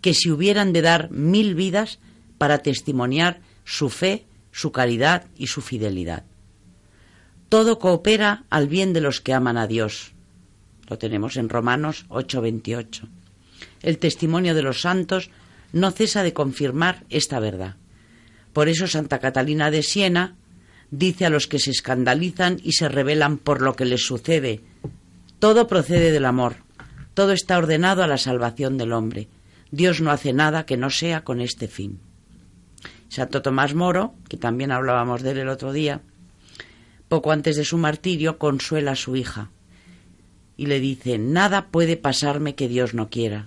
que 0.03 0.12
si 0.12 0.31
hubieran 0.31 0.74
de 0.74 0.83
dar 0.83 1.11
mil 1.11 1.55
vidas 1.55 2.01
para 2.37 2.59
testimoniar 2.59 3.41
su 3.64 3.89
fe, 3.89 4.27
su 4.53 4.72
caridad 4.72 5.27
y 5.37 5.47
su 5.47 5.62
fidelidad. 5.62 6.24
Todo 7.49 7.79
coopera 7.79 8.45
al 8.51 8.68
bien 8.68 8.93
de 8.93 9.01
los 9.01 9.20
que 9.20 9.33
aman 9.33 9.57
a 9.57 9.66
Dios. 9.66 10.12
Lo 10.89 10.99
tenemos 10.99 11.37
en 11.37 11.49
Romanos 11.49 12.05
8:28. 12.09 13.09
El 13.83 13.99
testimonio 13.99 14.55
de 14.55 14.62
los 14.62 14.81
santos 14.81 15.31
no 15.72 15.93
cesa 15.93 16.24
de 16.24 16.33
confirmar 16.33 17.05
esta 17.11 17.39
verdad. 17.39 17.77
Por 18.53 18.68
eso 18.68 18.89
Santa 18.89 19.20
Catalina 19.20 19.70
de 19.70 19.83
Siena 19.83 20.37
dice 20.91 21.26
a 21.26 21.30
los 21.30 21.47
que 21.47 21.59
se 21.59 21.70
escandalizan 21.70 22.61
y 22.62 22.72
se 22.72 22.89
rebelan 22.89 23.39
por 23.39 23.62
lo 23.62 23.74
que 23.74 23.84
les 23.84 24.05
sucede, 24.05 24.61
todo 25.39 25.66
procede 25.66 26.12
del 26.12 26.24
amor, 26.24 26.57
todo 27.14 27.32
está 27.32 27.59
ordenado 27.59 28.03
a 28.03 28.07
la 28.07 28.18
salvación 28.18 28.78
del 28.78 28.93
hombre. 28.93 29.28
Dios 29.70 30.01
no 30.01 30.11
hace 30.11 30.32
nada 30.32 30.66
que 30.66 30.76
no 30.76 30.91
sea 30.91 31.24
con 31.24 31.41
este 31.41 31.68
fin. 31.68 31.99
Santo 33.09 33.43
Tomás 33.43 33.74
Moro, 33.74 34.14
que 34.28 34.37
también 34.37 34.72
hablábamos 34.72 35.22
de 35.22 35.32
él 35.32 35.39
el 35.39 35.49
otro 35.49 35.72
día, 35.72 36.01
poco 37.09 37.32
antes 37.32 37.57
de 37.57 37.64
su 37.64 37.78
martirio, 37.78 38.39
consuela 38.39 38.93
a 38.93 38.97
su 38.97 39.16
hija 39.16 39.51
y 40.57 40.66
le 40.66 40.80
dice, 40.80 41.18
nada 41.18 41.66
puede 41.66 41.97
pasarme 41.97 42.55
que 42.55 42.68
Dios 42.68 42.95
no 42.95 43.11
quiera, 43.11 43.47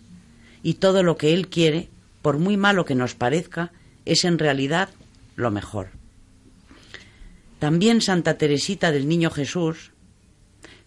y 0.61 0.75
todo 0.75 1.03
lo 1.03 1.17
que 1.17 1.33
Él 1.33 1.47
quiere, 1.47 1.89
por 2.21 2.37
muy 2.37 2.57
malo 2.57 2.85
que 2.85 2.95
nos 2.95 3.15
parezca, 3.15 3.71
es 4.05 4.25
en 4.25 4.37
realidad 4.37 4.89
lo 5.35 5.51
mejor. 5.51 5.98
También 7.59 8.01
Santa 8.01 8.37
Teresita 8.37 8.91
del 8.91 9.07
Niño 9.07 9.29
Jesús, 9.29 9.91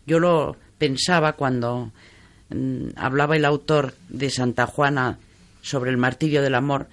yo 0.06 0.18
lo 0.18 0.56
pensaba 0.78 1.34
cuando 1.34 1.92
mm, 2.48 2.88
hablaba 2.96 3.36
el 3.36 3.44
autor 3.44 3.94
de 4.08 4.30
Santa 4.30 4.66
Juana 4.66 5.18
sobre 5.60 5.90
el 5.90 5.98
martirio 5.98 6.42
del 6.42 6.54
amor, 6.54 6.88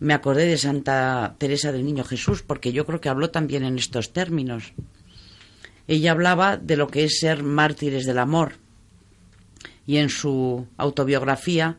me 0.00 0.14
acordé 0.14 0.46
de 0.46 0.56
Santa 0.56 1.34
Teresa 1.38 1.72
del 1.72 1.84
Niño 1.84 2.04
Jesús, 2.04 2.42
porque 2.42 2.72
yo 2.72 2.86
creo 2.86 3.00
que 3.00 3.08
habló 3.08 3.30
también 3.30 3.64
en 3.64 3.76
estos 3.76 4.12
términos. 4.12 4.72
Ella 5.88 6.12
hablaba 6.12 6.56
de 6.56 6.76
lo 6.76 6.86
que 6.86 7.04
es 7.04 7.18
ser 7.18 7.42
mártires 7.42 8.06
del 8.06 8.18
amor, 8.18 8.54
y 9.86 9.96
en 9.96 10.10
su 10.10 10.66
autobiografía 10.76 11.78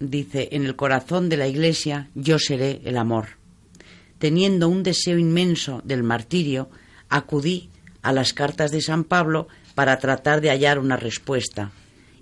dice, 0.00 0.48
en 0.52 0.64
el 0.64 0.76
corazón 0.76 1.28
de 1.28 1.36
la 1.36 1.48
Iglesia 1.48 2.08
yo 2.14 2.38
seré 2.38 2.80
el 2.84 2.96
amor. 2.96 3.41
Teniendo 4.22 4.68
un 4.68 4.84
deseo 4.84 5.18
inmenso 5.18 5.82
del 5.82 6.04
martirio, 6.04 6.70
acudí 7.08 7.70
a 8.02 8.12
las 8.12 8.32
cartas 8.32 8.70
de 8.70 8.80
San 8.80 9.02
Pablo 9.02 9.48
para 9.74 9.98
tratar 9.98 10.40
de 10.40 10.48
hallar 10.48 10.78
una 10.78 10.96
respuesta, 10.96 11.72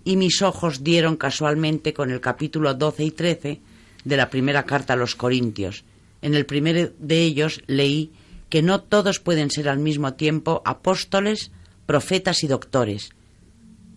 y 0.02 0.16
mis 0.16 0.40
ojos 0.40 0.82
dieron 0.82 1.18
casualmente 1.18 1.92
con 1.92 2.10
el 2.10 2.22
capítulo 2.22 2.72
12 2.72 3.04
y 3.04 3.10
13 3.10 3.60
de 4.02 4.16
la 4.16 4.30
primera 4.30 4.64
carta 4.64 4.94
a 4.94 4.96
los 4.96 5.14
Corintios. 5.14 5.84
En 6.22 6.34
el 6.34 6.46
primero 6.46 6.90
de 6.98 7.20
ellos 7.20 7.60
leí 7.66 8.12
que 8.48 8.62
no 8.62 8.80
todos 8.80 9.20
pueden 9.20 9.50
ser 9.50 9.68
al 9.68 9.78
mismo 9.78 10.14
tiempo 10.14 10.62
apóstoles, 10.64 11.52
profetas 11.84 12.42
y 12.42 12.46
doctores, 12.46 13.10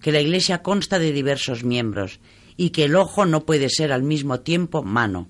que 0.01 0.11
la 0.11 0.19
Iglesia 0.19 0.61
consta 0.61 0.99
de 0.99 1.13
diversos 1.13 1.63
miembros 1.63 2.19
y 2.57 2.71
que 2.71 2.83
el 2.83 2.97
ojo 2.97 3.25
no 3.25 3.45
puede 3.45 3.69
ser 3.69 3.93
al 3.93 4.03
mismo 4.03 4.41
tiempo 4.41 4.83
mano. 4.83 5.29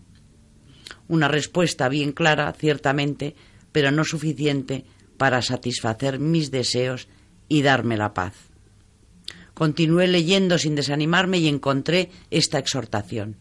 Una 1.07 1.27
respuesta 1.27 1.89
bien 1.89 2.11
clara, 2.11 2.53
ciertamente, 2.53 3.35
pero 3.71 3.91
no 3.91 4.03
suficiente 4.03 4.85
para 5.17 5.41
satisfacer 5.41 6.19
mis 6.19 6.51
deseos 6.51 7.07
y 7.47 7.61
darme 7.61 7.97
la 7.97 8.13
paz. 8.13 8.33
Continué 9.53 10.07
leyendo 10.07 10.57
sin 10.57 10.75
desanimarme 10.75 11.37
y 11.37 11.47
encontré 11.47 12.09
esta 12.31 12.57
exhortación. 12.57 13.35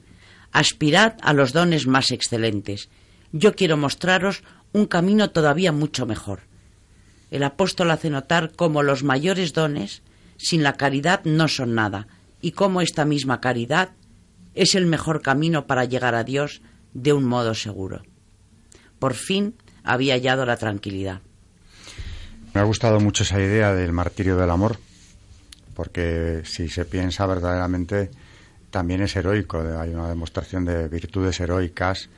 Aspirad 0.53 1.15
a 1.23 1.33
los 1.33 1.53
dones 1.53 1.87
más 1.87 2.11
excelentes. 2.11 2.91
Yo 3.33 3.55
quiero 3.55 3.79
mostraros 3.79 4.43
un 4.73 4.87
camino 4.87 5.31
todavía 5.31 5.73
mucho 5.73 6.05
mejor. 6.05 6.41
El 7.31 7.45
apóstol 7.45 7.91
hace 7.91 8.11
notar 8.11 8.53
cómo 8.55 8.83
los 8.83 9.03
mayores 9.03 9.55
dones, 9.55 10.03
sin 10.37 10.63
la 10.63 10.75
caridad, 10.75 11.25
no 11.25 11.49
son 11.49 11.75
nada, 11.75 12.09
y 12.43 12.53
cómo 12.53 12.83
esta 12.83 13.07
misma 13.07 13.41
caridad 13.41 13.93
es 14.55 14.75
el 14.75 14.85
mejor 14.85 15.23
camino 15.23 15.67
para 15.67 15.87
llegar 15.87 16.15
a 16.15 16.25
Dios 16.25 16.61
de 16.95 17.13
un 17.13 17.25
modo 17.25 17.55
seguro. 17.55 18.03
Por 18.99 19.15
fin 19.15 19.55
había 19.85 20.15
hallado 20.15 20.47
la 20.47 20.57
tranquilidad. 20.57 21.21
Me 22.55 22.61
ha 22.61 22.65
gustado 22.65 23.01
mucho 23.01 23.23
esa 23.23 23.41
idea 23.41 23.75
del 23.75 23.93
martirio 23.93 24.37
del 24.37 24.51
amor, 24.51 24.79
porque 25.75 26.43
si 26.45 26.69
se 26.69 26.85
piensa 26.85 27.27
verdaderamente 27.27 28.11
también 28.71 29.03
es 29.03 29.17
heroico. 29.17 29.61
Hay 29.61 29.91
una 29.91 30.09
demostración 30.09 30.65
de 30.65 30.89
virtudes 30.89 31.41
heroicas 31.41 32.09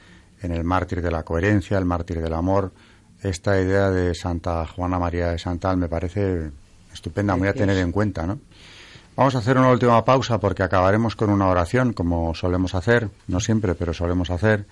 en 0.42 0.52
el 0.52 0.64
mártir 0.64 1.02
de 1.02 1.10
la 1.10 1.22
coherencia, 1.22 1.78
el 1.78 1.84
mártir 1.84 2.20
del 2.20 2.32
amor. 2.32 2.72
Esta 3.22 3.60
idea 3.60 3.90
de 3.90 4.14
Santa 4.14 4.66
Juana 4.66 4.98
María 4.98 5.28
de 5.28 5.38
Santal 5.38 5.76
me 5.76 5.88
parece 5.88 6.50
estupenda, 6.92 7.36
muy 7.36 7.48
a 7.48 7.54
tener 7.54 7.78
en 7.78 7.92
cuenta, 7.92 8.26
¿no? 8.26 8.38
Vamos 9.16 9.36
a 9.36 9.38
hacer 9.38 9.56
una 9.56 9.70
última 9.70 10.04
pausa 10.04 10.40
porque 10.40 10.64
acabaremos 10.64 11.14
con 11.14 11.30
una 11.30 11.46
oración, 11.46 11.92
como 11.92 12.34
solemos 12.34 12.74
hacer, 12.74 13.10
no 13.28 13.38
siempre, 13.38 13.76
pero 13.76 13.94
solemos 13.94 14.30
hacer, 14.30 14.66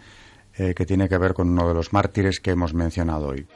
eh, 0.57 0.75
que 0.75 0.85
tiene 0.85 1.09
que 1.09 1.17
ver 1.17 1.33
con 1.33 1.49
uno 1.49 1.69
de 1.69 1.75
los 1.75 1.93
mártires 1.93 2.41
que 2.41 2.51
hemos 2.51 2.75
mencionado 2.75 3.29
hoy. 3.29 3.47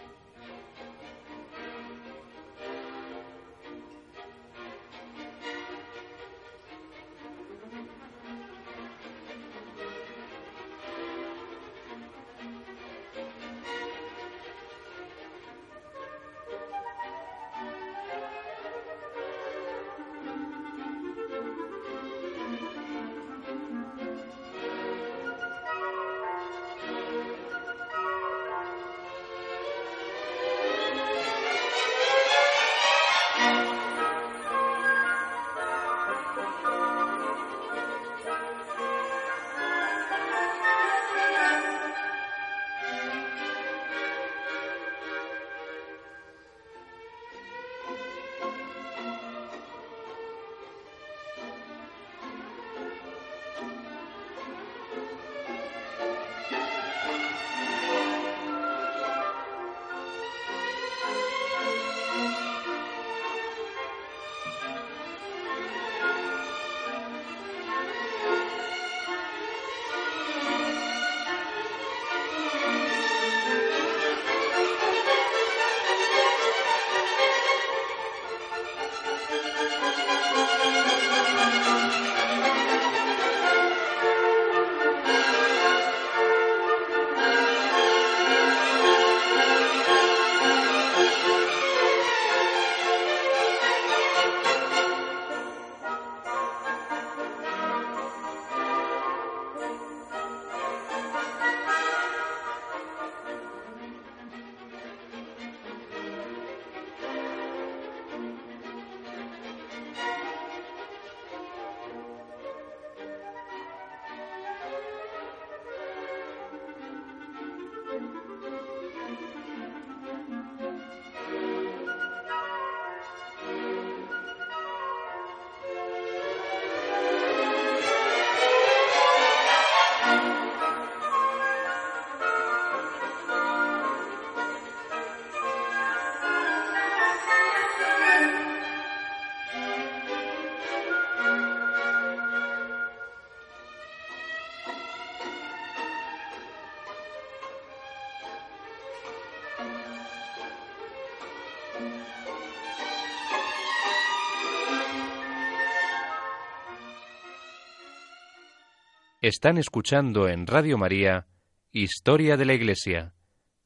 Están 159.26 159.58
escuchando 159.58 160.28
en 160.28 160.46
Radio 160.46 160.78
María 160.78 161.26
Historia 161.72 162.36
de 162.36 162.44
la 162.44 162.54
Iglesia, 162.54 163.12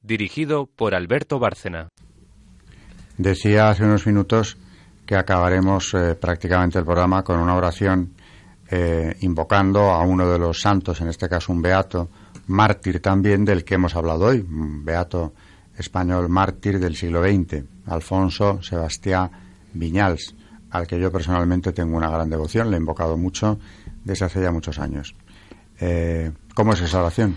dirigido 0.01 0.65
por 0.65 0.95
Alberto 0.95 1.39
Bárcena. 1.39 1.91
Decía 3.19 3.69
hace 3.69 3.85
unos 3.85 4.07
minutos 4.07 4.57
que 5.05 5.17
acabaremos 5.17 5.93
eh, 5.93 6.15
prácticamente 6.15 6.79
el 6.79 6.87
programa 6.87 7.23
con 7.23 7.39
una 7.39 7.55
oración 7.55 8.15
eh, 8.71 9.15
invocando 9.21 9.91
a 9.91 10.03
uno 10.03 10.27
de 10.33 10.39
los 10.39 10.63
santos, 10.63 11.03
en 11.03 11.09
este 11.09 11.29
caso 11.29 11.53
un 11.53 11.61
beato, 11.61 12.09
mártir 12.47 13.01
también 13.01 13.45
del 13.45 13.63
que 13.63 13.75
hemos 13.75 13.95
hablado 13.95 14.29
hoy, 14.29 14.39
un 14.41 14.83
beato 14.83 15.35
español 15.77 16.31
mártir 16.31 16.79
del 16.79 16.97
siglo 16.97 17.23
XX, 17.23 17.65
Alfonso 17.85 18.63
Sebastián 18.63 19.31
Viñals, 19.75 20.35
al 20.71 20.87
que 20.87 20.99
yo 20.99 21.13
personalmente 21.13 21.75
tengo 21.75 21.99
una 21.99 22.09
gran 22.09 22.31
devoción, 22.31 22.71
le 22.71 22.79
he 22.79 22.81
invocado 22.81 23.19
mucho 23.19 23.59
desde 24.03 24.25
hace 24.25 24.41
ya 24.41 24.53
muchos 24.53 24.79
años. 24.79 25.15
Eh, 25.81 26.31
¿Cómo 26.55 26.73
es 26.73 26.81
esa 26.81 27.01
oración? 27.01 27.37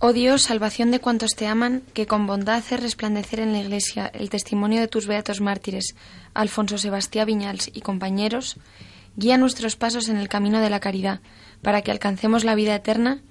Oh 0.00 0.12
Dios, 0.12 0.42
salvación 0.42 0.92
de 0.92 1.00
cuantos 1.00 1.32
te 1.32 1.48
aman, 1.48 1.82
que 1.92 2.06
con 2.06 2.26
bondad 2.26 2.56
haces 2.56 2.80
resplandecer 2.80 3.40
en 3.40 3.52
la 3.52 3.58
Iglesia 3.58 4.06
el 4.06 4.30
testimonio 4.30 4.80
de 4.80 4.86
tus 4.86 5.08
beatos 5.08 5.40
mártires, 5.40 5.96
Alfonso 6.34 6.78
Sebastián 6.78 7.26
Viñals 7.26 7.68
y 7.74 7.80
compañeros, 7.80 8.58
guía 9.16 9.38
nuestros 9.38 9.74
pasos 9.74 10.08
en 10.08 10.16
el 10.16 10.28
camino 10.28 10.60
de 10.60 10.70
la 10.70 10.78
caridad, 10.78 11.20
para 11.62 11.82
que 11.82 11.90
alcancemos 11.90 12.44
la 12.44 12.54
vida 12.54 12.76
eterna 12.76 13.22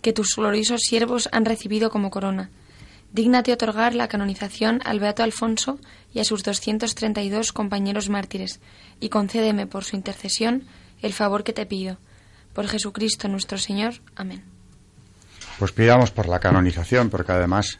que 0.00 0.12
tus 0.12 0.36
gloriosos 0.36 0.82
siervos 0.82 1.28
han 1.32 1.44
recibido 1.44 1.90
como 1.90 2.10
corona. 2.10 2.50
Dígnate 3.12 3.52
otorgar 3.52 3.94
la 3.96 4.06
canonización 4.06 4.80
al 4.84 5.00
Beato 5.00 5.24
Alfonso 5.24 5.80
y 6.14 6.20
a 6.20 6.24
sus 6.24 6.44
232 6.44 7.52
compañeros 7.52 8.08
mártires, 8.08 8.60
y 9.00 9.08
concédeme 9.08 9.66
por 9.66 9.82
su 9.82 9.96
intercesión 9.96 10.62
el 11.02 11.12
favor 11.12 11.42
que 11.42 11.52
te 11.52 11.66
pido. 11.66 11.98
Por 12.56 12.68
Jesucristo 12.68 13.28
nuestro 13.28 13.58
Señor. 13.58 13.92
Amén. 14.14 14.42
Pues 15.58 15.72
pidamos 15.72 16.10
por 16.10 16.26
la 16.26 16.40
canonización, 16.40 17.10
porque 17.10 17.32
además 17.32 17.78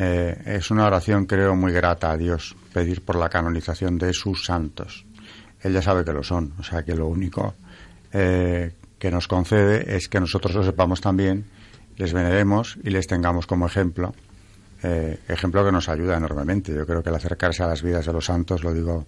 eh, 0.00 0.36
es 0.46 0.72
una 0.72 0.84
oración, 0.84 1.26
creo, 1.26 1.54
muy 1.54 1.70
grata 1.70 2.10
a 2.10 2.16
Dios, 2.16 2.56
pedir 2.72 3.04
por 3.04 3.14
la 3.14 3.28
canonización 3.28 3.98
de 3.98 4.12
sus 4.12 4.44
santos. 4.44 5.06
Él 5.60 5.74
ya 5.74 5.80
sabe 5.80 6.04
que 6.04 6.12
lo 6.12 6.24
son, 6.24 6.54
o 6.58 6.64
sea 6.64 6.82
que 6.82 6.96
lo 6.96 7.06
único 7.06 7.54
eh, 8.12 8.74
que 8.98 9.12
nos 9.12 9.28
concede 9.28 9.94
es 9.94 10.08
que 10.08 10.18
nosotros 10.18 10.56
lo 10.56 10.64
sepamos 10.64 11.00
también, 11.00 11.44
les 11.96 12.12
veneremos 12.12 12.78
y 12.82 12.90
les 12.90 13.06
tengamos 13.06 13.46
como 13.46 13.66
ejemplo, 13.66 14.12
eh, 14.82 15.20
ejemplo 15.28 15.64
que 15.64 15.70
nos 15.70 15.88
ayuda 15.88 16.16
enormemente. 16.16 16.74
Yo 16.74 16.84
creo 16.84 17.00
que 17.00 17.10
el 17.10 17.14
acercarse 17.14 17.62
a 17.62 17.68
las 17.68 17.80
vidas 17.80 18.06
de 18.06 18.12
los 18.12 18.24
santos, 18.24 18.64
lo 18.64 18.74
digo 18.74 19.06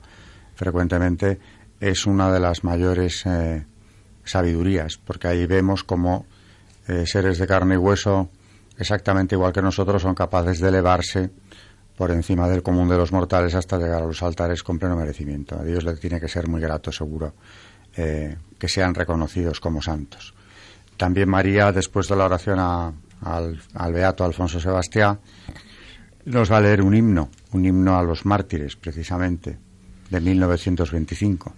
frecuentemente, 0.54 1.40
es 1.80 2.06
una 2.06 2.30
de 2.32 2.38
las 2.38 2.62
mayores 2.62 3.26
sabidurías, 4.24 4.98
porque 4.98 5.28
ahí 5.28 5.46
vemos 5.46 5.84
cómo 5.84 6.26
eh, 6.88 7.06
seres 7.06 7.38
de 7.38 7.46
carne 7.46 7.74
y 7.74 7.78
hueso, 7.78 8.30
exactamente 8.78 9.34
igual 9.34 9.52
que 9.52 9.62
nosotros, 9.62 10.02
son 10.02 10.14
capaces 10.14 10.60
de 10.60 10.68
elevarse 10.68 11.30
por 11.96 12.10
encima 12.10 12.48
del 12.48 12.62
común 12.62 12.88
de 12.88 12.96
los 12.96 13.12
mortales 13.12 13.54
hasta 13.54 13.78
llegar 13.78 14.02
a 14.02 14.06
los 14.06 14.22
altares 14.22 14.62
con 14.62 14.78
pleno 14.78 14.96
merecimiento. 14.96 15.58
A 15.58 15.62
Dios 15.62 15.84
le 15.84 15.94
tiene 15.96 16.20
que 16.20 16.28
ser 16.28 16.48
muy 16.48 16.60
grato, 16.60 16.90
seguro, 16.90 17.34
eh, 17.96 18.36
que 18.58 18.68
sean 18.68 18.94
reconocidos 18.94 19.60
como 19.60 19.82
santos. 19.82 20.34
También 20.96 21.28
María, 21.28 21.72
después 21.72 22.08
de 22.08 22.16
la 22.16 22.24
oración 22.24 22.58
al, 22.58 23.92
beato 23.92 24.24
Alfonso 24.24 24.60
Sebastián, 24.60 25.20
nos 26.24 26.50
va 26.50 26.58
a 26.58 26.60
leer 26.60 26.82
un 26.82 26.94
himno, 26.94 27.28
un 27.52 27.64
himno 27.64 27.98
a 27.98 28.02
los 28.02 28.24
mártires, 28.24 28.76
precisamente, 28.76 29.58
de 30.10 30.20
1925. 30.20 31.54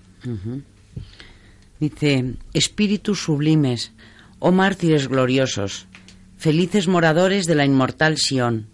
Dice, 1.85 2.37
espíritus 2.55 3.25
sublimes, 3.25 3.93
oh 4.39 4.53
mártires 4.53 5.09
gloriosos, 5.09 5.87
felices 6.39 6.89
moradores 6.89 7.45
de 7.47 7.55
la 7.55 7.67
inmortal 7.67 8.17
Sión, 8.17 8.69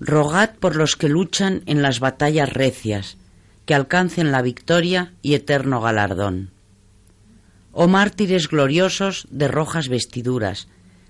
rogad 0.00 0.50
por 0.60 0.76
los 0.76 0.96
que 0.96 1.08
luchan 1.08 1.62
en 1.66 1.80
las 1.80 1.98
batallas 1.98 2.52
recias, 2.52 3.16
que 3.64 3.74
alcancen 3.74 4.32
la 4.32 4.42
victoria 4.42 5.12
y 5.22 5.32
eterno 5.32 5.80
galardón 5.80 6.50
oh 7.72 7.88
mártires 7.88 8.48
gloriosos 8.48 9.26
de 9.30 9.48
rojas 9.48 9.88
vestiduras, 9.88 10.68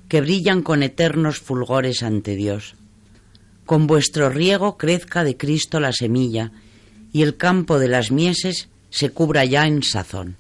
que 0.08 0.20
brillan 0.20 0.62
con 0.62 0.82
eternos 0.82 1.40
fulgores 1.40 2.02
ante 2.02 2.36
Dios. 2.36 2.76
Con 3.66 3.86
vuestro 3.86 4.30
riego 4.30 4.76
crezca 4.78 5.24
de 5.24 5.36
Cristo 5.36 5.80
la 5.80 5.92
semilla, 5.92 6.52
y 7.12 7.22
el 7.22 7.36
campo 7.36 7.78
de 7.78 7.88
las 7.88 8.10
mieses 8.10 8.68
se 8.90 9.10
cubra 9.10 9.44
ya 9.44 9.66
en 9.66 9.82
sazón. 9.82 10.36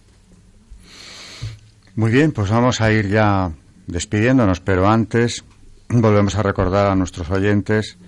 Muy 1.94 2.10
bien, 2.10 2.32
pues 2.32 2.48
vamos 2.48 2.80
a 2.80 2.90
ir 2.90 3.08
ya 3.08 3.52
despidiéndonos, 3.86 4.60
pero 4.60 4.88
antes 4.88 5.44
volvemos 5.90 6.34
a 6.36 6.42
recordar 6.42 6.86
a 6.86 6.94
nuestros 6.94 7.30
oyentes 7.30 7.98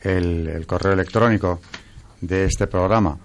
el, 0.00 0.64
correo 0.68 0.92
electrónico 0.92 1.60
de 2.20 2.44
este 2.44 2.68
programa. 2.68 3.18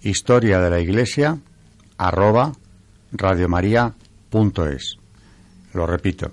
Historia 0.00 0.60
de 0.60 0.70
la 0.70 0.80
Iglesia 0.80 1.38
arroba 1.98 2.52
radiomaria.es. 3.12 4.96
Lo 5.74 5.86
repito, 5.86 6.30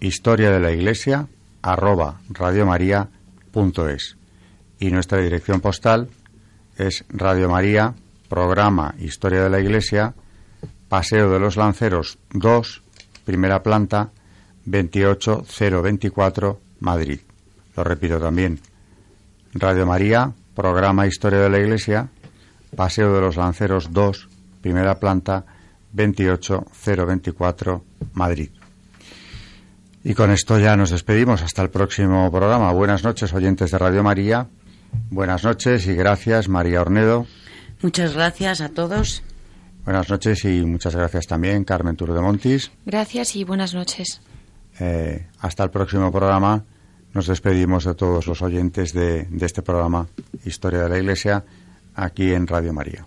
historia 0.00 0.50
de 0.50 0.60
la 0.60 0.70
iglesia 0.70 1.26
arroba 1.62 2.20
radiomaria.es. 2.28 4.16
Y 4.78 4.90
nuestra 4.90 5.18
dirección 5.18 5.62
postal 5.62 6.10
es 6.76 7.06
Radio 7.08 7.48
María, 7.48 7.94
programa 8.28 8.94
Historia 8.98 9.42
de 9.44 9.50
la 9.50 9.60
Iglesia, 9.60 10.14
Paseo 10.92 11.30
de 11.30 11.40
los 11.40 11.56
Lanceros 11.56 12.18
2, 12.34 12.82
primera 13.24 13.62
planta, 13.62 14.10
28024, 14.66 16.60
Madrid. 16.80 17.20
Lo 17.74 17.82
repito 17.82 18.20
también. 18.20 18.60
Radio 19.54 19.86
María, 19.86 20.34
programa 20.54 21.06
Historia 21.06 21.38
de 21.38 21.48
la 21.48 21.60
Iglesia, 21.60 22.10
Paseo 22.76 23.14
de 23.14 23.22
los 23.22 23.36
Lanceros 23.36 23.90
2, 23.90 24.28
primera 24.60 25.00
planta, 25.00 25.46
28024 25.94 27.82
Madrid. 28.12 28.50
Y 30.04 30.12
con 30.12 30.30
esto 30.30 30.58
ya 30.58 30.76
nos 30.76 30.90
despedimos 30.90 31.40
hasta 31.40 31.62
el 31.62 31.70
próximo 31.70 32.30
programa. 32.30 32.70
Buenas 32.70 33.02
noches, 33.02 33.32
oyentes 33.32 33.70
de 33.70 33.78
Radio 33.78 34.02
María. 34.02 34.46
Buenas 35.08 35.42
noches 35.42 35.86
y 35.86 35.94
gracias, 35.94 36.50
María 36.50 36.82
Ornedo. 36.82 37.26
Muchas 37.80 38.12
gracias 38.12 38.60
a 38.60 38.68
todos. 38.68 39.22
Buenas 39.84 40.08
noches 40.08 40.44
y 40.44 40.64
muchas 40.64 40.94
gracias 40.94 41.26
también, 41.26 41.64
Carmen 41.64 41.96
Turo 41.96 42.14
de 42.14 42.20
Montis. 42.20 42.70
Gracias 42.86 43.34
y 43.36 43.44
buenas 43.44 43.74
noches. 43.74 44.20
Eh, 44.78 45.26
hasta 45.40 45.64
el 45.64 45.70
próximo 45.70 46.10
programa. 46.10 46.64
Nos 47.12 47.26
despedimos 47.26 47.84
de 47.84 47.94
todos 47.94 48.26
los 48.26 48.40
oyentes 48.42 48.94
de 48.94 49.26
este 49.40 49.62
programa 49.62 50.06
Historia 50.44 50.84
de 50.84 50.88
la 50.88 50.98
Iglesia 50.98 51.44
aquí 51.94 52.32
en 52.32 52.46
Radio 52.46 52.72
María. 52.72 53.06